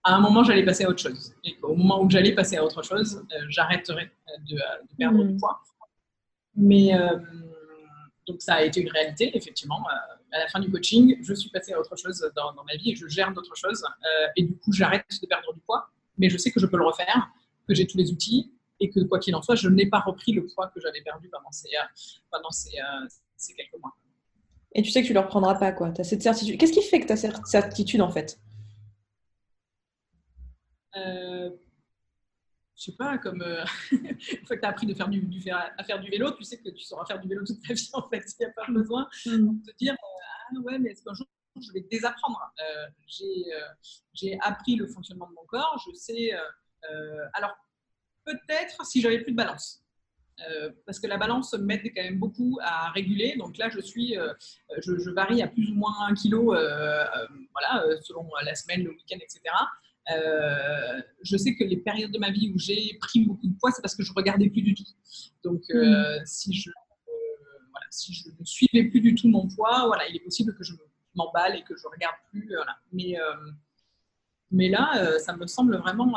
à 0.06 0.16
un 0.16 0.20
moment, 0.20 0.44
j'allais 0.44 0.66
passer 0.66 0.84
à 0.84 0.90
autre 0.90 1.02
chose. 1.02 1.34
Et 1.46 1.56
qu'au 1.56 1.76
moment 1.76 2.04
où 2.04 2.10
j'allais 2.10 2.36
passer 2.36 2.58
à 2.58 2.64
autre 2.66 2.84
chose, 2.84 3.24
j'arrêterais 3.48 4.12
de, 4.50 4.58
perdre 4.98 5.24
du 5.24 5.34
mmh. 5.34 5.38
poids. 5.38 5.62
Mais 6.56 6.92
donc 8.28 8.42
ça 8.42 8.56
a 8.56 8.64
été 8.64 8.82
une 8.82 8.90
réalité, 8.90 9.36
effectivement. 9.36 9.84
Euh, 9.90 10.36
à 10.36 10.40
la 10.40 10.48
fin 10.48 10.60
du 10.60 10.72
coaching, 10.72 11.18
je 11.22 11.34
suis 11.34 11.50
passée 11.50 11.74
à 11.74 11.80
autre 11.80 11.96
chose 11.96 12.26
dans, 12.36 12.64
ma 12.64 12.76
vie 12.76 12.92
et 12.92 12.96
je 12.96 13.08
gère 13.08 13.32
d'autres 13.34 13.56
choses. 13.56 13.84
Euh, 13.84 14.28
et 14.36 14.44
du 14.44 14.58
coup, 14.58 14.72
j'arrête 14.72 15.06
de 15.22 15.28
perdre 15.28 15.54
du 15.54 15.60
poids, 15.60 15.90
mais 16.18 16.30
je 16.30 16.38
sais 16.38 16.52
que 16.52 16.60
je 16.60 16.66
peux 16.66 16.78
le 16.78 16.86
refaire, 16.86 17.30
que 17.68 17.76
j'ai 17.76 17.86
tous 17.86 17.98
les 17.98 18.12
outils 18.12 18.52
et 18.84 18.90
que 18.90 19.00
quoi 19.02 19.20
qu'il 19.20 19.36
en 19.36 19.42
soit, 19.42 19.56
je 19.56 19.70
n'ai 19.70 19.88
pas 19.88 20.00
repris 20.00 20.34
le 20.34 20.46
poids 20.46 20.72
que 20.74 20.82
j'avais 20.82 21.02
perdu 21.02 21.30
pendant 21.30 21.52
ces, 21.52 21.70
euh, 21.70 22.20
pendant 22.32 22.52
ces, 22.52 22.78
ces, 23.36 23.54
quelques 23.54 23.80
mois. 23.82 23.96
Et 24.74 24.82
tu 24.82 24.92
sais 24.92 25.02
que 25.02 25.08
tu 25.08 25.14
ne 25.14 25.20
le 25.20 25.26
reprendras 25.26 25.56
pas, 25.56 25.72
quoi. 25.72 25.92
Tu 25.92 26.02
as 26.02 26.04
cette 26.04 26.22
certitude. 26.22 26.60
Qu'est-ce 26.60 26.74
qui 26.74 26.82
fait 26.82 27.00
que 27.00 27.06
tu 27.06 27.14
as 27.14 27.18
cette 27.18 27.46
certitude, 27.46 28.02
en 28.02 28.10
fait? 28.10 28.40
Je 32.84 32.92
sais 32.92 32.98
pas, 32.98 33.18
comme 33.18 33.42
euh, 33.42 33.64
une 33.92 34.46
fois 34.46 34.58
que 34.58 34.62
tu 34.62 34.66
as 34.66 34.70
appris 34.70 34.88
de 34.88 34.94
faire 34.94 35.08
du, 35.08 35.26
à 35.50 35.84
faire 35.86 36.00
du 36.02 36.10
vélo, 36.10 36.32
tu 36.32 36.44
sais 36.44 36.58
que 36.58 36.70
tu 36.70 36.84
sauras 36.84 37.06
faire 37.06 37.20
du 37.20 37.30
vélo 37.30 37.46
toute 37.46 37.66
ta 37.66 37.74
vie 37.74 37.90
en 37.94 38.10
fait. 38.10 38.26
Il 38.40 38.46
n'y 38.46 38.46
a 38.46 38.54
pas 38.54 38.66
besoin 38.70 39.08
mm. 39.26 39.62
de 39.62 39.72
te 39.72 39.78
dire 39.78 39.94
euh, 39.94 40.58
Ah 40.58 40.60
ouais, 40.60 40.80
mais 40.80 40.92
est-ce 40.92 41.04
qu'un 41.04 41.14
jour 41.14 41.28
je 41.62 41.72
vais 41.72 41.86
désapprendre? 41.90 42.42
Euh, 42.60 42.88
J'ai 44.14 44.38
appris 44.42 44.76
le 44.76 44.88
fonctionnement 44.88 45.28
de 45.28 45.34
mon 45.34 45.46
corps, 45.46 45.82
je 45.88 45.96
sais. 45.96 46.32
alors, 47.34 47.56
peut-être 48.26 48.86
si 48.86 49.02
j'avais 49.02 49.20
plus 49.20 49.32
de 49.32 49.38
balance. 49.38 49.84
parce 50.86 51.00
que 51.00 51.08
la 51.08 51.18
balance 51.18 51.54
m'aide 51.54 51.84
quand 51.96 52.04
même 52.04 52.20
beaucoup 52.20 52.60
à 52.62 52.92
réguler. 52.92 53.36
Donc 53.38 53.58
là, 53.58 53.70
je 53.70 53.80
suis, 53.80 54.16
je, 54.82 54.98
je, 54.98 55.10
varie 55.12 55.42
à 55.42 55.48
plus 55.48 55.70
ou 55.72 55.76
moins 55.76 55.94
un 56.08 56.14
kilo, 56.14 56.46
voilà, 56.46 57.84
selon 58.02 58.30
la 58.44 58.56
semaine, 58.56 58.84
le 58.84 58.92
week-end, 58.92 59.18
etc. 59.22 59.42
Euh, 60.12 61.02
je 61.22 61.38
sais 61.38 61.56
que 61.56 61.64
les 61.64 61.78
périodes 61.78 62.12
de 62.12 62.20
ma 62.20 62.30
vie 62.30 62.52
où 62.54 62.60
j'ai 62.60 62.98
pris 63.00 63.22
beaucoup 63.26 63.48
de 63.48 63.56
poids, 63.58 63.72
c'est 63.72 63.82
parce 63.82 63.96
que 63.96 64.04
je 64.04 64.12
regardais 64.14 64.50
plus 64.50 64.62
du 64.62 64.74
tout. 64.74 64.84
Donc, 65.44 65.62
euh, 65.72 66.20
mm. 66.20 66.26
si, 66.26 66.54
je, 66.54 66.70
euh, 66.70 67.14
voilà, 67.72 67.86
si 67.90 68.14
je 68.14 68.30
ne 68.38 68.46
suivais 68.46 68.86
plus 68.86 69.02
du 69.02 69.16
tout 69.16 69.30
mon 69.30 69.48
poids, 69.48 69.86
voilà, 69.88 70.08
il 70.10 70.16
est 70.16 70.24
possible 70.24 70.56
que 70.56 70.64
je 70.64 70.74
m'emballe 71.16 71.56
et 71.56 71.64
que 71.64 71.76
je 71.76 71.88
regarde 71.88 72.16
plus. 72.32 72.48
Voilà. 72.48 72.78
Mais, 72.92 73.16
mais 74.52 74.70
là, 74.70 75.20
ça 75.20 75.36
me 75.36 75.48
semble 75.48 75.78
vraiment. 75.78 76.14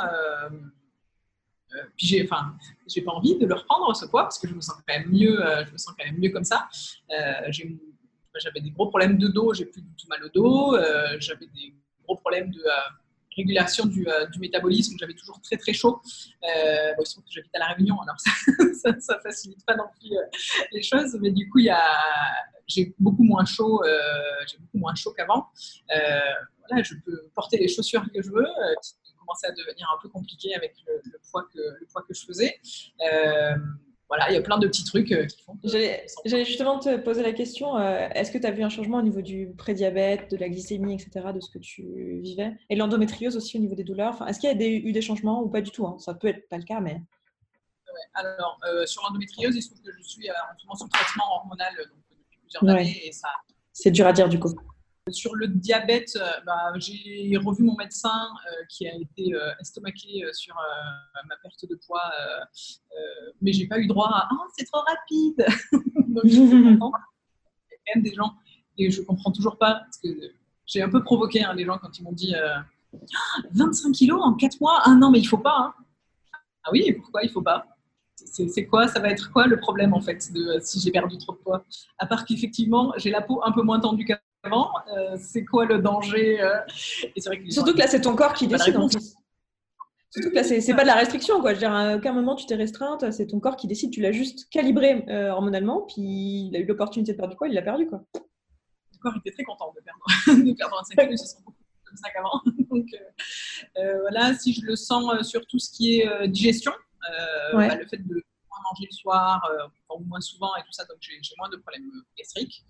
Puis 1.97 2.07
j'ai, 2.07 2.25
enfin, 2.25 2.55
j'ai 2.89 3.03
pas 3.03 3.13
envie 3.13 3.37
de 3.39 3.47
le 3.47 3.55
reprendre 3.55 3.95
ce 3.95 4.07
poids 4.07 4.23
parce 4.23 4.39
que 4.39 4.49
je 4.49 4.55
me 4.55 4.61
sens 4.61 4.77
quand 4.87 4.95
même 4.99 5.11
mieux. 5.11 5.39
je 5.67 5.73
me 5.73 5.79
sens 5.79 5.95
quand 5.99 6.05
même 6.05 6.19
mieux 6.19 6.31
comme 6.31 6.45
ça. 6.45 6.69
j'avais 7.49 8.61
des 8.61 8.71
gros 8.71 8.89
problèmes 8.89 9.19
de 9.19 9.29
dos, 9.29 9.53
j'ai 9.55 9.67
plus 9.67 9.83
du 9.83 9.95
tout 9.97 10.07
mal 10.09 10.23
au 10.25 10.29
dos. 10.29 10.77
j'avais 11.19 11.47
des 11.47 11.75
gros 12.05 12.17
problèmes 12.17 12.51
de 12.51 12.63
régulation 13.37 13.87
du, 13.87 14.07
euh, 14.09 14.27
métabolisme. 14.39 14.97
J'avais 14.99 15.15
toujours 15.15 15.41
très 15.41 15.57
très 15.57 15.73
chaud. 15.73 16.01
Euh, 16.43 16.93
il 16.99 17.07
se 17.07 17.13
trouve 17.13 17.25
que 17.25 17.31
j'habite 17.31 17.55
à 17.55 17.59
La 17.59 17.67
Réunion, 17.67 18.01
alors 18.01 18.17
ça, 18.75 18.99
ça, 18.99 19.21
facilite 19.21 19.65
pas 19.65 19.77
non 19.77 19.85
plus 20.01 20.17
euh, 20.17 20.23
les 20.73 20.83
choses. 20.83 21.17
Mais 21.21 21.31
du 21.31 21.49
coup, 21.49 21.59
il 21.59 21.75
j'ai 22.67 22.95
beaucoup 22.99 23.23
moins 23.23 23.45
chaud, 23.45 23.81
euh, 23.85 24.01
j'ai 24.51 24.59
beaucoup 24.59 24.79
moins 24.79 24.95
chaud 24.97 25.13
qu'avant. 25.13 25.47
voilà, 25.89 26.83
je 26.83 26.95
peux 27.05 27.29
porter 27.35 27.59
les 27.59 27.69
chaussures 27.69 28.05
que 28.13 28.21
je 28.21 28.31
veux. 28.31 28.47
Commençait 29.27 29.49
à 29.49 29.53
devenir 29.53 29.87
un 29.97 30.01
peu 30.01 30.09
compliqué 30.09 30.55
avec 30.55 30.75
le, 30.87 31.01
le 31.05 31.21
poids, 31.31 31.47
que, 31.53 31.59
le 31.59 31.87
poids 31.87 32.03
que 32.03 32.15
je 32.15 32.25
faisais 32.25 32.59
voilà, 34.09 34.31
il 34.31 34.35
y 34.35 34.37
a 34.37 34.43
plein 34.43 34.59
de 34.59 34.67
petits 34.69 34.85
trucs 34.85 35.11
euh, 35.13 35.27
qui 35.27 35.43
font. 35.43 35.59
J'allais 35.65 36.45
justement 36.45 36.79
te 36.79 36.97
poser 36.97 37.23
la 37.23 37.33
question 37.33 37.77
euh, 37.77 38.09
est-ce 38.15 38.31
que 38.31 38.39
tu 38.39 38.47
as 38.47 38.51
vu 38.51 38.63
un 38.63 38.69
changement 38.69 38.99
au 38.99 39.03
niveau 39.03 39.21
du 39.21 39.53
prédiabète, 39.59 40.31
de 40.31 40.37
la 40.37 40.49
glycémie, 40.49 40.95
etc., 40.95 41.33
de 41.35 41.41
ce 41.41 41.51
que 41.51 41.59
tu 41.59 42.21
vivais? 42.21 42.57
Et 42.71 42.77
l'endométriose 42.77 43.37
aussi 43.37 43.57
au 43.57 43.61
niveau 43.61 43.75
des 43.75 43.85
douleurs? 43.85 44.15
Enfin, 44.15 44.27
Est-ce 44.27 44.39
qu'il 44.39 44.49
y 44.49 44.65
a 44.65 44.69
eu 44.69 44.93
des 44.93 45.03
changements 45.03 45.43
ou 45.43 45.49
pas 45.49 45.61
du 45.61 45.71
tout 45.71 45.87
hein? 45.87 45.97
Ça 45.99 46.15
peut 46.15 46.29
être 46.29 46.49
pas 46.49 46.59
le 46.59 46.65
cas, 46.65 46.81
mais. 46.81 47.03
alors, 48.15 48.59
euh, 48.69 48.87
sur 48.87 49.03
l'endométriose, 49.03 49.57
il 49.57 49.63
se 49.63 49.71
trouve 49.71 49.83
que 49.83 49.93
je 49.93 50.03
suis 50.03 50.31
en 50.31 50.59
ce 50.59 50.67
moment 50.67 50.77
sous 50.77 50.89
traitement 50.89 51.25
hormonal 51.35 51.75
donc, 51.77 51.99
depuis 52.11 52.39
plusieurs 52.41 52.69
années. 52.69 53.09
Et 53.09 53.13
ça... 53.13 53.29
C'est 53.73 53.91
dur 53.91 54.07
à 54.07 54.13
dire 54.13 54.29
du 54.29 54.39
coup. 54.39 54.55
Sur 55.13 55.37
le 55.37 55.47
diabète, 55.47 56.17
euh, 56.17 56.29
bah, 56.45 56.73
j'ai 56.79 57.37
revu 57.37 57.63
mon 57.63 57.77
médecin 57.77 58.29
euh, 58.49 58.65
qui 58.69 58.89
a 58.89 58.95
été 58.97 59.33
euh, 59.35 59.53
estomaqué 59.61 60.25
sur 60.33 60.57
ma 61.29 61.37
perte 61.37 61.65
de 61.69 61.77
poids, 61.87 62.11
mais 63.41 63.53
j'ai 63.53 63.69
pas 63.69 63.79
eu 63.79 63.87
droit 63.87 64.09
à 64.09 64.29
oh, 64.33 64.51
c'est 64.57 64.65
trop 64.65 64.81
rapide. 64.81 65.47
Donc 66.09 66.25
je 66.25 66.31
suis 66.31 66.79
contente. 66.79 66.95
Il 67.71 67.73
y 67.73 67.75
a 67.75 67.79
quand 67.87 67.95
même 67.95 68.03
des 68.03 68.15
gens 68.15 68.35
et 68.79 68.91
je 68.91 69.01
comprends 69.03 69.31
toujours 69.31 69.59
pas 69.59 69.75
parce 69.85 69.99
que 69.99 70.09
j'ai 70.67 70.83
un 70.83 70.89
peu 70.89 71.03
provoqué 71.05 71.45
hein, 71.45 71.55
les 71.55 71.65
gens 71.65 71.79
quand 71.79 71.97
ils 71.97 72.03
m'ont 72.03 72.13
dit 72.13 72.35
25 73.53 73.93
kilos 73.93 74.21
en 74.21 74.35
4 74.35 74.61
mois. 74.61 74.81
Ah 74.85 74.95
non, 74.95 75.13
mais 75.13 75.21
il 75.21 75.27
faut 75.27 75.39
pas. 75.39 75.57
Hein. 75.57 75.75
Ah 76.65 76.71
oui, 76.73 76.93
pourquoi 77.01 77.23
il 77.23 77.31
faut 77.31 77.43
pas? 77.43 77.65
C'est 78.17 78.67
quoi, 78.67 78.89
ça 78.89 78.99
va 78.99 79.11
être 79.11 79.31
quoi 79.31 79.47
le 79.47 79.61
problème 79.61 79.95
en 79.95 80.01
fait 80.01 80.21
si 80.63 80.81
j'ai 80.81 80.91
perdu 80.91 81.17
trop 81.19 81.33
de 81.33 81.39
poids? 81.39 81.65
À 81.99 82.07
part 82.07 82.25
qu'effectivement, 82.25 82.93
j'ai 82.97 83.11
la 83.11 83.21
peau 83.21 83.41
un 83.45 83.53
peu 83.53 83.63
moins 83.63 83.79
tendue 83.79 84.05
qu'avant 84.05 84.21
euh, 84.53 85.17
c'est 85.19 85.45
quoi 85.45 85.65
le 85.65 85.79
danger 85.79 86.41
euh, 86.41 86.59
Surtout 87.49 87.73
que 87.73 87.79
là, 87.79 87.87
c'est 87.87 88.01
ton 88.01 88.15
corps 88.15 88.33
qui 88.33 88.47
décide. 88.47 88.75
Surtout 90.11 90.31
que 90.31 90.35
là, 90.35 90.45
c'est 90.45 90.75
pas 90.75 90.83
de 90.83 90.87
la 90.87 90.95
restriction, 90.95 91.41
quoi. 91.41 91.51
Je 91.51 91.55
veux 91.57 91.61
dire, 91.61 91.73
à 91.73 91.97
aucun 91.97 92.13
moment 92.13 92.37
tu 92.37 92.47
t'es 92.47 92.55
restreinte, 92.55 93.11
c'est 93.11 93.27
ton 93.27 93.41
corps 93.41 93.57
qui 93.57 93.67
décide. 93.67 93.91
Tu 93.91 94.01
l'as 94.01 94.13
juste 94.13 94.49
calibré 94.51 95.05
euh, 95.09 95.31
hormonalement, 95.31 95.83
puis 95.83 96.49
il 96.49 96.57
a 96.57 96.59
eu 96.59 96.67
l'opportunité 96.67 97.13
de 97.13 97.17
perdre 97.17 97.33
du 97.33 97.37
poids, 97.37 97.49
il 97.49 97.55
l'a 97.55 97.63
perdu, 97.63 97.87
quoi. 97.87 98.03
Le 98.15 98.99
corps 99.01 99.15
était 99.19 99.33
très 99.33 99.45
content 99.45 99.73
de 99.77 99.83
perdre, 99.83 100.45
de 100.45 100.53
perdre 100.55 100.77
25 100.91 101.05
kilos, 101.05 101.21
se 101.21 101.27
sent 101.27 101.43
beaucoup 101.45 101.59
comme 101.85 101.97
ça 101.97 102.11
qu'avant. 102.11 102.41
Donc 102.71 102.87
voilà, 104.01 104.35
si 104.35 104.55
je 104.55 104.65
le 104.65 104.77
sens 104.77 105.29
sur 105.29 105.47
tout 105.47 105.59
ce 105.59 105.71
qui 105.71 106.01
est 106.01 106.29
digestion, 106.29 106.73
bah, 107.53 107.77
le 107.77 107.87
fait 107.87 107.99
de 107.99 108.23
manger 108.71 108.87
le 108.91 108.95
soir, 108.95 109.43
ou 109.91 110.05
moins 110.05 110.21
souvent 110.21 110.55
et 110.57 110.63
tout 110.63 110.73
ça, 110.73 110.85
donc 110.85 110.99
j'ai 111.01 111.19
moins 111.39 111.49
de 111.49 111.57
problèmes 111.57 111.91
gastriques. 112.17 112.65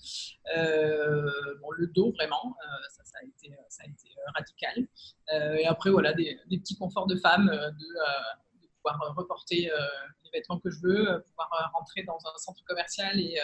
bon, 0.55 1.71
le 1.77 1.87
dos, 1.89 2.13
vraiment, 2.13 2.57
ça, 2.91 3.19
a 3.21 3.25
été, 3.25 3.55
ça 3.69 3.83
a 3.85 3.87
été 3.87 4.15
radical. 4.35 5.59
et 5.59 5.67
après, 5.67 5.91
voilà, 5.91 6.13
des, 6.13 6.39
petits 6.51 6.77
conforts 6.77 7.07
de 7.07 7.17
femme, 7.17 7.47
de, 7.47 8.67
pouvoir 8.77 9.15
reporter 9.17 9.71
les 10.25 10.31
vêtements 10.33 10.61
que 10.61 10.71
je 10.71 10.81
veux, 10.83 11.25
pouvoir 11.29 11.73
rentrer 11.75 12.03
dans 12.05 12.19
un 12.19 12.39
centre 12.39 12.65
commercial 12.65 13.19
et, 13.19 13.39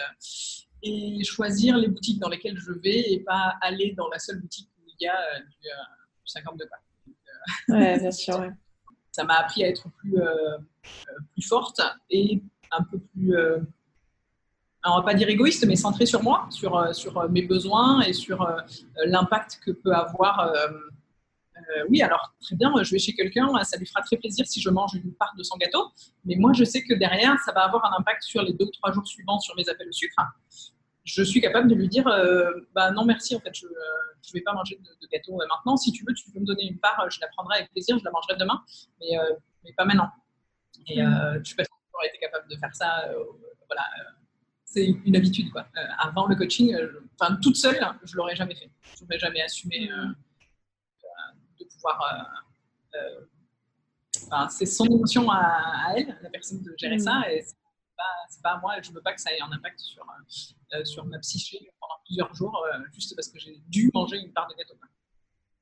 et 0.83 1.23
choisir 1.23 1.77
les 1.77 1.87
boutiques 1.87 2.19
dans 2.19 2.29
lesquelles 2.29 2.57
je 2.57 2.73
vais 2.73 3.11
et 3.13 3.19
pas 3.21 3.55
aller 3.61 3.93
dans 3.97 4.09
la 4.09 4.19
seule 4.19 4.41
boutique 4.41 4.69
où 4.77 4.87
il 4.87 5.05
y 5.05 5.07
a 5.07 5.15
euh, 5.15 5.39
du, 5.39 5.69
52 6.25 6.67
pas. 6.67 7.73
ouais, 7.73 7.99
bien 7.99 8.11
sûr. 8.11 8.51
Ça 9.13 9.23
m'a 9.23 9.35
appris 9.35 9.63
à 9.63 9.69
être 9.69 9.87
plus, 9.97 10.17
euh, 10.17 10.25
euh, 10.25 10.59
plus 11.31 11.47
forte 11.47 11.79
et 12.09 12.41
un 12.71 12.83
peu 12.83 12.99
plus, 12.99 13.37
on 14.83 14.95
va 14.97 15.03
pas 15.03 15.13
dire 15.13 15.29
égoïste, 15.29 15.65
mais 15.65 15.75
centrée 15.75 16.07
sur 16.07 16.21
moi, 16.21 16.47
sur, 16.49 16.93
sur 16.93 17.29
mes 17.29 17.43
besoins 17.43 18.01
et 18.01 18.11
sur 18.11 18.45
l'impact 19.05 19.59
que 19.63 19.71
peut 19.71 19.93
avoir 19.93 20.51
euh, 21.69 21.85
oui, 21.89 22.01
alors 22.01 22.33
très 22.41 22.55
bien, 22.55 22.71
je 22.81 22.91
vais 22.91 22.99
chez 22.99 23.13
quelqu'un, 23.13 23.47
ça 23.63 23.77
lui 23.77 23.85
fera 23.85 24.01
très 24.01 24.17
plaisir 24.17 24.45
si 24.45 24.59
je 24.59 24.69
mange 24.69 24.95
une 24.95 25.13
part 25.13 25.33
de 25.37 25.43
son 25.43 25.57
gâteau, 25.57 25.91
mais 26.25 26.35
moi 26.35 26.51
je 26.53 26.63
sais 26.63 26.83
que 26.83 26.93
derrière, 26.93 27.37
ça 27.45 27.51
va 27.51 27.61
avoir 27.65 27.85
un 27.85 27.99
impact 27.99 28.23
sur 28.23 28.41
les 28.41 28.53
deux 28.53 28.65
ou 28.65 28.71
trois 28.71 28.91
jours 28.91 29.07
suivants 29.07 29.39
sur 29.39 29.55
mes 29.55 29.67
appels 29.69 29.87
au 29.87 29.91
sucre. 29.91 30.15
Je 31.03 31.21
suis 31.21 31.41
capable 31.41 31.69
de 31.69 31.75
lui 31.75 31.87
dire, 31.87 32.07
euh, 32.07 32.51
bah 32.73 32.91
non 32.91 33.03
merci, 33.03 33.35
en 33.35 33.39
fait, 33.39 33.53
je 33.53 33.65
ne 33.65 33.71
euh, 33.71 34.33
vais 34.33 34.41
pas 34.41 34.53
manger 34.53 34.79
de, 34.79 35.07
gâteau 35.11 35.35
maintenant. 35.49 35.75
Si 35.75 35.91
tu 35.91 36.05
veux, 36.07 36.13
tu 36.13 36.29
peux 36.31 36.39
me 36.39 36.45
donner 36.45 36.65
une 36.65 36.79
part, 36.79 37.05
je 37.09 37.19
la 37.19 37.27
prendrai 37.27 37.57
avec 37.57 37.71
plaisir, 37.71 37.97
je 37.99 38.03
la 38.03 38.11
mangerai 38.11 38.35
demain, 38.37 38.63
mais, 38.99 39.17
mais 39.63 39.73
pas 39.73 39.85
maintenant. 39.85 40.09
Et 40.87 40.97
je 40.97 41.43
suis 41.43 41.55
pas 41.55 41.63
j'aurais 41.91 42.07
été 42.07 42.17
capable 42.19 42.47
de 42.49 42.55
faire 42.57 42.73
ça. 42.73 43.05
voilà 43.67 43.83
c'est 44.65 44.87
une 44.87 45.15
habitude. 45.15 45.51
Quoi. 45.51 45.67
avant 45.99 46.25
le 46.25 46.35
coaching, 46.35 46.75
enfin, 47.19 47.37
toute 47.43 47.55
seule, 47.55 47.79
je 48.03 48.15
l'aurais 48.15 48.35
jamais 48.35 48.55
fait. 48.55 48.71
Je 48.97 49.03
n'aurais 49.03 49.19
jamais 49.19 49.41
assumé 49.41 49.89
pouvoir. 51.83 52.29
Euh, 52.95 52.97
euh, 52.97 54.47
c'est 54.49 54.65
son 54.65 54.85
émotion 54.85 55.29
à, 55.29 55.93
elle, 55.95 56.17
la 56.21 56.29
personne, 56.29 56.61
de 56.61 56.73
gérer 56.77 56.99
ça. 56.99 57.19
Mm. 57.19 57.31
Et 57.31 57.41
c'est 57.41 57.55
pas, 57.95 58.49
pas 58.49 58.55
à 58.55 58.59
moi. 58.59 58.75
Je 58.81 58.91
veux 58.91 59.01
pas 59.01 59.13
que 59.13 59.21
ça 59.21 59.31
ait 59.33 59.41
un 59.41 59.51
impact 59.51 59.79
sur, 59.79 60.05
euh, 60.73 60.83
sur 60.85 61.05
ma 61.05 61.19
psyché 61.19 61.59
pendant 61.79 61.95
plusieurs 62.05 62.33
jours, 62.33 62.57
juste 62.93 63.15
parce 63.15 63.29
que 63.29 63.39
j'ai 63.39 63.61
dû 63.67 63.91
manger 63.93 64.17
une 64.17 64.33
part 64.33 64.47
de 64.47 64.55
gâteau. 64.55 64.75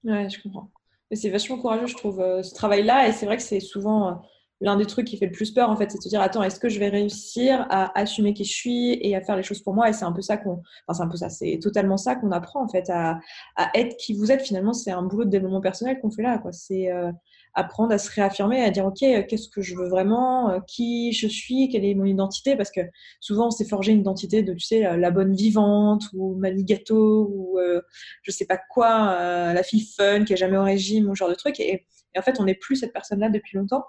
Ouais, 0.03 0.29
je 0.29 0.41
comprends. 0.41 0.71
Et 1.11 1.15
c'est 1.15 1.29
vachement 1.29 1.57
courageux, 1.57 1.87
je 1.87 1.95
trouve, 1.95 2.17
ce 2.41 2.53
travail-là. 2.53 3.07
Et 3.07 3.11
c'est 3.11 3.25
vrai 3.25 3.37
que 3.37 3.43
c'est 3.43 3.59
souvent 3.59 4.23
l'un 4.61 4.77
des 4.77 4.85
trucs 4.85 5.07
qui 5.07 5.17
fait 5.17 5.25
le 5.25 5.31
plus 5.31 5.51
peur, 5.51 5.69
en 5.69 5.75
fait, 5.75 5.89
c'est 5.89 5.97
de 5.97 6.03
se 6.03 6.09
dire, 6.09 6.21
attends, 6.21 6.43
est-ce 6.43 6.59
que 6.59 6.69
je 6.69 6.79
vais 6.79 6.89
réussir 6.89 7.65
à 7.69 7.99
assumer 7.99 8.33
qui 8.33 8.45
je 8.45 8.53
suis 8.53 8.93
et 9.01 9.15
à 9.15 9.21
faire 9.21 9.35
les 9.35 9.43
choses 9.43 9.61
pour 9.61 9.73
moi? 9.73 9.89
Et 9.89 9.93
c'est 9.93 10.05
un 10.05 10.11
peu 10.11 10.21
ça 10.21 10.37
qu'on, 10.37 10.61
enfin, 10.87 10.93
c'est 10.93 11.01
un 11.01 11.07
peu 11.07 11.17
ça, 11.17 11.29
c'est 11.29 11.59
totalement 11.61 11.97
ça 11.97 12.15
qu'on 12.15 12.31
apprend, 12.31 12.63
en 12.63 12.67
fait, 12.67 12.89
à, 12.89 13.19
à, 13.55 13.71
être 13.73 13.97
qui 13.97 14.13
vous 14.13 14.31
êtes. 14.31 14.41
Finalement, 14.41 14.73
c'est 14.73 14.91
un 14.91 15.01
boulot 15.01 15.25
de 15.25 15.31
développement 15.31 15.61
personnel 15.61 15.99
qu'on 15.99 16.11
fait 16.11 16.21
là, 16.21 16.37
quoi. 16.37 16.51
C'est 16.51 16.91
euh, 16.91 17.11
apprendre 17.53 17.91
à 17.91 17.97
se 17.97 18.09
réaffirmer, 18.11 18.61
à 18.63 18.69
dire, 18.71 18.85
OK, 18.85 18.99
qu'est-ce 18.99 19.49
que 19.49 19.61
je 19.61 19.75
veux 19.75 19.87
vraiment 19.87 20.49
euh, 20.49 20.59
Qui 20.67 21.11
je 21.11 21.27
suis 21.27 21.69
Quelle 21.69 21.85
est 21.85 21.95
mon 21.95 22.05
identité 22.05 22.55
Parce 22.55 22.71
que 22.71 22.81
souvent, 23.19 23.47
on 23.47 23.51
s'est 23.51 23.67
forgé 23.67 23.91
une 23.91 24.01
identité 24.01 24.43
de, 24.43 24.53
tu 24.53 24.65
sais, 24.65 24.97
la, 24.97 25.11
bonne 25.11 25.33
vivante 25.33 26.03
ou 26.13 26.35
Mani 26.35 26.63
Gâteau 26.63 27.27
ou 27.29 27.59
euh, 27.59 27.81
je 28.23 28.31
sais 28.31 28.45
pas 28.45 28.59
quoi, 28.69 29.53
la 29.53 29.63
fille 29.63 29.85
fun 29.97 30.23
qui 30.23 30.33
est 30.33 30.37
jamais 30.37 30.57
au 30.57 30.63
régime 30.63 31.09
ou 31.09 31.15
ce 31.15 31.19
genre 31.19 31.29
de 31.29 31.35
truc. 31.35 31.59
Et, 31.59 31.85
en 32.17 32.21
fait, 32.21 32.39
on 32.39 32.45
n'est 32.45 32.55
plus 32.55 32.75
cette 32.75 32.93
personne-là 32.93 33.29
depuis 33.29 33.57
longtemps. 33.57 33.85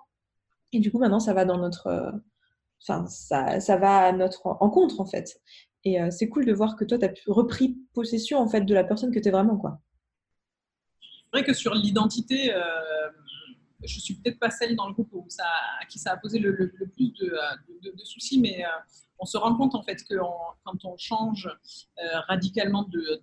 Et 0.72 0.80
du 0.80 0.90
coup, 0.90 0.98
maintenant, 0.98 1.20
ça 1.20 1.34
va 1.34 1.44
dans 1.44 1.58
notre. 1.58 1.86
Euh, 1.88 2.10
ça, 2.78 3.06
ça 3.06 3.76
va 3.76 4.06
à 4.06 4.12
notre 4.12 4.46
encontre, 4.46 5.00
en 5.00 5.06
fait. 5.06 5.40
Et 5.84 6.00
euh, 6.00 6.10
c'est 6.10 6.28
cool 6.28 6.44
de 6.44 6.52
voir 6.52 6.76
que 6.76 6.84
toi, 6.84 6.98
tu 6.98 7.04
as 7.04 7.12
repris 7.26 7.78
possession, 7.92 8.38
en 8.38 8.48
fait, 8.48 8.62
de 8.62 8.74
la 8.74 8.82
personne 8.84 9.12
que 9.12 9.18
tu 9.18 9.28
es 9.28 9.30
vraiment, 9.30 9.56
quoi. 9.56 9.80
C'est 11.00 11.38
vrai 11.38 11.44
que 11.44 11.54
sur 11.54 11.74
l'identité, 11.74 12.52
euh, 12.52 12.60
je 13.84 14.00
suis 14.00 14.14
peut-être 14.14 14.38
pas 14.38 14.50
celle 14.50 14.76
dans 14.76 14.86
le 14.86 14.94
groupe 14.94 15.10
où 15.12 15.26
ça, 15.28 15.44
à 15.80 15.84
qui 15.86 15.98
ça 15.98 16.12
a 16.12 16.16
posé 16.16 16.38
le, 16.38 16.72
plus 16.94 17.12
de, 17.12 17.36
de, 17.82 18.04
soucis, 18.04 18.40
mais 18.40 18.64
on 19.18 19.26
se 19.26 19.36
rend 19.36 19.54
compte, 19.56 19.74
en 19.74 19.82
fait, 19.82 20.02
que 20.04 20.14
quand 20.64 20.84
on 20.84 20.96
change 20.96 21.48
radicalement 22.28 22.84
de, 22.84 23.22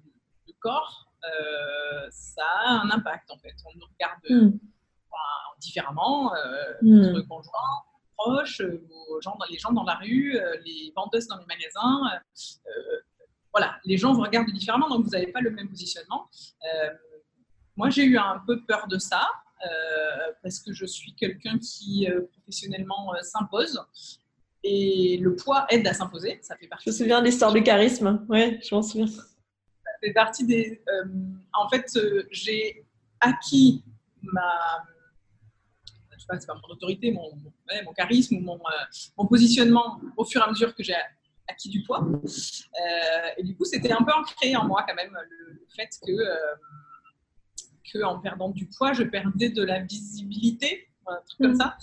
corps, 0.59 1.07
ça 2.09 2.43
a 2.65 2.81
un 2.83 2.89
impact, 2.91 3.31
en 3.31 3.37
fait. 3.37 3.55
On 3.65 3.77
nous 3.77 3.85
regarde. 3.85 4.19
Hmm 4.29 4.57
différemment, 5.59 6.33
euh, 6.35 6.73
hmm. 6.81 7.11
notre 7.13 7.27
conjoint, 7.27 7.83
proches, 8.17 8.61
euh, 8.61 8.81
gens, 9.21 9.37
les 9.49 9.57
gens 9.57 9.71
dans 9.71 9.83
la 9.83 9.95
rue, 9.95 10.37
euh, 10.37 10.57
les 10.65 10.91
vendeuses 10.95 11.27
dans 11.27 11.37
les 11.37 11.45
magasins. 11.45 12.19
voilà, 13.51 13.77
les 13.85 13.97
gens 13.97 14.13
vous 14.13 14.21
regardent 14.21 14.51
différemment, 14.51 14.89
donc 14.89 15.03
vous 15.03 15.11
n'avez 15.11 15.31
pas 15.31 15.41
le 15.41 15.51
même 15.51 15.69
positionnement. 15.69 16.29
moi, 17.75 17.89
j'ai 17.89 18.03
eu 18.03 18.17
un 18.17 18.41
peu 18.45 18.63
peur 18.65 18.87
de 18.87 18.97
ça. 18.97 19.27
Parce 20.41 20.59
que 20.59 20.73
je 20.73 20.85
suis 20.85 21.13
quelqu'un 21.13 21.57
qui 21.59 22.07
professionnellement 22.31 23.13
s'impose 23.21 23.83
et 24.63 25.17
le 25.21 25.35
poids 25.35 25.65
aide 25.69 25.87
à 25.87 25.93
s'imposer. 25.93 26.39
Ça 26.41 26.55
fait 26.57 26.67
partie. 26.67 26.85
Je 26.85 26.91
me 26.91 26.97
souviens 26.97 27.21
de 27.21 27.25
l'histoire 27.25 27.53
du 27.53 27.63
charisme. 27.63 28.25
Oui, 28.29 28.59
je 28.61 28.75
m'en 28.75 28.81
souviens. 28.81 29.07
Ça 29.07 29.23
fait 30.01 30.13
partie 30.13 30.45
des. 30.45 30.81
en 31.53 31.69
fait, 31.69 31.97
j'ai 32.31 32.85
acquis 33.21 33.83
ma, 34.21 34.85
c'est 36.37 36.47
pas 36.47 36.55
mon 36.55 36.73
autorité, 36.73 37.11
mon, 37.11 37.31
mon, 37.85 37.93
charisme 37.93 38.37
ou 38.37 38.41
mon, 38.41 38.55
euh, 38.55 38.85
mon, 39.17 39.25
positionnement 39.25 39.99
au 40.17 40.25
fur 40.25 40.41
et 40.41 40.43
à 40.43 40.49
mesure 40.49 40.75
que 40.75 40.83
j'ai 40.83 40.95
acquis 41.47 41.69
du 41.69 41.83
poids. 41.83 42.05
Euh, 42.05 43.29
et 43.37 43.43
du 43.43 43.55
coup, 43.55 43.65
c'était 43.65 43.91
un 43.91 44.03
peu 44.03 44.11
ancré 44.11 44.55
en 44.55 44.65
moi 44.65 44.85
quand 44.87 44.95
même 44.95 45.17
le, 45.29 45.65
fait 45.75 45.89
que, 46.05 46.11
euh, 46.11 46.55
que 47.91 48.03
en 48.03 48.19
perdant 48.19 48.49
du 48.49 48.67
poids, 48.67 48.93
je 48.93 49.03
perdais 49.03 49.49
de 49.49 49.63
la 49.63 49.79
visibilité, 49.79 50.87
un 51.07 51.15
truc 51.27 51.39
comme 51.39 51.55
ça 51.55 51.77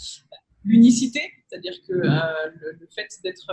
l'unicité, 0.64 1.20
c'est-à-dire 1.46 1.74
que 1.86 1.92
le, 1.92 2.88
fait 2.92 3.06
d'être 3.22 3.46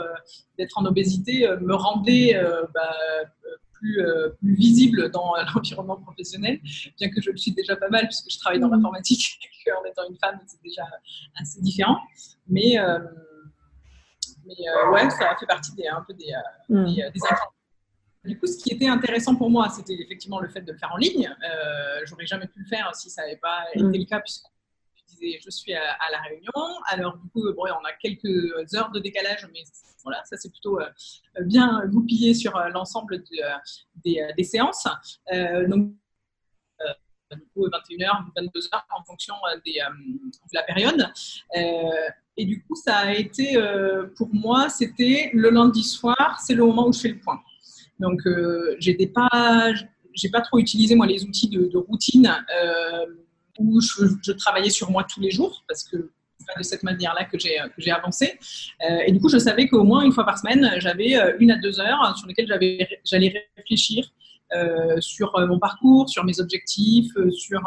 d'être 0.57 0.79
en 0.79 0.85
obésité 0.85 1.47
me 1.61 1.75
rendait 1.75 2.33
bah, 2.73 2.95
euh, 3.99 4.29
plus, 4.41 4.55
visible 4.55 5.11
dans 5.11 5.33
l'environnement 5.55 5.97
professionnel, 5.97 6.61
bien 6.97 7.09
que 7.09 7.21
je 7.21 7.31
le 7.31 7.37
suis 7.37 7.51
déjà 7.51 7.75
pas 7.75 7.89
mal 7.89 8.07
puisque 8.07 8.31
je 8.31 8.39
travaille 8.39 8.59
dans 8.59 8.69
mm. 8.69 8.75
l'informatique 8.75 9.39
et 9.43 9.69
qu'en 9.69 9.83
étant 9.83 10.03
une 10.09 10.17
femme, 10.17 10.39
c'est 10.47 10.61
déjà 10.63 10.83
assez 11.35 11.59
différent. 11.59 11.97
Mais, 12.47 12.79
euh, 12.79 12.99
mais 14.45 14.53
euh, 14.69 14.91
ouais, 14.91 15.09
ça 15.09 15.35
fait 15.37 15.45
partie 15.45 15.75
des, 15.75 15.87
un 15.87 16.01
peu 16.07 16.13
des, 16.13 16.33
mm. 16.69 16.85
des, 16.85 17.19
Du 18.23 18.39
coup, 18.39 18.47
ce 18.47 18.57
qui 18.57 18.69
était 18.73 18.87
intéressant 18.87 19.35
pour 19.35 19.49
moi, 19.49 19.69
c'était 19.69 20.01
effectivement 20.01 20.39
le 20.39 20.47
fait 20.47 20.61
de 20.61 20.71
le 20.71 20.77
faire 20.77 20.91
en 20.93 20.97
ligne. 20.97 21.29
J'aurais 22.05 22.25
jamais 22.25 22.47
pu 22.47 22.59
le 22.59 22.65
faire 22.65 22.95
si 22.95 23.09
ça 23.09 23.23
n'avait 23.23 23.37
pas 23.37 23.65
mm. 23.75 23.89
été 23.89 23.97
le 23.97 24.05
cas, 24.05 24.21
puisque 24.21 24.45
je 25.43 25.49
suis 25.49 25.73
à, 25.73 26.11
la 26.11 26.21
Réunion. 26.21 26.51
Alors, 26.87 27.17
du 27.17 27.29
coup, 27.29 27.43
bon, 27.53 27.63
on 27.63 27.85
a 27.85 27.93
quelques 28.01 28.73
heures 28.75 28.91
de 28.91 28.99
décalage, 28.99 29.47
mais 29.53 29.63
voilà, 30.03 30.23
ça 30.25 30.37
c'est 30.37 30.49
plutôt 30.49 30.79
euh, 30.79 30.89
bien 31.41 31.85
goupillé 31.87 32.33
sur 32.33 32.55
euh, 32.57 32.69
l'ensemble 32.69 33.15
euh, 33.15 34.29
des, 34.37 34.43
séances. 34.43 34.87
donc, 35.67 35.93
du 37.31 37.47
coup, 37.53 37.67
21h, 37.67 38.25
22h 38.37 38.81
en 38.95 39.03
fonction 39.05 39.33
des, 39.65 39.73
de 39.73 40.53
la 40.53 40.63
période. 40.63 41.11
et 41.55 42.45
du 42.45 42.63
coup, 42.63 42.75
ça 42.75 42.97
a 42.97 43.13
été, 43.13 43.57
pour 44.15 44.29
moi, 44.33 44.69
c'était 44.69 45.31
le 45.33 45.49
lundi 45.49 45.83
soir, 45.83 46.39
c'est 46.45 46.53
le 46.53 46.63
moment 46.63 46.87
où 46.87 46.93
je 46.93 46.99
fais 46.99 47.09
le 47.09 47.19
point. 47.19 47.41
Donc, 47.99 48.21
j'étais 48.79 49.07
pas, 49.07 49.71
j'ai 50.13 50.29
pas 50.29 50.41
trop 50.41 50.59
utilisé 50.59 50.95
moi 50.95 51.05
les 51.05 51.23
outils 51.23 51.49
de, 51.49 51.67
de 51.67 51.77
routine 51.77 52.33
où 53.59 53.79
je, 53.81 54.31
travaillais 54.33 54.69
sur 54.69 54.89
moi 54.91 55.05
tous 55.11 55.19
les 55.19 55.31
jours 55.31 55.63
parce 55.67 55.83
que 55.83 56.11
c'est 56.39 56.53
pas 56.53 56.59
de 56.59 56.63
cette 56.63 56.83
manière-là 56.83 57.25
que 57.25 57.37
j'ai, 57.39 57.91
avancé. 57.91 58.37
Euh, 58.89 58.99
et 59.05 59.11
du 59.11 59.19
coup, 59.19 59.29
je 59.29 59.37
savais 59.37 59.67
qu'au 59.67 59.83
moins 59.83 60.03
une 60.03 60.11
fois 60.11 60.25
par 60.25 60.37
semaine, 60.37 60.73
j'avais 60.77 61.15
euh, 61.15 61.37
une 61.39 61.51
à 61.51 61.57
deux 61.57 61.79
heures 61.79 62.17
sur 62.17 62.27
lesquelles 62.27 62.47
j'allais 63.05 63.47
réfléchir 63.55 64.05
euh, 64.05 64.22
sur 64.99 65.33
mon 65.47 65.59
parcours, 65.59 66.09
sur 66.09 66.23
mes 66.23 66.39
objectifs, 66.39 67.11
sur 67.31 67.61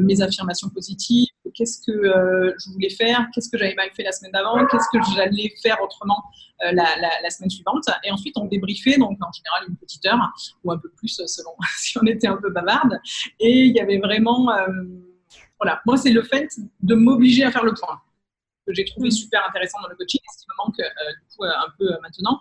mes 0.00 0.20
affirmations 0.20 0.68
positives, 0.68 1.28
qu'est-ce 1.54 1.80
que 1.86 1.92
je 1.92 2.70
voulais 2.72 2.90
faire, 2.90 3.26
qu'est-ce 3.34 3.48
que 3.48 3.58
j'avais 3.58 3.74
mal 3.74 3.88
fait 3.96 4.02
la 4.02 4.12
semaine 4.12 4.32
d'avant, 4.32 4.64
qu'est-ce 4.66 4.88
que 4.92 4.98
j'allais 5.14 5.52
faire 5.62 5.78
autrement 5.82 6.22
la, 6.60 6.72
la, 6.72 7.10
la, 7.22 7.30
semaine 7.30 7.50
suivante? 7.50 7.84
Et 8.04 8.10
ensuite, 8.10 8.36
on 8.36 8.46
débriefait, 8.46 8.98
donc 8.98 9.18
en 9.22 9.32
général 9.32 9.64
une 9.68 9.76
petite 9.76 10.04
heure 10.06 10.18
ou 10.64 10.72
un 10.72 10.78
peu 10.78 10.90
plus 10.96 11.20
selon 11.26 11.50
si 11.78 11.98
on 11.98 12.06
était 12.06 12.28
un 12.28 12.36
peu 12.36 12.50
bavarde. 12.50 13.00
Et 13.40 13.64
il 13.64 13.74
y 13.74 13.80
avait 13.80 13.98
vraiment 13.98 14.50
voilà, 15.60 15.80
moi, 15.86 15.96
c'est 15.96 16.10
le 16.10 16.22
fait 16.22 16.48
de 16.82 16.94
m'obliger 16.94 17.44
à 17.44 17.50
faire 17.50 17.64
le 17.64 17.74
point. 17.74 18.00
Que 18.68 18.74
j'ai 18.74 18.84
trouvé 18.84 19.08
mm. 19.08 19.12
super 19.12 19.40
intéressant 19.48 19.80
dans 19.82 19.88
le 19.88 19.96
coaching, 19.96 20.20
ce 20.30 20.42
qui 20.42 20.46
me 20.48 20.64
manque 20.64 20.78
euh, 20.80 20.84
du 20.84 21.36
coup, 21.36 21.44
un 21.44 21.72
peu 21.78 21.88
maintenant. 22.02 22.40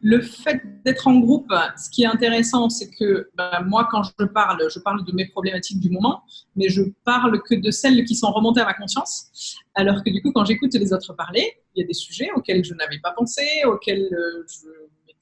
Le 0.00 0.20
fait 0.20 0.60
d'être 0.84 1.08
en 1.08 1.18
groupe, 1.18 1.52
ce 1.76 1.90
qui 1.90 2.02
est 2.02 2.06
intéressant, 2.06 2.68
c'est 2.68 2.90
que 2.90 3.30
ben, 3.34 3.64
moi, 3.66 3.88
quand 3.90 4.02
je 4.02 4.26
parle, 4.26 4.62
je 4.70 4.78
parle 4.78 5.04
de 5.04 5.12
mes 5.12 5.26
problématiques 5.28 5.80
du 5.80 5.90
moment, 5.90 6.22
mais 6.56 6.68
je 6.68 6.82
parle 7.04 7.42
que 7.42 7.54
de 7.54 7.70
celles 7.70 8.04
qui 8.04 8.14
sont 8.14 8.30
remontées 8.30 8.60
à 8.60 8.66
ma 8.66 8.74
conscience. 8.74 9.56
Alors 9.74 10.04
que 10.04 10.10
du 10.10 10.20
coup, 10.20 10.32
quand 10.32 10.44
j'écoute 10.44 10.74
les 10.74 10.92
autres 10.92 11.14
parler, 11.14 11.56
il 11.74 11.80
y 11.80 11.84
a 11.84 11.86
des 11.86 11.94
sujets 11.94 12.28
auxquels 12.36 12.62
je 12.64 12.74
n'avais 12.74 12.98
pas 13.02 13.12
pensé, 13.12 13.42
auxquels 13.64 14.08
je 14.10 14.68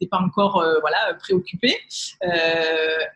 pas 0.06 0.18
encore 0.18 0.64
voilà, 0.80 1.14
préoccupée. 1.18 1.76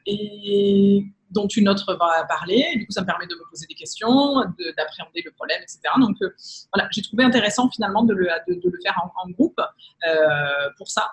et 0.06 1.04
dont 1.34 1.48
une 1.48 1.68
autre 1.68 1.94
va 1.94 2.24
parler. 2.24 2.64
du 2.76 2.86
coup, 2.86 2.92
ça 2.92 3.02
me 3.02 3.06
permet 3.06 3.26
de 3.26 3.34
me 3.34 3.50
poser 3.50 3.66
des 3.66 3.74
questions, 3.74 4.36
d'appréhender 4.76 5.22
le 5.24 5.32
problème, 5.32 5.60
etc. 5.62 5.80
Donc, 6.00 6.16
euh, 6.22 6.30
voilà, 6.72 6.88
j'ai 6.92 7.02
trouvé 7.02 7.24
intéressant 7.24 7.68
finalement 7.70 8.04
de 8.04 8.14
le, 8.14 8.28
de, 8.48 8.60
le 8.64 8.78
faire 8.82 8.98
en, 9.16 9.30
groupe 9.30 9.60
euh, 9.60 10.70
pour 10.78 10.88
ça. 10.88 11.10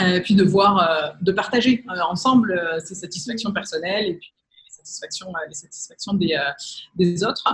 Euh, 0.00 0.20
puis 0.20 0.34
de 0.34 0.42
voir, 0.42 1.14
de 1.20 1.32
partager 1.32 1.84
ensemble 2.10 2.60
ses 2.84 2.96
satisfactions 2.96 3.52
personnelles 3.52 4.06
et 4.06 4.14
puis 4.14 4.34
les 4.66 4.70
satisfactions, 4.70 5.32
les 5.48 5.54
satisfactions 5.54 6.14
des, 6.14 6.36
des 6.96 7.24
autres 7.24 7.44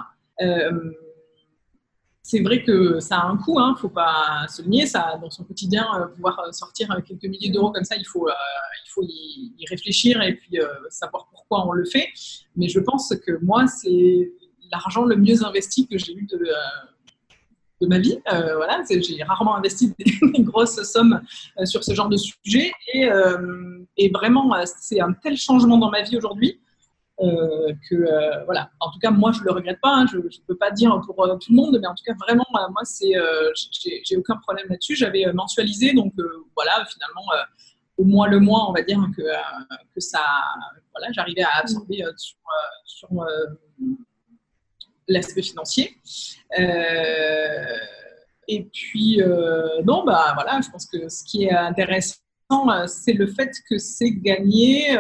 c'est 2.31 2.43
vrai 2.43 2.63
que 2.63 3.01
ça 3.01 3.19
a 3.19 3.27
un 3.27 3.37
coût, 3.37 3.59
il 3.59 3.63
hein, 3.63 3.75
faut 3.77 3.89
pas 3.89 4.47
se 4.49 4.63
le 4.63 4.69
nier. 4.69 4.85
Dans 5.21 5.31
son 5.31 5.43
quotidien, 5.43 5.85
euh, 5.97 6.07
pouvoir 6.07 6.39
euh, 6.39 6.53
sortir 6.53 6.89
quelques 7.05 7.25
milliers 7.25 7.51
d'euros 7.51 7.73
comme 7.73 7.83
ça, 7.83 7.97
il 7.97 8.07
faut, 8.07 8.29
euh, 8.29 8.33
il 8.87 8.91
faut 8.91 9.03
y, 9.03 9.67
réfléchir 9.69 10.23
et 10.23 10.35
puis 10.35 10.59
savoir 10.89 11.29
pourquoi 11.31 11.67
on 11.67 11.73
le 11.73 11.85
fait. 11.85 12.09
Mais 12.57 12.69
je 12.69 12.81
pense 12.81 13.13
que 13.27 13.33
moi, 13.43 13.67
c'est 13.67 14.33
l'argent 14.71 15.05
le 15.05 15.17
mieux 15.17 15.45
investi 15.45 15.87
que 15.89 15.99
j'ai 15.99 16.15
eu 16.15 16.27
de, 16.27 17.87
ma 17.87 17.99
vie. 17.99 18.19
voilà, 18.27 18.83
j'ai 18.89 19.23
rarement 19.23 19.57
investi 19.57 19.95
des, 19.99 20.05
grosses 20.43 20.83
sommes 20.83 21.21
sur 21.65 21.83
ce 21.83 21.95
genre 21.95 22.09
de 22.09 22.17
sujet 22.17 22.73
et, 22.93 23.09
et 23.97 24.11
vraiment, 24.11 24.55
c'est 24.65 25.01
un 25.01 25.13
tel 25.13 25.37
changement 25.37 25.79
dans 25.79 25.91
ma 25.91 26.03
vie 26.03 26.17
aujourd'hui 26.17 26.61
euh, 27.21 27.75
que 27.89 27.97
euh, 27.97 28.45
voilà. 28.45 28.71
En 28.81 28.91
tout 28.91 28.99
cas, 28.99 29.11
moi, 29.11 29.31
je 29.33 29.43
le 29.43 29.53
regrette 29.53 29.79
pas. 29.81 29.95
Hein. 29.95 30.07
je 30.11 30.17
ne 30.17 30.47
peux 30.47 30.57
pas 30.57 30.71
dire 30.71 30.99
pour 31.05 31.23
euh, 31.23 31.37
tout 31.37 31.51
le 31.51 31.57
monde, 31.57 31.79
mais 31.81 31.87
en 31.87 31.95
tout 31.95 32.05
cas, 32.05 32.15
vraiment, 32.19 32.47
moi, 32.51 32.85
c'est, 32.85 33.13
j'ai 34.05 34.17
aucun 34.17 34.37
problème 34.37 34.67
là-dessus. 34.71 34.97
J'avais 34.97 35.31
mensualisé, 35.33 35.93
donc 35.93 36.15
voilà, 36.57 36.85
finalement, 36.91 37.27
au 37.99 38.05
moins 38.05 38.27
le 38.27 38.41
mois, 38.41 38.69
on 38.71 38.73
va 38.73 38.83
dire 38.83 39.01
que, 39.17 39.23
que 39.23 40.01
ça, 40.01 40.23
voilà, 40.95 41.13
j'arrivais 41.13 41.43
à 41.43 41.59
absorber 41.59 42.03
sur, 42.17 42.39
sur 42.85 43.09
l'aspect 45.09 45.43
financier. 45.43 45.99
et 48.49 48.65
puis, 48.73 49.21
non, 49.85 50.05
bah 50.05 50.33
voilà, 50.35 50.61
je 50.63 50.71
pense 50.71 50.87
que 50.87 51.09
ce 51.11 51.23
qui 51.25 51.45
est 51.45 51.53
intéressant, 51.53 52.17
c'est 52.87 53.13
le 53.13 53.27
fait 53.27 53.53
que 53.69 53.77
c'est 53.77 54.13
gagné 54.13 54.97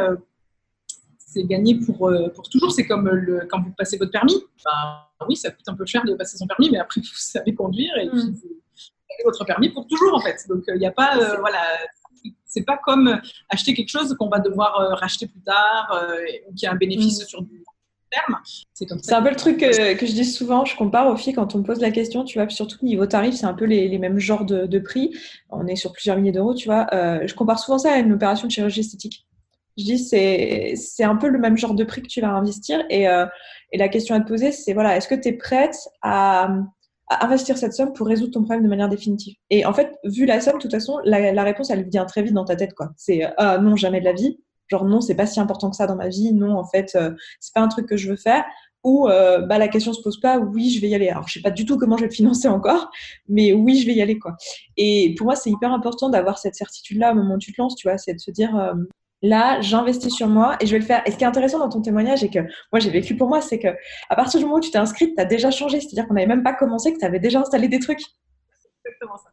c'est 1.32 1.44
gagné 1.44 1.76
pour, 1.76 2.08
euh, 2.08 2.28
pour 2.28 2.48
toujours. 2.48 2.72
C'est 2.72 2.86
comme 2.86 3.08
le, 3.08 3.46
quand 3.48 3.62
vous 3.62 3.72
passez 3.76 3.96
votre 3.96 4.10
permis. 4.10 4.36
Ben, 4.64 5.26
oui, 5.28 5.36
ça 5.36 5.50
coûte 5.50 5.68
un 5.68 5.74
peu 5.74 5.86
cher 5.86 6.04
de 6.04 6.14
passer 6.14 6.36
son 6.36 6.46
permis, 6.46 6.70
mais 6.70 6.78
après, 6.78 7.00
vous 7.04 7.08
savez 7.14 7.54
conduire 7.54 7.96
et 7.98 8.08
puis 8.08 8.18
mm. 8.18 8.34
vous 8.34 8.46
avez 8.46 9.24
votre 9.24 9.44
permis 9.44 9.68
pour 9.70 9.86
toujours, 9.86 10.14
en 10.14 10.20
fait. 10.20 10.36
Donc, 10.48 10.64
il 10.66 10.74
euh, 10.74 10.78
n'y 10.78 10.86
a 10.86 10.90
pas. 10.90 11.16
Euh, 11.16 11.36
voilà. 11.38 11.60
C'est 12.44 12.64
pas 12.64 12.78
comme 12.84 13.20
acheter 13.48 13.74
quelque 13.74 13.88
chose 13.88 14.14
qu'on 14.18 14.28
va 14.28 14.40
devoir 14.40 14.74
racheter 14.98 15.26
plus 15.26 15.40
tard 15.40 16.04
ou 16.48 16.54
qui 16.54 16.66
a 16.66 16.72
un 16.72 16.74
bénéfice 16.74 17.22
mm. 17.22 17.26
sur 17.26 17.42
du 17.42 17.64
terme. 18.10 18.40
C'est 18.74 19.14
un 19.14 19.22
peu 19.22 19.30
le 19.30 19.36
truc 19.36 19.58
que, 19.58 19.94
que, 19.94 20.04
je 20.04 20.12
dis 20.12 20.24
souvent. 20.24 20.64
Je 20.64 20.76
compare 20.76 21.06
aux 21.06 21.16
filles 21.16 21.32
quand 21.32 21.54
on 21.54 21.58
me 21.58 21.62
pose 21.62 21.80
la 21.80 21.92
question, 21.92 22.24
tu 22.24 22.38
vois, 22.38 22.48
surtout 22.50 22.76
niveau 22.84 23.06
tarif, 23.06 23.36
c'est 23.36 23.46
un 23.46 23.54
peu 23.54 23.64
les, 23.64 23.88
les, 23.88 23.98
mêmes 23.98 24.18
genres 24.18 24.44
de, 24.44 24.66
de, 24.66 24.78
prix. 24.80 25.16
On 25.48 25.66
est 25.68 25.76
sur 25.76 25.92
plusieurs 25.92 26.16
milliers 26.18 26.32
d'euros, 26.32 26.54
tu 26.54 26.66
vois. 26.66 26.88
je 26.92 27.32
compare 27.34 27.60
souvent 27.60 27.78
ça 27.78 27.92
à 27.92 27.98
une 27.98 28.12
opération 28.12 28.48
de 28.48 28.52
chirurgie 28.52 28.80
esthétique. 28.80 29.24
Je 29.80 29.84
dis, 29.84 29.98
c'est, 29.98 30.74
c'est 30.76 31.04
un 31.04 31.16
peu 31.16 31.28
le 31.28 31.38
même 31.38 31.56
genre 31.56 31.74
de 31.74 31.84
prix 31.84 32.02
que 32.02 32.08
tu 32.08 32.20
vas 32.20 32.30
investir. 32.30 32.84
Et, 32.90 33.08
euh, 33.08 33.26
et 33.72 33.78
la 33.78 33.88
question 33.88 34.14
à 34.14 34.20
te 34.20 34.28
poser, 34.28 34.52
c'est 34.52 34.72
voilà, 34.72 34.96
est-ce 34.96 35.08
que 35.08 35.14
tu 35.14 35.28
es 35.28 35.32
prête 35.32 35.76
à, 36.02 36.50
investir 37.08 37.58
cette 37.58 37.72
somme 37.72 37.92
pour 37.92 38.06
résoudre 38.06 38.32
ton 38.32 38.42
problème 38.42 38.62
de 38.62 38.68
manière 38.68 38.88
définitive? 38.88 39.34
Et 39.50 39.64
en 39.64 39.72
fait, 39.72 39.96
vu 40.04 40.26
la 40.26 40.40
somme, 40.40 40.56
de 40.56 40.62
toute 40.62 40.70
façon, 40.70 40.98
la, 41.04 41.42
réponse, 41.42 41.70
elle 41.70 41.88
vient 41.88 42.04
très 42.04 42.22
vite 42.22 42.34
dans 42.34 42.44
ta 42.44 42.56
tête. 42.56 42.74
quoi. 42.74 42.90
C'est 42.96 43.22
ah, 43.36 43.58
non, 43.58 43.76
jamais 43.76 44.00
de 44.00 44.04
la 44.04 44.12
vie. 44.12 44.38
Genre, 44.68 44.84
non, 44.84 45.00
c'est 45.00 45.16
pas 45.16 45.26
si 45.26 45.40
important 45.40 45.70
que 45.70 45.76
ça 45.76 45.86
dans 45.86 45.96
ma 45.96 46.08
vie. 46.08 46.32
Non, 46.32 46.56
en 46.56 46.64
fait, 46.64 46.92
euh, 46.94 47.10
c'est 47.40 47.52
pas 47.54 47.60
un 47.60 47.68
truc 47.68 47.86
que 47.86 47.96
je 47.96 48.08
veux 48.08 48.16
faire. 48.16 48.44
Ou 48.84 49.08
euh, 49.08 49.40
bah, 49.40 49.58
la 49.58 49.68
question 49.68 49.92
se 49.92 50.00
pose 50.00 50.20
pas, 50.20 50.38
oui, 50.38 50.70
je 50.70 50.80
vais 50.80 50.88
y 50.88 50.94
aller. 50.94 51.08
Alors, 51.08 51.28
je 51.28 51.34
sais 51.34 51.42
pas 51.42 51.50
du 51.50 51.66
tout 51.66 51.76
comment 51.76 51.96
je 51.96 52.02
vais 52.02 52.08
le 52.08 52.14
financer 52.14 52.48
encore, 52.48 52.90
mais 53.28 53.52
oui, 53.52 53.78
je 53.78 53.86
vais 53.86 53.94
y 53.94 54.00
aller. 54.00 54.18
quoi. 54.18 54.36
Et 54.76 55.14
pour 55.18 55.26
moi, 55.26 55.36
c'est 55.36 55.50
hyper 55.50 55.72
important 55.72 56.08
d'avoir 56.08 56.38
cette 56.38 56.54
certitude-là 56.54 57.12
au 57.12 57.14
moment 57.16 57.34
où 57.34 57.38
tu 57.38 57.52
te 57.52 57.60
lances, 57.60 57.74
tu 57.76 57.88
vois, 57.88 57.98
c'est 57.98 58.14
de 58.14 58.20
se 58.20 58.30
dire, 58.30 58.74
là, 59.22 59.60
j'investis 59.60 60.14
sur 60.14 60.28
moi 60.28 60.56
et 60.60 60.66
je 60.66 60.72
vais 60.72 60.78
le 60.78 60.84
faire. 60.84 61.02
Et 61.06 61.10
ce 61.10 61.16
qui 61.16 61.24
est 61.24 61.26
intéressant 61.26 61.58
dans 61.58 61.68
ton 61.68 61.80
témoignage 61.80 62.24
et 62.24 62.30
que 62.30 62.40
moi 62.72 62.80
j'ai 62.80 62.90
vécu 62.90 63.16
pour 63.16 63.28
moi, 63.28 63.40
c'est 63.40 63.58
que 63.58 63.68
à 64.08 64.16
partir 64.16 64.38
du 64.38 64.46
moment 64.46 64.58
où 64.58 64.60
tu 64.60 64.70
t'es 64.70 64.78
inscrite, 64.78 65.14
tu 65.14 65.20
as 65.20 65.24
déjà 65.24 65.50
changé. 65.50 65.80
C'est-à-dire 65.80 66.06
qu'on 66.06 66.14
n'avait 66.14 66.26
même 66.26 66.42
pas 66.42 66.54
commencé, 66.54 66.92
que 66.92 66.98
tu 66.98 67.04
avais 67.04 67.20
déjà 67.20 67.40
installé 67.40 67.68
des 67.68 67.78
trucs. 67.78 68.00
Exactement 68.84 69.16
ça. 69.16 69.30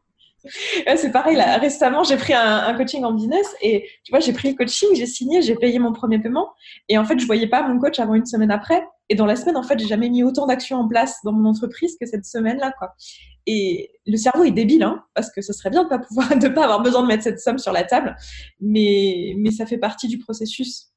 c'est 0.97 1.11
pareil, 1.11 1.35
là, 1.35 1.57
récemment, 1.57 2.03
j'ai 2.03 2.17
pris 2.17 2.33
un, 2.33 2.73
coaching 2.75 3.03
en 3.03 3.13
business 3.13 3.55
et 3.61 3.87
tu 4.03 4.11
vois, 4.11 4.19
j'ai 4.19 4.33
pris 4.33 4.49
le 4.49 4.55
coaching, 4.55 4.89
j'ai 4.93 5.05
signé, 5.05 5.41
j'ai 5.41 5.55
payé 5.55 5.79
mon 5.79 5.93
premier 5.93 6.19
paiement 6.19 6.49
et 6.89 6.97
en 6.97 7.05
fait, 7.05 7.19
je 7.19 7.25
voyais 7.25 7.47
pas 7.47 7.67
mon 7.67 7.79
coach 7.79 7.99
avant 7.99 8.13
une 8.13 8.25
semaine 8.25 8.51
après. 8.51 8.85
Et 9.09 9.15
dans 9.15 9.25
la 9.25 9.37
semaine, 9.37 9.57
en 9.57 9.63
fait, 9.63 9.79
j'ai 9.79 9.87
jamais 9.87 10.09
mis 10.09 10.23
autant 10.23 10.47
d'actions 10.47 10.77
en 10.77 10.87
place 10.87 11.19
dans 11.23 11.31
mon 11.31 11.49
entreprise 11.49 11.95
que 11.99 12.05
cette 12.05 12.25
semaine-là, 12.25 12.73
quoi. 12.77 12.93
Et 13.49 13.97
le 14.05 14.17
cerveau 14.17 14.43
est 14.43 14.51
débile, 14.51 14.83
hein, 14.83 15.05
parce 15.13 15.31
que 15.31 15.41
ce 15.41 15.53
serait 15.53 15.69
bien 15.69 15.85
de 15.85 15.89
pas 15.89 15.99
pouvoir, 15.99 16.27
de 16.37 16.49
pas 16.49 16.65
avoir 16.65 16.81
besoin 16.81 17.01
de 17.01 17.07
mettre 17.07 17.23
cette 17.23 17.39
somme 17.39 17.57
sur 17.57 17.71
la 17.71 17.83
table, 17.83 18.15
mais, 18.59 19.33
mais 19.37 19.51
ça 19.51 19.65
fait 19.65 19.77
partie 19.77 20.09
du 20.09 20.19
processus. 20.19 20.91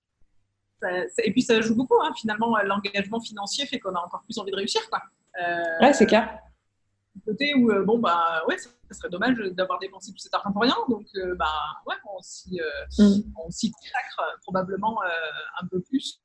et 1.22 1.30
puis 1.30 1.42
ça 1.42 1.60
joue 1.60 1.76
beaucoup, 1.76 1.94
hein, 2.02 2.10
finalement, 2.20 2.56
l'engagement 2.64 3.20
financier 3.20 3.66
fait 3.66 3.78
qu'on 3.78 3.94
a 3.94 4.00
encore 4.00 4.22
plus 4.24 4.36
envie 4.38 4.50
de 4.50 4.56
réussir, 4.56 4.82
quoi. 4.90 5.00
Euh, 5.40 5.80
ouais, 5.80 5.92
c'est 5.92 6.06
clair. 6.06 6.38
Côté 7.24 7.54
où, 7.54 7.70
euh, 7.70 7.84
bon, 7.84 7.98
bah, 7.98 8.42
ouais, 8.48 8.58
ça 8.58 8.70
serait 8.90 9.10
dommage 9.10 9.36
d'avoir 9.52 9.78
dépensé 9.78 10.10
tout 10.10 10.18
cet 10.18 10.34
argent 10.34 10.50
pour 10.50 10.62
rien, 10.62 10.76
donc, 10.88 11.06
euh, 11.16 11.36
bah, 11.36 11.52
ouais, 11.86 11.94
on 12.16 12.20
s'y 12.20 12.58
mm. 12.98 13.32
consacre 13.32 14.38
probablement 14.42 15.00
un 15.60 15.66
peu 15.68 15.80
plus 15.80 16.20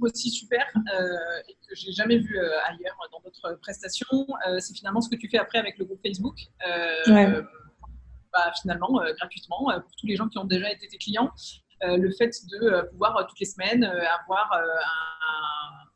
aussi 0.00 0.30
super 0.30 0.64
euh, 0.76 1.16
et 1.48 1.54
que 1.54 1.74
j'ai 1.74 1.92
jamais 1.92 2.18
vu 2.18 2.38
euh, 2.38 2.48
ailleurs 2.66 2.96
dans 3.12 3.20
d'autres 3.20 3.58
prestations, 3.60 4.06
euh, 4.46 4.58
c'est 4.60 4.74
finalement 4.74 5.00
ce 5.00 5.08
que 5.08 5.16
tu 5.16 5.28
fais 5.28 5.38
après 5.38 5.58
avec 5.58 5.78
le 5.78 5.84
groupe 5.84 6.00
Facebook. 6.04 6.36
Bah, 8.32 8.52
finalement, 8.62 9.02
gratuitement, 9.18 9.72
pour 9.80 9.90
tous 9.98 10.06
les 10.06 10.14
gens 10.14 10.28
qui 10.28 10.38
ont 10.38 10.44
déjà 10.44 10.70
été 10.70 10.86
tes 10.86 10.98
clients, 10.98 11.32
le 11.82 12.12
fait 12.12 12.30
de 12.48 12.88
pouvoir 12.90 13.26
toutes 13.26 13.40
les 13.40 13.46
semaines 13.46 13.82
avoir 13.82 14.52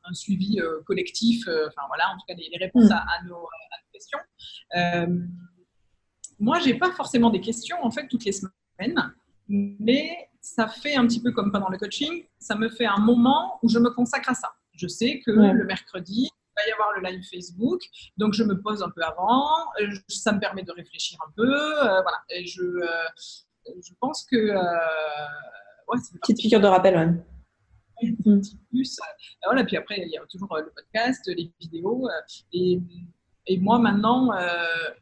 un, 0.02 0.14
suivi 0.14 0.58
collectif, 0.84 1.46
enfin 1.46 1.82
voilà, 1.86 2.08
en 2.08 2.14
tout 2.14 2.24
cas 2.26 2.34
des, 2.34 2.50
réponses 2.58 2.88
mm. 2.88 2.92
à, 2.92 3.22
nos, 3.28 3.48
questions. 3.92 4.18
moi, 6.40 6.58
j'ai 6.58 6.74
pas 6.74 6.90
forcément 6.90 7.30
des 7.30 7.40
questions 7.40 7.76
en 7.84 7.92
fait 7.92 8.08
toutes 8.08 8.24
les 8.24 8.32
semaines, 8.32 9.14
mais 9.48 10.28
ça 10.40 10.68
fait 10.68 10.94
un 10.94 11.06
petit 11.06 11.22
peu 11.22 11.32
comme 11.32 11.50
pendant 11.50 11.68
le 11.68 11.78
coaching, 11.78 12.24
ça 12.38 12.54
me 12.54 12.68
fait 12.68 12.86
un 12.86 12.98
moment 12.98 13.58
où 13.62 13.68
je 13.68 13.78
me 13.78 13.90
consacre 13.90 14.30
à 14.30 14.34
ça. 14.34 14.52
Je 14.72 14.86
sais 14.88 15.20
que 15.24 15.30
le 15.30 15.64
mercredi, 15.64 16.28
il 16.28 16.62
va 16.62 16.68
y 16.68 16.72
avoir 16.72 16.92
le 16.98 17.08
live 17.08 17.24
Facebook, 17.30 17.82
donc 18.16 18.34
je 18.34 18.44
me 18.44 18.60
pose 18.60 18.82
un 18.82 18.90
peu 18.90 19.02
avant, 19.02 19.48
euh, 19.80 19.86
ça 20.08 20.32
me 20.32 20.40
permet 20.40 20.62
de 20.62 20.72
réfléchir 20.72 21.18
un 21.26 21.32
peu, 21.36 21.52
euh, 21.52 22.02
voilà. 22.02 22.18
Et 22.30 22.46
je, 22.46 22.62
euh, 22.62 22.86
je 23.66 23.92
pense 24.00 24.24
que 24.24 24.36
ouais, 24.36 25.98
c'est 26.02 26.12
une 26.12 26.20
petite 26.20 26.38
piqûre 26.38 26.60
de 26.60 26.66
rappel, 26.66 26.96
ouais. 26.96 27.12
Un 28.02 28.38
petit 28.38 28.58
plus. 28.68 28.98
voilà, 29.44 29.64
puis 29.64 29.76
après, 29.76 29.96
il 29.98 30.10
y 30.10 30.18
a 30.18 30.26
toujours 30.26 30.54
le 30.56 30.70
podcast, 30.74 31.22
les 31.26 31.50
vidéos. 31.60 32.08
Et, 32.52 32.80
et 33.46 33.56
moi, 33.58 33.78
maintenant, 33.78 34.32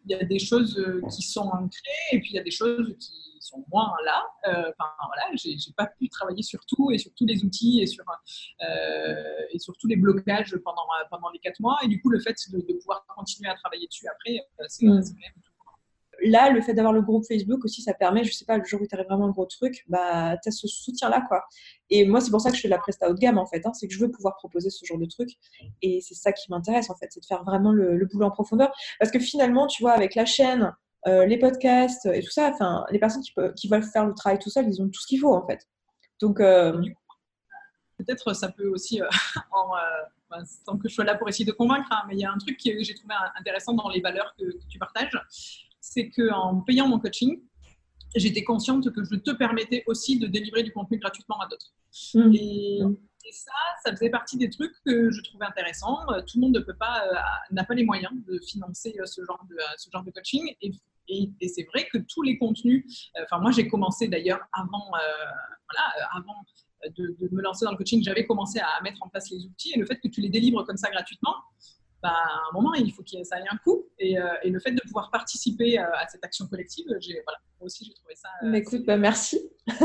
il 0.05 0.11
y 0.11 0.15
a 0.15 0.25
des 0.25 0.39
choses 0.39 0.81
qui 1.11 1.23
sont 1.23 1.49
ancrées 1.49 2.13
et 2.13 2.21
puis 2.21 2.31
il 2.33 2.37
y 2.37 2.39
a 2.39 2.43
des 2.43 2.51
choses 2.51 2.95
qui 3.01 3.32
sont 3.43 3.65
moins 3.71 3.93
là. 4.05 4.25
Euh, 4.49 4.71
enfin, 4.71 4.91
voilà, 5.07 5.35
j'ai 5.35 5.57
pas 5.77 5.87
pu 5.87 6.09
travailler 6.09 6.43
sur 6.43 6.65
tout 6.67 6.91
et 6.91 6.99
sur 6.99 7.13
tous 7.15 7.27
les 7.27 7.45
outils 7.45 7.81
et 7.81 7.87
sur, 7.87 8.05
euh, 8.63 9.15
et 9.51 9.59
sur 9.59 9.77
tous 9.77 9.87
les 9.87 9.97
blocages 9.97 10.57
pendant, 10.65 10.87
pendant 11.11 11.31
les 11.31 11.39
quatre 11.39 11.61
mois. 11.61 11.79
Et 11.83 11.89
du 11.89 12.01
coup, 12.01 12.11
le 12.11 12.21
fait 12.21 12.37
de, 12.53 12.73
pouvoir 12.79 13.05
continuer 13.17 13.51
à 13.51 13.55
travailler 13.55 13.87
dessus 13.87 14.07
après, 14.09 14.39
euh, 14.61 14.65
c'est 14.69 14.87
mm. 14.87 14.89
quand 14.89 14.95
même 14.95 15.33
là, 16.25 16.51
le 16.51 16.61
fait 16.61 16.75
d'avoir 16.75 16.93
le 16.93 17.03
groupe 17.03 17.25
Facebook 17.27 17.65
aussi, 17.65 17.83
ça 17.83 17.95
permet, 17.95 18.25
je 18.25 18.33
sais 18.33 18.45
pas, 18.45 18.57
le 18.57 18.65
jour 18.65 18.81
où 18.81 18.87
tu 18.87 18.97
vraiment 18.97 19.27
un 19.27 19.31
gros 19.31 19.47
truc, 19.47 19.85
bah, 19.89 20.37
tu 20.43 20.49
as 20.49 20.53
ce 20.53 20.69
soutien-là, 20.69 21.25
quoi. 21.29 21.45
Et 21.91 22.07
moi, 22.07 22.21
c'est 22.21 22.31
pour 22.31 22.41
ça 22.41 22.51
que 22.51 22.57
je 22.57 22.63
fais 22.63 22.69
de 22.69 22.73
la 22.73 22.79
presta 22.79 23.09
haut 23.09 23.15
de 23.15 23.19
gamme, 23.19 23.39
en 23.39 23.47
fait. 23.47 23.67
Hein, 23.67 23.73
c'est 23.73 23.89
que 23.89 23.95
je 23.95 23.99
veux 23.99 24.11
pouvoir 24.11 24.37
proposer 24.37 24.71
ce 24.71 24.85
genre 24.85 24.99
de 24.99 25.07
truc. 25.07 25.31
Et 25.83 26.01
c'est 26.01 26.15
ça 26.15 26.33
qui 26.33 26.51
m'intéresse, 26.51 26.91
en 26.91 26.97
fait, 26.97 27.09
c'est 27.11 27.21
de 27.21 27.27
faire 27.27 27.45
vraiment 27.45 27.73
le, 27.73 27.97
le, 27.97 28.07
boulot 28.07 28.27
en 28.27 28.31
profondeur. 28.31 28.73
Parce 28.99 29.11
que 29.11 29.19
finalement, 29.19 29.67
tu 29.67 29.83
vois, 29.83 29.93
avec 29.93 30.15
la 30.15 30.25
chaîne, 30.25 30.75
euh, 31.09 31.27
les 31.27 31.37
podcasts 31.37 32.07
et 32.07 32.23
tout 32.23 32.31
ça, 32.31 32.51
enfin, 32.55 32.85
les 32.91 32.99
personnes 33.01 33.23
qui, 33.23 33.33
qui, 33.57 33.69
veulent 33.69 33.83
faire 33.83 34.07
le 34.07 34.15
travail 34.15 34.39
tout 34.39 34.51
seul, 34.51 34.69
ils 34.69 34.81
ont 34.81 34.89
tout 34.89 35.01
ce 35.01 35.07
qu'il 35.09 35.19
faut 35.19 35.35
en 35.35 35.45
fait. 35.45 35.67
Donc, 36.21 36.39
euh, 36.39 36.81
peut-être 37.99 38.35
ça 38.35 38.51
peut 38.51 38.69
aussi, 38.69 39.01
sans 40.65 40.79
que 40.79 40.89
je 40.89 40.95
sois 40.95 41.05
là 41.05 41.17
pour 41.17 41.29
essayer 41.29 41.45
de 41.45 41.53
convaincre, 41.53 41.89
hein, 41.91 42.05
mais 42.07 42.15
il 42.15 42.21
y 42.21 42.25
a 42.25 42.31
un 42.31 42.39
truc 42.39 42.57
que 42.57 42.83
j'ai 42.85 42.95
trouvé 42.95 43.15
intéressant 43.37 43.73
dans 43.73 43.89
les 43.89 44.01
valeurs 44.01 44.33
que, 44.39 44.45
tu 44.69 44.79
partages, 44.79 45.19
c'est 45.81 46.09
qu'en 46.11 46.61
payant 46.61 46.87
mon 46.87 47.01
coaching, 47.01 47.41
j'étais 48.15 48.45
consciente 48.45 48.93
que 48.93 49.03
je 49.03 49.17
te 49.17 49.33
permettais 49.33 49.83
aussi 49.87 50.21
de 50.21 50.29
délivrer 50.29 50.63
du 50.63 50.73
contenu 50.73 50.99
gratuitement 50.99 51.41
à 51.41 51.49
d'autres. 51.49 51.73
Mmh. 52.15 52.35
Et, 52.35 52.81
ça, 53.31 53.53
ça 53.85 53.93
faisait 53.93 54.11
partie 54.11 54.37
des 54.37 54.51
trucs 54.51 54.75
que 54.85 55.11
je 55.11 55.23
trouvais 55.23 55.47
intéressants. 55.47 55.97
Tout 56.27 56.39
le 56.39 56.41
monde 56.41 56.55
ne 56.55 56.61
peut 56.61 56.75
pas, 56.75 57.05
n'a 57.53 57.65
pas 57.65 57.75
les 57.75 57.85
moyens 57.85 58.13
de 58.27 58.39
financer 58.41 58.95
ce 59.05 59.25
genre 59.25 59.43
de, 59.49 59.57
ce 59.79 59.89
genre 59.91 60.03
de 60.03 60.11
coaching. 60.11 60.55
Et 60.61 60.73
et, 61.09 61.49
c'est 61.49 61.65
vrai 61.65 61.87
que 61.93 61.99
tous 61.99 62.23
les 62.23 62.39
contenus, 62.39 63.11
euh, 63.17 63.25
enfin 63.25 63.41
moi 63.41 63.51
j'ai 63.51 63.69
commencé 63.69 64.09
d'ailleurs 64.09 64.41
avant, 64.53 64.91
euh, 64.95 65.25
voilà, 65.69 65.89
euh, 65.99 66.19
avant 66.19 66.35
de, 66.97 67.29
me 67.31 67.43
lancer 67.43 67.65
dans 67.65 67.73
le 67.73 67.77
coaching, 67.77 68.03
j'avais 68.03 68.27
commencé 68.27 68.59
à 68.61 68.83
mettre 68.83 68.99
en 69.03 69.09
place 69.09 69.31
les 69.31 69.45
outils 69.45 69.73
et 69.75 69.79
le 69.79 69.87
fait 69.87 69.97
que 69.97 70.09
tu 70.09 70.21
les 70.21 70.29
délivres 70.29 70.65
comme 70.65 70.77
ça 70.77 70.91
gratuitement, 70.91 71.35
bah, 72.03 72.11
à 72.11 72.51
un 72.51 72.53
moment, 72.55 72.75
il 72.75 72.93
faut 72.93 73.03
que 73.03 73.23
ça 73.23 73.39
ait 73.39 73.49
un 73.49 73.57
coût. 73.59 73.85
Et, 74.01 74.17
le 74.17 74.59
fait 74.59 74.73
de 74.73 74.81
pouvoir 74.81 75.13
participer 75.13 75.79
à 75.79 76.05
cette 76.09 76.25
action 76.25 76.49
collective, 76.49 76.85
voilà, 76.89 77.39
moi 77.61 77.67
aussi, 77.67 77.85
j'ai 77.85 77.95
trouvé 77.95 78.15
ça. 78.17 78.29
Écoute, 78.59 78.85
bah, 78.85 78.97
merci. 78.97 79.41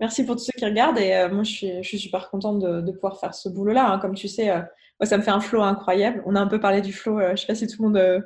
merci 0.00 0.26
pour 0.26 0.34
tous 0.34 0.42
ceux 0.42 0.58
qui 0.58 0.64
regardent. 0.64 0.98
Et 0.98 1.28
moi, 1.30 1.44
je 1.44 1.52
suis, 1.52 1.82
je 1.84 1.88
suis, 1.88 2.00
super 2.00 2.28
contente 2.28 2.58
de, 2.58 2.90
pouvoir 2.90 3.20
faire 3.20 3.36
ce 3.36 3.48
boulot-là. 3.48 3.92
Hein. 3.92 3.98
Comme 4.00 4.16
tu 4.16 4.26
sais, 4.26 4.48
moi, 4.48 5.06
ça 5.06 5.16
me 5.16 5.22
fait 5.22 5.30
un 5.30 5.38
flow 5.38 5.62
incroyable. 5.62 6.24
On 6.26 6.34
a 6.34 6.40
un 6.40 6.48
peu 6.48 6.58
parlé 6.58 6.80
du 6.80 6.92
flow. 6.92 7.20
je 7.20 7.30
ne 7.30 7.36
sais 7.36 7.46
pas 7.46 7.54
si 7.54 7.68
tout 7.68 7.80
le 7.80 7.88
monde 7.88 8.24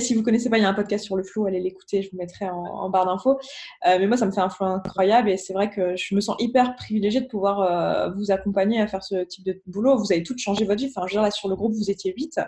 si 0.00 0.14
vous 0.14 0.22
connaissez 0.22 0.50
pas, 0.50 0.58
il 0.58 0.62
y 0.62 0.64
a 0.64 0.68
un 0.68 0.74
podcast 0.74 1.04
sur 1.04 1.16
le 1.16 1.22
flow, 1.22 1.46
allez 1.46 1.60
l'écouter, 1.60 2.02
je 2.02 2.10
vous 2.10 2.16
mettrai 2.16 2.48
en, 2.48 2.88
barre 2.90 3.06
d'infos. 3.06 3.38
Euh, 3.86 3.98
mais 3.98 4.06
moi, 4.06 4.16
ça 4.16 4.26
me 4.26 4.32
fait 4.32 4.40
un 4.40 4.48
flow 4.48 4.66
incroyable 4.66 5.30
et 5.30 5.36
c'est 5.36 5.52
vrai 5.52 5.70
que 5.70 5.96
je 5.96 6.14
me 6.14 6.20
sens 6.20 6.36
hyper 6.38 6.76
privilégiée 6.76 7.20
de 7.20 7.26
pouvoir 7.26 7.60
euh, 7.60 8.10
vous 8.16 8.30
accompagner 8.30 8.80
à 8.80 8.86
faire 8.86 9.02
ce 9.02 9.24
type 9.24 9.44
de 9.44 9.60
boulot. 9.66 9.96
Vous 9.96 10.12
avez 10.12 10.22
toutes 10.22 10.38
changé 10.38 10.64
votre 10.64 10.80
vie. 10.80 10.90
Enfin, 10.94 11.06
je 11.06 11.12
veux 11.12 11.16
dire, 11.16 11.22
là, 11.22 11.30
sur 11.30 11.48
le 11.48 11.56
groupe, 11.56 11.72
vous 11.72 11.90
étiez 11.90 12.12
8. 12.16 12.40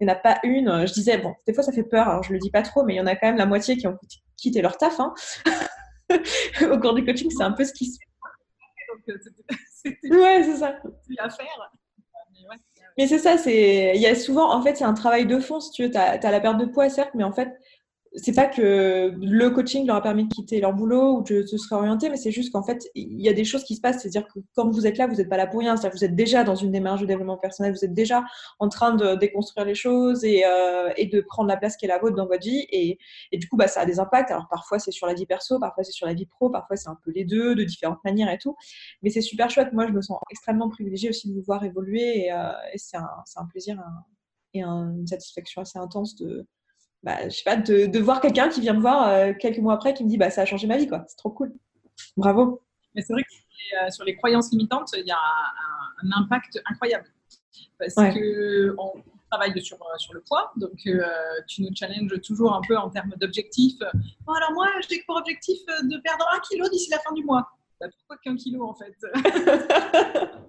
Il 0.00 0.06
n'y 0.06 0.10
en 0.10 0.14
a 0.14 0.16
pas 0.16 0.38
une. 0.44 0.86
Je 0.86 0.92
disais, 0.92 1.18
bon, 1.18 1.34
des 1.46 1.52
fois, 1.52 1.62
ça 1.62 1.72
fait 1.72 1.82
peur, 1.82 2.08
alors 2.08 2.22
je 2.22 2.32
le 2.32 2.38
dis 2.38 2.50
pas 2.50 2.62
trop, 2.62 2.84
mais 2.84 2.94
il 2.94 2.96
y 2.96 3.00
en 3.00 3.06
a 3.06 3.16
quand 3.16 3.26
même 3.26 3.36
la 3.36 3.46
moitié 3.46 3.76
qui 3.76 3.86
ont 3.86 3.98
quitté 4.36 4.62
leur 4.62 4.76
taf. 4.76 4.98
Hein. 4.98 5.14
Au 6.72 6.78
cours 6.78 6.94
du 6.94 7.04
coaching, 7.04 7.30
c'est 7.30 7.44
un 7.44 7.52
peu 7.52 7.64
ce 7.64 7.72
qui 7.72 7.86
se 7.86 7.98
fait. 7.98 8.06
Ouais, 10.10 10.42
c'est 10.44 10.56
ça. 10.56 10.76
à 11.18 11.30
faire. 11.30 11.72
Mais 12.98 13.06
c'est 13.06 13.18
ça, 13.18 13.38
c'est 13.38 13.92
il 13.94 14.00
y 14.00 14.06
a 14.06 14.14
souvent, 14.14 14.52
en 14.52 14.62
fait, 14.62 14.76
c'est 14.76 14.84
un 14.84 14.94
travail 14.94 15.26
de 15.26 15.38
fond, 15.38 15.60
si 15.60 15.70
tu 15.70 15.84
veux. 15.84 15.90
Tu 15.90 15.96
as, 15.96 16.12
as, 16.12 16.30
la 16.30 16.40
perte 16.40 16.58
de 16.58 16.66
poids, 16.66 16.88
certes, 16.90 17.10
mais 17.14 17.24
en 17.24 17.32
fait, 17.32 17.58
c'est 18.16 18.34
pas 18.34 18.46
que 18.46 19.14
le 19.20 19.50
coaching 19.50 19.86
leur 19.86 19.96
a 19.96 20.02
permis 20.02 20.26
de 20.26 20.34
quitter 20.34 20.60
leur 20.60 20.72
boulot 20.72 21.18
ou 21.18 21.22
de 21.22 21.42
se 21.46 21.56
serait 21.56 21.76
orienté, 21.76 22.08
mais 22.10 22.16
c'est 22.16 22.32
juste 22.32 22.52
qu'en 22.52 22.62
fait, 22.64 22.88
il 22.96 23.20
y 23.20 23.28
a 23.28 23.32
des 23.32 23.44
choses 23.44 23.62
qui 23.62 23.76
se 23.76 23.80
passent. 23.80 24.02
C'est-à-dire 24.02 24.26
que 24.26 24.40
quand 24.56 24.68
vous 24.68 24.86
êtes 24.86 24.98
là, 24.98 25.06
vous 25.06 25.14
n'êtes 25.14 25.28
pas 25.28 25.36
là 25.36 25.46
pour 25.46 25.60
rien. 25.60 25.76
C'est-à-dire 25.76 25.92
que 25.92 25.98
vous 25.98 26.04
êtes 26.04 26.16
déjà 26.16 26.42
dans 26.42 26.56
une 26.56 26.72
démarche 26.72 27.00
de 27.00 27.06
développement 27.06 27.36
personnel, 27.36 27.72
vous 27.72 27.84
êtes 27.84 27.94
déjà 27.94 28.24
en 28.58 28.68
train 28.68 28.94
de 28.96 29.14
déconstruire 29.14 29.64
les 29.64 29.76
choses 29.76 30.24
et, 30.24 30.44
euh, 30.44 30.92
de 30.96 31.20
prendre 31.20 31.48
la 31.48 31.56
place 31.56 31.76
qui 31.76 31.84
est 31.84 31.88
la 31.88 31.98
vôtre 31.98 32.16
dans 32.16 32.26
votre 32.26 32.42
vie. 32.42 32.66
Et, 32.70 32.98
du 33.32 33.48
coup, 33.48 33.56
bah, 33.56 33.68
ça 33.68 33.82
a 33.82 33.86
des 33.86 34.00
impacts. 34.00 34.32
Alors 34.32 34.48
parfois, 34.50 34.80
c'est 34.80 34.90
sur 34.90 35.06
la 35.06 35.14
vie 35.14 35.26
perso, 35.26 35.60
parfois, 35.60 35.84
c'est 35.84 35.92
sur 35.92 36.06
la 36.06 36.14
vie 36.14 36.26
pro, 36.26 36.50
parfois, 36.50 36.76
c'est 36.76 36.88
un 36.88 36.98
peu 37.04 37.12
les 37.12 37.24
deux, 37.24 37.54
de 37.54 37.62
différentes 37.62 38.02
manières 38.04 38.30
et 38.32 38.38
tout. 38.38 38.56
Mais 39.02 39.10
c'est 39.10 39.20
super 39.20 39.50
chouette. 39.50 39.72
Moi, 39.72 39.86
je 39.86 39.92
me 39.92 40.02
sens 40.02 40.18
extrêmement 40.30 40.68
privilégiée 40.68 41.10
aussi 41.10 41.28
de 41.28 41.34
vous 41.34 41.42
voir 41.42 41.64
évoluer 41.64 42.24
et, 42.24 42.32
euh, 42.32 42.50
c'est 42.74 42.96
un, 42.96 43.46
plaisir 43.46 43.80
et 44.52 44.62
une 44.62 45.06
satisfaction 45.06 45.62
assez 45.62 45.78
intense 45.78 46.16
de 46.16 46.46
bah, 47.02 47.28
je 47.28 47.30
sais 47.30 47.44
pas, 47.44 47.56
de, 47.56 47.86
de 47.86 47.98
voir 47.98 48.20
quelqu'un 48.20 48.48
qui 48.48 48.60
vient 48.60 48.74
me 48.74 48.80
voir 48.80 49.08
euh, 49.08 49.32
quelques 49.38 49.58
mois 49.58 49.74
après 49.74 49.94
qui 49.94 50.04
me 50.04 50.08
dit 50.08 50.18
bah, 50.18 50.30
ça 50.30 50.42
a 50.42 50.44
changé 50.44 50.66
ma 50.66 50.76
vie, 50.76 50.86
quoi. 50.86 51.04
C'est 51.08 51.16
trop 51.16 51.30
cool. 51.30 51.52
Bravo. 52.16 52.62
Mais 52.94 53.02
c'est 53.02 53.12
vrai 53.12 53.22
que 53.22 53.86
euh, 53.86 53.90
sur 53.90 54.04
les 54.04 54.16
croyances 54.16 54.50
limitantes, 54.50 54.90
il 54.96 55.06
y 55.06 55.10
a 55.10 55.16
un, 55.16 56.22
impact 56.22 56.60
incroyable. 56.66 57.06
Parce 57.78 57.94
que 57.94 58.74
on 58.78 58.92
travaille 59.30 59.58
sur, 59.62 59.76
euh, 59.76 59.96
sur 59.96 60.12
le 60.12 60.20
poids, 60.20 60.52
donc 60.56 60.86
tu 61.48 61.62
nous 61.62 61.70
challenges 61.74 62.20
toujours 62.20 62.54
un 62.54 62.60
peu 62.66 62.76
en 62.76 62.90
termes 62.90 63.14
d'objectifs. 63.16 63.78
Bon, 64.26 64.32
alors 64.34 64.52
moi, 64.52 64.66
j'ai 64.88 65.02
pour 65.06 65.16
objectif 65.16 65.60
de 65.66 65.98
perdre 65.98 66.26
un 66.34 66.40
kilo 66.40 66.68
d'ici 66.68 66.90
la 66.90 66.98
fin 66.98 67.12
du 67.14 67.24
mois. 67.24 67.48
Bah, 67.80 67.86
pourquoi 67.96 68.18
qu'un 68.18 68.36
kilo 68.36 68.64
en 68.64 68.74
fait? 68.74 68.94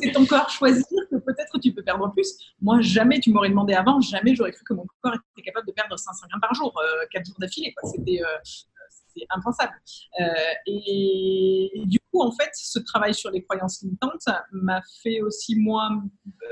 c'est 0.00 0.12
ton 0.12 0.24
corps 0.26 0.48
choisir 0.48 0.84
que 1.10 1.16
peut-être 1.16 1.58
tu 1.60 1.72
peux 1.72 1.82
perdre 1.82 2.10
plus. 2.12 2.36
Moi, 2.60 2.80
jamais 2.80 3.20
tu 3.20 3.32
m'aurais 3.32 3.48
demandé 3.48 3.74
avant, 3.74 4.00
jamais 4.00 4.34
j'aurais 4.34 4.52
cru 4.52 4.64
que 4.64 4.74
mon 4.74 4.86
corps 5.00 5.14
était 5.14 5.42
capable 5.42 5.66
de 5.66 5.72
perdre 5.72 5.98
500 5.98 6.26
grammes 6.28 6.40
par 6.40 6.54
jour, 6.54 6.72
euh, 6.78 7.06
4 7.10 7.26
jours 7.26 7.36
d'affilée. 7.38 7.74
C'était 7.84 8.22
euh, 8.22 9.24
impensable. 9.30 9.74
Euh, 10.20 10.24
et, 10.66 11.82
du 11.86 11.98
coup, 12.10 12.22
en 12.22 12.32
fait, 12.32 12.50
ce 12.54 12.78
travail 12.78 13.14
sur 13.14 13.30
les 13.30 13.42
croyances 13.42 13.82
limitantes 13.82 14.28
m'a 14.52 14.80
fait 15.02 15.20
aussi, 15.20 15.56
moi, 15.56 15.90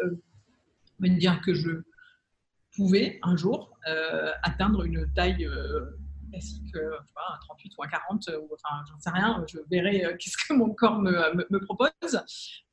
euh, 0.04 0.16
me 0.98 1.08
dire 1.08 1.40
que 1.40 1.54
je 1.54 1.70
pouvais 2.74 3.18
un 3.22 3.36
jour 3.36 3.76
atteindre 4.42 4.84
une 4.84 5.10
taille 5.14 5.48
classique, 6.30 6.74
euh, 6.76 6.98
un 7.16 7.38
38 7.40 7.72
ou 7.78 7.82
un 7.82 7.88
40, 7.88 8.30
ou 8.40 8.48
enfin, 8.54 8.82
j'en 8.88 8.98
sais 8.98 9.10
rien, 9.10 9.44
je 9.48 9.58
verrai 9.70 10.04
euh, 10.04 10.16
qu'est-ce 10.18 10.36
que 10.36 10.54
mon 10.54 10.72
corps 10.74 11.00
me, 11.00 11.34
me, 11.50 11.60
propose. 11.60 11.90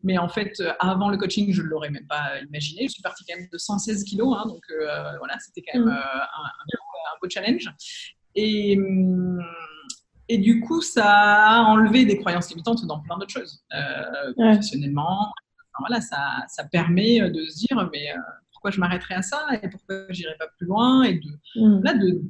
Mais 0.03 0.17
en 0.17 0.29
fait, 0.29 0.53
euh, 0.59 0.73
avant 0.79 1.09
le 1.09 1.17
coaching, 1.17 1.51
je 1.51 1.61
ne 1.61 1.67
l'aurais 1.67 1.89
même 1.89 2.07
pas 2.07 2.39
imaginé. 2.41 2.83
Je 2.83 2.93
suis 2.93 3.01
partie 3.01 3.25
quand 3.25 3.37
même 3.37 3.47
de 3.51 3.57
116 3.57 4.03
kilos, 4.03 4.35
hein, 4.37 4.45
donc 4.47 4.63
voilà, 5.19 5.37
c'était 5.39 5.61
quand 5.61 5.79
même 5.79 5.89
mm. 5.89 5.97
un, 5.97 7.17
beau 7.21 7.29
challenge. 7.29 7.69
Et, 8.35 8.77
hum, 8.77 9.41
et 10.29 10.37
du 10.37 10.59
coup, 10.59 10.81
ça 10.81 11.05
a 11.05 11.61
enlevé 11.63 12.05
des 12.05 12.17
croyances 12.19 12.49
limitantes 12.49 12.85
dans 12.85 12.99
plein 13.01 13.17
d'autres 13.17 13.31
choses, 13.31 13.63
professionnellement. 14.35 15.31
voilà, 15.79 16.01
ça, 16.01 16.43
ça, 16.47 16.65
permet 16.65 17.29
de 17.29 17.45
se 17.45 17.65
dire, 17.65 17.89
mais 17.91 18.13
pourquoi 18.51 18.71
je 18.71 18.79
m'arrêterai 18.79 19.15
à 19.15 19.21
ça 19.21 19.47
et 19.61 19.69
pourquoi 19.69 20.05
j'irai 20.09 20.35
pas 20.37 20.47
plus 20.57 20.65
loin 20.65 21.03
et 21.03 21.15
de, 21.15 21.29
mm. 21.61 21.83
là, 21.83 21.93
de, 21.93 22.21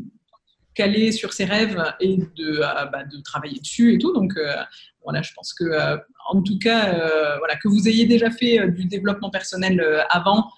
caler 0.77 1.11
sur 1.11 1.33
ses 1.33 1.45
rêves 1.45 1.83
et 1.99 2.17
de, 2.17 2.61
euh, 2.61 2.85
bah, 2.85 3.03
de 3.03 3.19
travailler 3.21 3.59
dessus 3.59 3.95
et 3.95 3.97
tout. 3.97 4.13
Donc 4.13 4.37
euh, 4.37 4.55
voilà, 5.03 5.23
je 5.23 5.33
pense 5.33 5.53
que 5.53 5.63
euh, 5.63 5.97
en 6.29 6.41
tout 6.41 6.59
cas, 6.59 6.93
voilà, 7.39 7.55
que 7.55 7.67
vous 7.67 7.87
ayez 7.87 8.05
déjà 8.05 8.29
fait 8.29 8.69
du 8.71 8.85
développement 8.85 9.29
personnel 9.29 9.81
avant. 10.09 10.51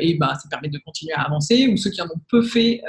et 0.00 0.16
bah, 0.18 0.34
ça 0.42 0.48
permet 0.48 0.68
de 0.68 0.78
continuer 0.78 1.14
à 1.14 1.22
avancer, 1.22 1.68
ou 1.68 1.76
ceux 1.76 1.90
qui 1.90 2.02
en 2.02 2.06
ont 2.06 2.20
peu 2.28 2.42
fait 2.42 2.82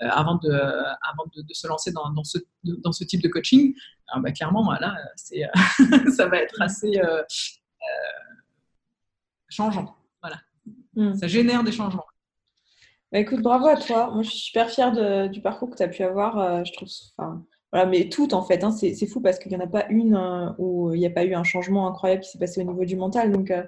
avant, 0.00 0.36
de, 0.36 0.52
avant 0.52 1.24
de, 1.34 1.54
se 1.54 1.66
lancer 1.66 1.90
dans, 1.90 2.10
dans, 2.10 2.24
ce, 2.24 2.36
dans 2.64 2.92
ce 2.92 3.04
type 3.04 3.22
de 3.22 3.28
coaching, 3.28 3.74
bah, 4.18 4.30
clairement, 4.32 4.70
ça 5.16 6.26
va 6.26 6.36
être 6.36 6.60
assez 6.60 7.00
changeant. 9.48 9.96
Voilà. 10.20 10.36
Hmm. 10.94 11.14
Ça 11.14 11.26
génère 11.26 11.64
des 11.64 11.72
changements. 11.72 12.04
Bah, 13.12 13.18
écoute, 13.18 13.42
bravo 13.42 13.66
à 13.66 13.76
toi. 13.76 14.10
Moi, 14.10 14.22
je 14.22 14.30
suis 14.30 14.38
super 14.38 14.70
fière 14.70 15.28
du 15.28 15.42
parcours 15.42 15.68
que 15.68 15.76
tu 15.76 15.82
as 15.82 15.88
pu 15.88 16.02
avoir. 16.02 16.38
Euh, 16.38 16.64
je 16.64 16.72
trouve, 16.72 16.88
enfin, 17.18 17.44
voilà, 17.70 17.86
mais 17.86 18.08
toutes 18.08 18.32
en 18.32 18.42
fait. 18.42 18.64
Hein, 18.64 18.72
c'est 18.72 19.06
fou 19.06 19.20
parce 19.20 19.38
qu'il 19.38 19.50
n'y 19.50 19.56
en 19.56 19.60
a 19.60 19.66
pas 19.66 19.84
une 19.90 20.14
hein, 20.14 20.54
où 20.58 20.94
il 20.94 20.98
n'y 20.98 21.06
a 21.06 21.10
pas 21.10 21.24
eu 21.24 21.34
un 21.34 21.44
changement 21.44 21.86
incroyable 21.86 22.22
qui 22.22 22.30
s'est 22.30 22.38
passé 22.38 22.62
au 22.62 22.64
niveau 22.64 22.86
du 22.86 22.96
mental. 22.96 23.30
Donc 23.30 23.50
euh, 23.50 23.64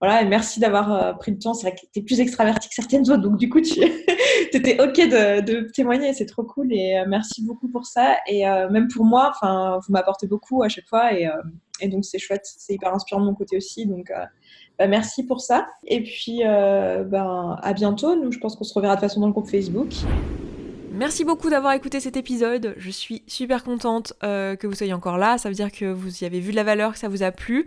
voilà, 0.00 0.24
merci 0.24 0.60
d'avoir 0.60 0.92
euh, 0.92 1.12
pris 1.12 1.30
le 1.30 1.38
temps. 1.38 1.52
C'est 1.52 1.68
vrai 1.68 1.76
que 1.76 1.82
tu 1.92 2.00
es 2.00 2.02
plus 2.02 2.20
extraverti 2.20 2.68
que 2.70 2.74
certaines 2.74 3.02
autres, 3.10 3.20
donc 3.22 3.36
du 3.36 3.50
coup, 3.50 3.60
tu 3.60 3.80
étais 4.52 4.80
OK 4.80 4.96
de, 4.96 5.70
témoigner. 5.72 6.14
C'est 6.14 6.26
trop 6.26 6.44
cool 6.44 6.72
et 6.72 7.02
merci 7.06 7.44
beaucoup 7.44 7.68
pour 7.68 7.84
ça. 7.84 8.16
Et 8.26 8.44
même 8.70 8.88
pour 8.88 9.04
moi, 9.04 9.32
vous 9.42 9.92
m'apportez 9.92 10.26
beaucoup 10.26 10.62
à 10.62 10.70
chaque 10.70 10.88
fois 10.88 11.12
et 11.12 11.88
donc 11.88 12.06
c'est 12.06 12.18
chouette. 12.18 12.44
C'est 12.44 12.72
hyper 12.72 12.94
inspirant 12.94 13.20
de 13.20 13.26
mon 13.26 13.34
côté 13.34 13.58
aussi. 13.58 13.86
Donc 13.86 14.10
bah, 14.78 14.86
merci 14.86 15.24
pour 15.24 15.40
ça. 15.40 15.66
Et 15.84 16.02
puis, 16.02 16.40
euh, 16.44 17.04
ben, 17.04 17.58
à 17.62 17.72
bientôt. 17.72 18.14
Nous, 18.16 18.32
je 18.32 18.38
pense 18.38 18.56
qu'on 18.56 18.64
se 18.64 18.74
reverra 18.74 18.96
de 18.96 19.00
toute 19.00 19.08
façon 19.08 19.20
dans 19.20 19.26
le 19.26 19.32
groupe 19.32 19.48
Facebook. 19.48 19.94
Merci 20.96 21.24
beaucoup 21.24 21.50
d'avoir 21.50 21.74
écouté 21.74 22.00
cet 22.00 22.16
épisode. 22.16 22.74
Je 22.78 22.88
suis 22.88 23.22
super 23.26 23.62
contente 23.64 24.14
euh, 24.24 24.56
que 24.56 24.66
vous 24.66 24.74
soyez 24.74 24.94
encore 24.94 25.18
là. 25.18 25.36
Ça 25.36 25.50
veut 25.50 25.54
dire 25.54 25.70
que 25.70 25.84
vous 25.84 26.22
y 26.22 26.24
avez 26.24 26.40
vu 26.40 26.52
de 26.52 26.56
la 26.56 26.64
valeur, 26.64 26.94
que 26.94 26.98
ça 26.98 27.08
vous 27.08 27.22
a 27.22 27.32
plu. 27.32 27.66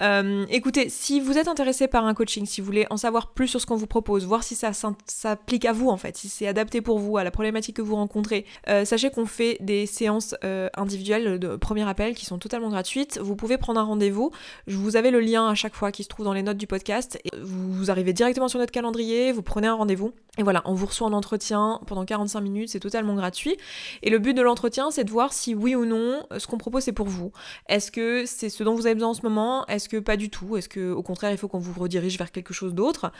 Euh, 0.00 0.46
écoutez, 0.48 0.88
si 0.88 1.18
vous 1.18 1.38
êtes 1.38 1.48
intéressé 1.48 1.88
par 1.88 2.06
un 2.06 2.14
coaching, 2.14 2.46
si 2.46 2.60
vous 2.60 2.66
voulez 2.66 2.86
en 2.90 2.96
savoir 2.96 3.32
plus 3.32 3.48
sur 3.48 3.60
ce 3.60 3.66
qu'on 3.66 3.74
vous 3.74 3.88
propose, 3.88 4.26
voir 4.26 4.44
si 4.44 4.54
ça 4.54 4.70
s'applique 5.06 5.64
à 5.64 5.72
vous 5.72 5.88
en 5.88 5.96
fait, 5.96 6.16
si 6.16 6.28
c'est 6.28 6.46
adapté 6.46 6.80
pour 6.80 7.00
vous, 7.00 7.16
à 7.16 7.24
la 7.24 7.32
problématique 7.32 7.74
que 7.74 7.82
vous 7.82 7.96
rencontrez, 7.96 8.46
euh, 8.68 8.84
sachez 8.84 9.10
qu'on 9.10 9.26
fait 9.26 9.56
des 9.58 9.86
séances 9.86 10.36
individuelles 10.76 11.40
de 11.40 11.56
premier 11.56 11.88
appel 11.88 12.14
qui 12.14 12.26
sont 12.26 12.38
totalement 12.38 12.68
gratuites. 12.68 13.18
Vous 13.20 13.34
pouvez 13.34 13.58
prendre 13.58 13.80
un 13.80 13.84
rendez-vous. 13.84 14.30
Je 14.68 14.76
vous 14.76 14.94
avez 14.94 15.10
le 15.10 15.18
lien 15.18 15.48
à 15.48 15.56
chaque 15.56 15.74
fois 15.74 15.90
qui 15.90 16.04
se 16.04 16.08
trouve 16.08 16.26
dans 16.26 16.32
les 16.32 16.44
notes 16.44 16.58
du 16.58 16.68
podcast. 16.68 17.18
Et 17.24 17.30
vous 17.42 17.90
arrivez 17.90 18.12
directement 18.12 18.46
sur 18.46 18.60
notre 18.60 18.72
calendrier, 18.72 19.32
vous 19.32 19.42
prenez 19.42 19.66
un 19.66 19.74
rendez-vous. 19.74 20.12
Et 20.38 20.44
voilà, 20.44 20.62
on 20.66 20.74
vous 20.74 20.86
reçoit 20.86 21.08
en 21.08 21.12
entretien 21.12 21.80
pendant 21.86 22.04
45 22.04 22.40
minutes 22.40 22.67
c'est 22.68 22.80
totalement 22.80 23.14
gratuit. 23.14 23.56
Et 24.02 24.10
le 24.10 24.18
but 24.18 24.34
de 24.34 24.42
l'entretien, 24.42 24.90
c'est 24.90 25.04
de 25.04 25.10
voir 25.10 25.32
si 25.32 25.54
oui 25.54 25.74
ou 25.74 25.84
non, 25.84 26.22
ce 26.36 26.46
qu'on 26.46 26.58
propose, 26.58 26.84
c'est 26.84 26.92
pour 26.92 27.08
vous. 27.08 27.32
Est-ce 27.68 27.90
que 27.90 28.24
c'est 28.26 28.48
ce 28.48 28.62
dont 28.62 28.74
vous 28.74 28.86
avez 28.86 28.94
besoin 28.94 29.10
en 29.10 29.14
ce 29.14 29.22
moment? 29.22 29.66
Est-ce 29.66 29.88
que 29.88 29.96
pas 29.96 30.16
du 30.16 30.30
tout? 30.30 30.56
Est-ce 30.56 30.68
que 30.68 30.92
au 30.92 31.02
contraire, 31.02 31.30
il 31.30 31.38
faut 31.38 31.48
qu'on 31.48 31.58
vous 31.58 31.78
redirige 31.78 32.18
vers 32.18 32.30
quelque 32.30 32.54
chose 32.54 32.74
d'autre? 32.74 33.12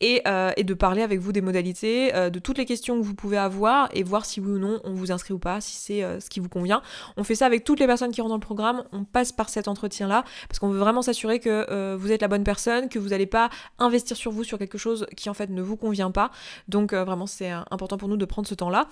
Et, 0.00 0.22
euh, 0.26 0.52
et, 0.56 0.64
de 0.64 0.74
parler 0.74 1.02
avec 1.02 1.20
vous 1.20 1.32
des 1.32 1.40
modalités, 1.40 2.14
euh, 2.14 2.30
de 2.30 2.38
toutes 2.38 2.58
les 2.58 2.64
questions 2.64 2.98
que 2.98 3.04
vous 3.04 3.14
pouvez 3.14 3.36
avoir 3.36 3.88
et 3.94 4.02
voir 4.02 4.24
si 4.24 4.40
oui 4.40 4.52
ou 4.52 4.58
non 4.58 4.80
on 4.84 4.94
vous 4.94 5.12
inscrit 5.12 5.32
ou 5.32 5.38
pas, 5.38 5.60
si 5.60 5.76
c'est 5.76 6.20
ce 6.20 6.28
qui 6.28 6.40
vous 6.40 6.48
convient. 6.48 6.82
On 7.16 7.24
fait 7.24 7.34
ça 7.34 7.46
avec 7.46 7.64
toutes 7.64 7.80
les 7.80 7.86
personnes 7.86 8.10
qui 8.10 8.20
rentrent 8.20 8.30
dans 8.30 8.36
le 8.36 8.40
programme. 8.40 8.84
On 8.92 9.04
passe 9.04 9.32
par 9.32 9.48
cet 9.48 9.68
entretien-là 9.68 10.24
parce 10.48 10.58
qu'on 10.58 10.68
veut 10.68 10.78
vraiment 10.78 11.02
s'assurer 11.02 11.40
que 11.40 11.94
vous 11.94 12.12
êtes 12.12 12.22
la 12.22 12.28
bonne 12.28 12.44
personne, 12.44 12.88
que 12.88 12.98
vous 12.98 13.10
n'allez 13.10 13.26
pas 13.26 13.50
investir 13.78 14.16
sur 14.16 14.32
vous 14.32 14.44
sur 14.44 14.58
quelque 14.58 14.78
chose 14.78 15.06
qui 15.16 15.30
en 15.30 15.34
fait 15.34 15.50
ne 15.50 15.62
vous 15.62 15.76
convient 15.76 16.10
pas. 16.10 16.30
Donc 16.68 16.92
vraiment, 16.92 17.26
c'est 17.26 17.50
important 17.70 17.96
pour 17.96 18.08
nous 18.08 18.16
de 18.16 18.24
prendre 18.24 18.48
ce 18.48 18.54
temps-là. 18.54 18.88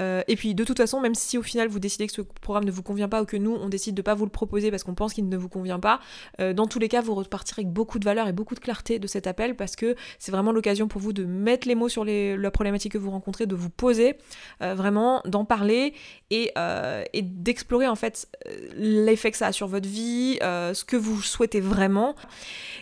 Et 0.00 0.36
puis 0.36 0.54
de 0.54 0.64
toute 0.64 0.76
façon, 0.76 1.00
même 1.00 1.14
si 1.14 1.38
au 1.38 1.42
final 1.42 1.68
vous 1.68 1.78
décidez 1.78 2.06
que 2.06 2.12
ce 2.12 2.22
programme 2.22 2.64
ne 2.64 2.70
vous 2.70 2.82
convient 2.82 3.08
pas 3.08 3.22
ou 3.22 3.26
que 3.26 3.36
nous 3.36 3.54
on 3.54 3.68
décide 3.68 3.94
de 3.94 4.02
pas 4.02 4.14
vous 4.14 4.24
le 4.24 4.30
proposer 4.30 4.70
parce 4.70 4.84
qu'on 4.84 4.94
pense 4.94 5.14
qu'il 5.14 5.28
ne 5.28 5.36
vous 5.36 5.48
convient 5.48 5.80
pas, 5.80 6.00
euh, 6.40 6.52
dans 6.52 6.66
tous 6.66 6.78
les 6.78 6.88
cas 6.88 7.00
vous 7.00 7.14
repartirez 7.14 7.62
avec 7.62 7.72
beaucoup 7.72 7.98
de 7.98 8.04
valeur 8.04 8.28
et 8.28 8.32
beaucoup 8.32 8.54
de 8.54 8.60
clarté 8.60 8.98
de 8.98 9.06
cet 9.06 9.26
appel 9.26 9.56
parce 9.56 9.76
que 9.76 9.94
c'est 10.18 10.32
vraiment 10.32 10.52
l'occasion 10.52 10.88
pour 10.88 11.00
vous 11.00 11.12
de 11.12 11.24
mettre 11.24 11.68
les 11.68 11.74
mots 11.74 11.88
sur 11.88 12.04
les, 12.04 12.36
la 12.36 12.50
problématique 12.50 12.92
que 12.92 12.98
vous 12.98 13.10
rencontrez, 13.10 13.46
de 13.46 13.54
vous 13.54 13.70
poser, 13.70 14.16
euh, 14.62 14.74
vraiment 14.74 15.22
d'en 15.24 15.44
parler 15.44 15.94
et, 16.30 16.52
euh, 16.58 17.04
et 17.12 17.22
d'explorer 17.22 17.86
en 17.86 17.96
fait 17.96 18.28
l'effet 18.76 19.30
que 19.30 19.36
ça 19.36 19.48
a 19.48 19.52
sur 19.52 19.68
votre 19.68 19.88
vie, 19.88 20.38
ce 20.40 20.84
que 20.84 20.96
vous 20.96 21.22
souhaitez 21.22 21.60
vraiment. 21.60 22.14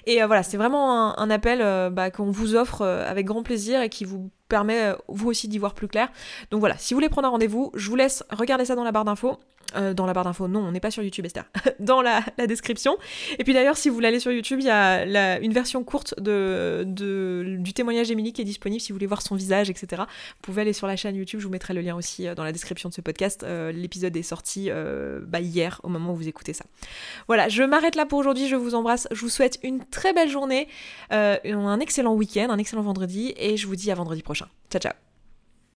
Et 0.06 0.22
voilà, 0.24 0.42
c'est 0.42 0.56
vraiment 0.56 1.18
un, 1.18 1.30
appel 1.30 1.90
bah, 1.92 2.10
qu'on 2.10 2.30
vous 2.30 2.54
offre 2.54 2.82
avec 2.82 3.26
grand 3.26 3.42
plaisir 3.42 3.80
et 3.80 3.88
qui 3.88 4.04
vous 4.04 4.30
permet 4.52 4.92
vous 5.08 5.30
aussi 5.30 5.48
d'y 5.48 5.58
voir 5.58 5.72
plus 5.72 5.88
clair. 5.88 6.08
Donc 6.50 6.60
voilà, 6.60 6.76
si 6.76 6.92
vous 6.92 6.98
voulez 6.98 7.08
prendre 7.08 7.26
un 7.26 7.30
rendez-vous, 7.30 7.72
je 7.74 7.88
vous 7.88 7.96
laisse 7.96 8.22
regarder 8.30 8.66
ça 8.66 8.74
dans 8.74 8.84
la 8.84 8.92
barre 8.92 9.06
d'infos. 9.06 9.38
Euh, 9.76 9.94
dans 9.94 10.06
la 10.06 10.12
barre 10.12 10.24
d'infos, 10.24 10.48
non, 10.48 10.60
on 10.60 10.72
n'est 10.72 10.80
pas 10.80 10.90
sur 10.90 11.02
YouTube, 11.02 11.24
Esther, 11.26 11.44
dans 11.80 12.02
la, 12.02 12.22
description. 12.46 12.96
Et 13.38 13.44
puis 13.44 13.54
d'ailleurs, 13.54 13.76
si 13.76 13.88
vous 13.88 14.04
aller 14.04 14.20
sur 14.20 14.32
YouTube, 14.32 14.60
il 14.60 14.66
y 14.66 14.70
a 14.70 15.38
une 15.40 15.52
version 15.52 15.84
courte 15.84 16.14
de, 16.20 16.84
du 16.86 17.72
témoignage 17.72 18.08
d'Emilie 18.08 18.32
qui 18.32 18.42
est 18.42 18.46
disponible 18.46 18.80
si 18.80 18.92
vous 18.92 18.96
voulez 18.96 19.06
voir 19.06 19.22
son 19.22 19.34
visage, 19.34 19.70
etc. 19.70 20.02
Vous 20.06 20.42
pouvez 20.42 20.62
aller 20.62 20.72
sur 20.72 20.86
la 20.86 20.96
chaîne 20.96 21.16
YouTube, 21.16 21.40
je 21.40 21.46
vous 21.46 21.52
mettrai 21.52 21.74
le 21.74 21.80
lien 21.80 21.96
aussi 21.96 22.26
euh, 22.26 22.34
dans 22.34 22.44
la 22.44 22.52
description 22.52 22.88
de 22.88 22.94
ce 22.94 23.00
podcast. 23.00 23.42
Euh, 23.42 23.72
l'épisode 23.72 24.16
est 24.16 24.22
sorti 24.22 24.70
bah, 25.26 25.40
hier, 25.40 25.80
au 25.82 25.88
moment 25.88 26.12
où 26.12 26.16
vous 26.16 26.28
écoutez 26.28 26.52
ça. 26.52 26.64
Voilà, 27.26 27.48
je 27.48 27.62
m'arrête 27.62 27.94
là 27.94 28.06
pour 28.06 28.18
aujourd'hui, 28.18 28.48
je 28.48 28.56
vous 28.56 28.74
embrasse, 28.74 29.08
je 29.10 29.20
vous 29.20 29.28
souhaite 29.28 29.58
une 29.62 29.84
très 29.84 30.12
belle 30.12 30.28
journée, 30.28 30.68
un 31.10 31.80
excellent 31.80 32.14
week-end, 32.14 32.48
un 32.50 32.58
excellent 32.58 32.82
vendredi, 32.82 33.34
et 33.36 33.56
je 33.56 33.66
vous 33.66 33.76
dis 33.76 33.90
à 33.90 33.94
vendredi 33.94 34.22
prochain. 34.22 34.46
Ciao, 34.70 34.80
ciao 34.80 35.11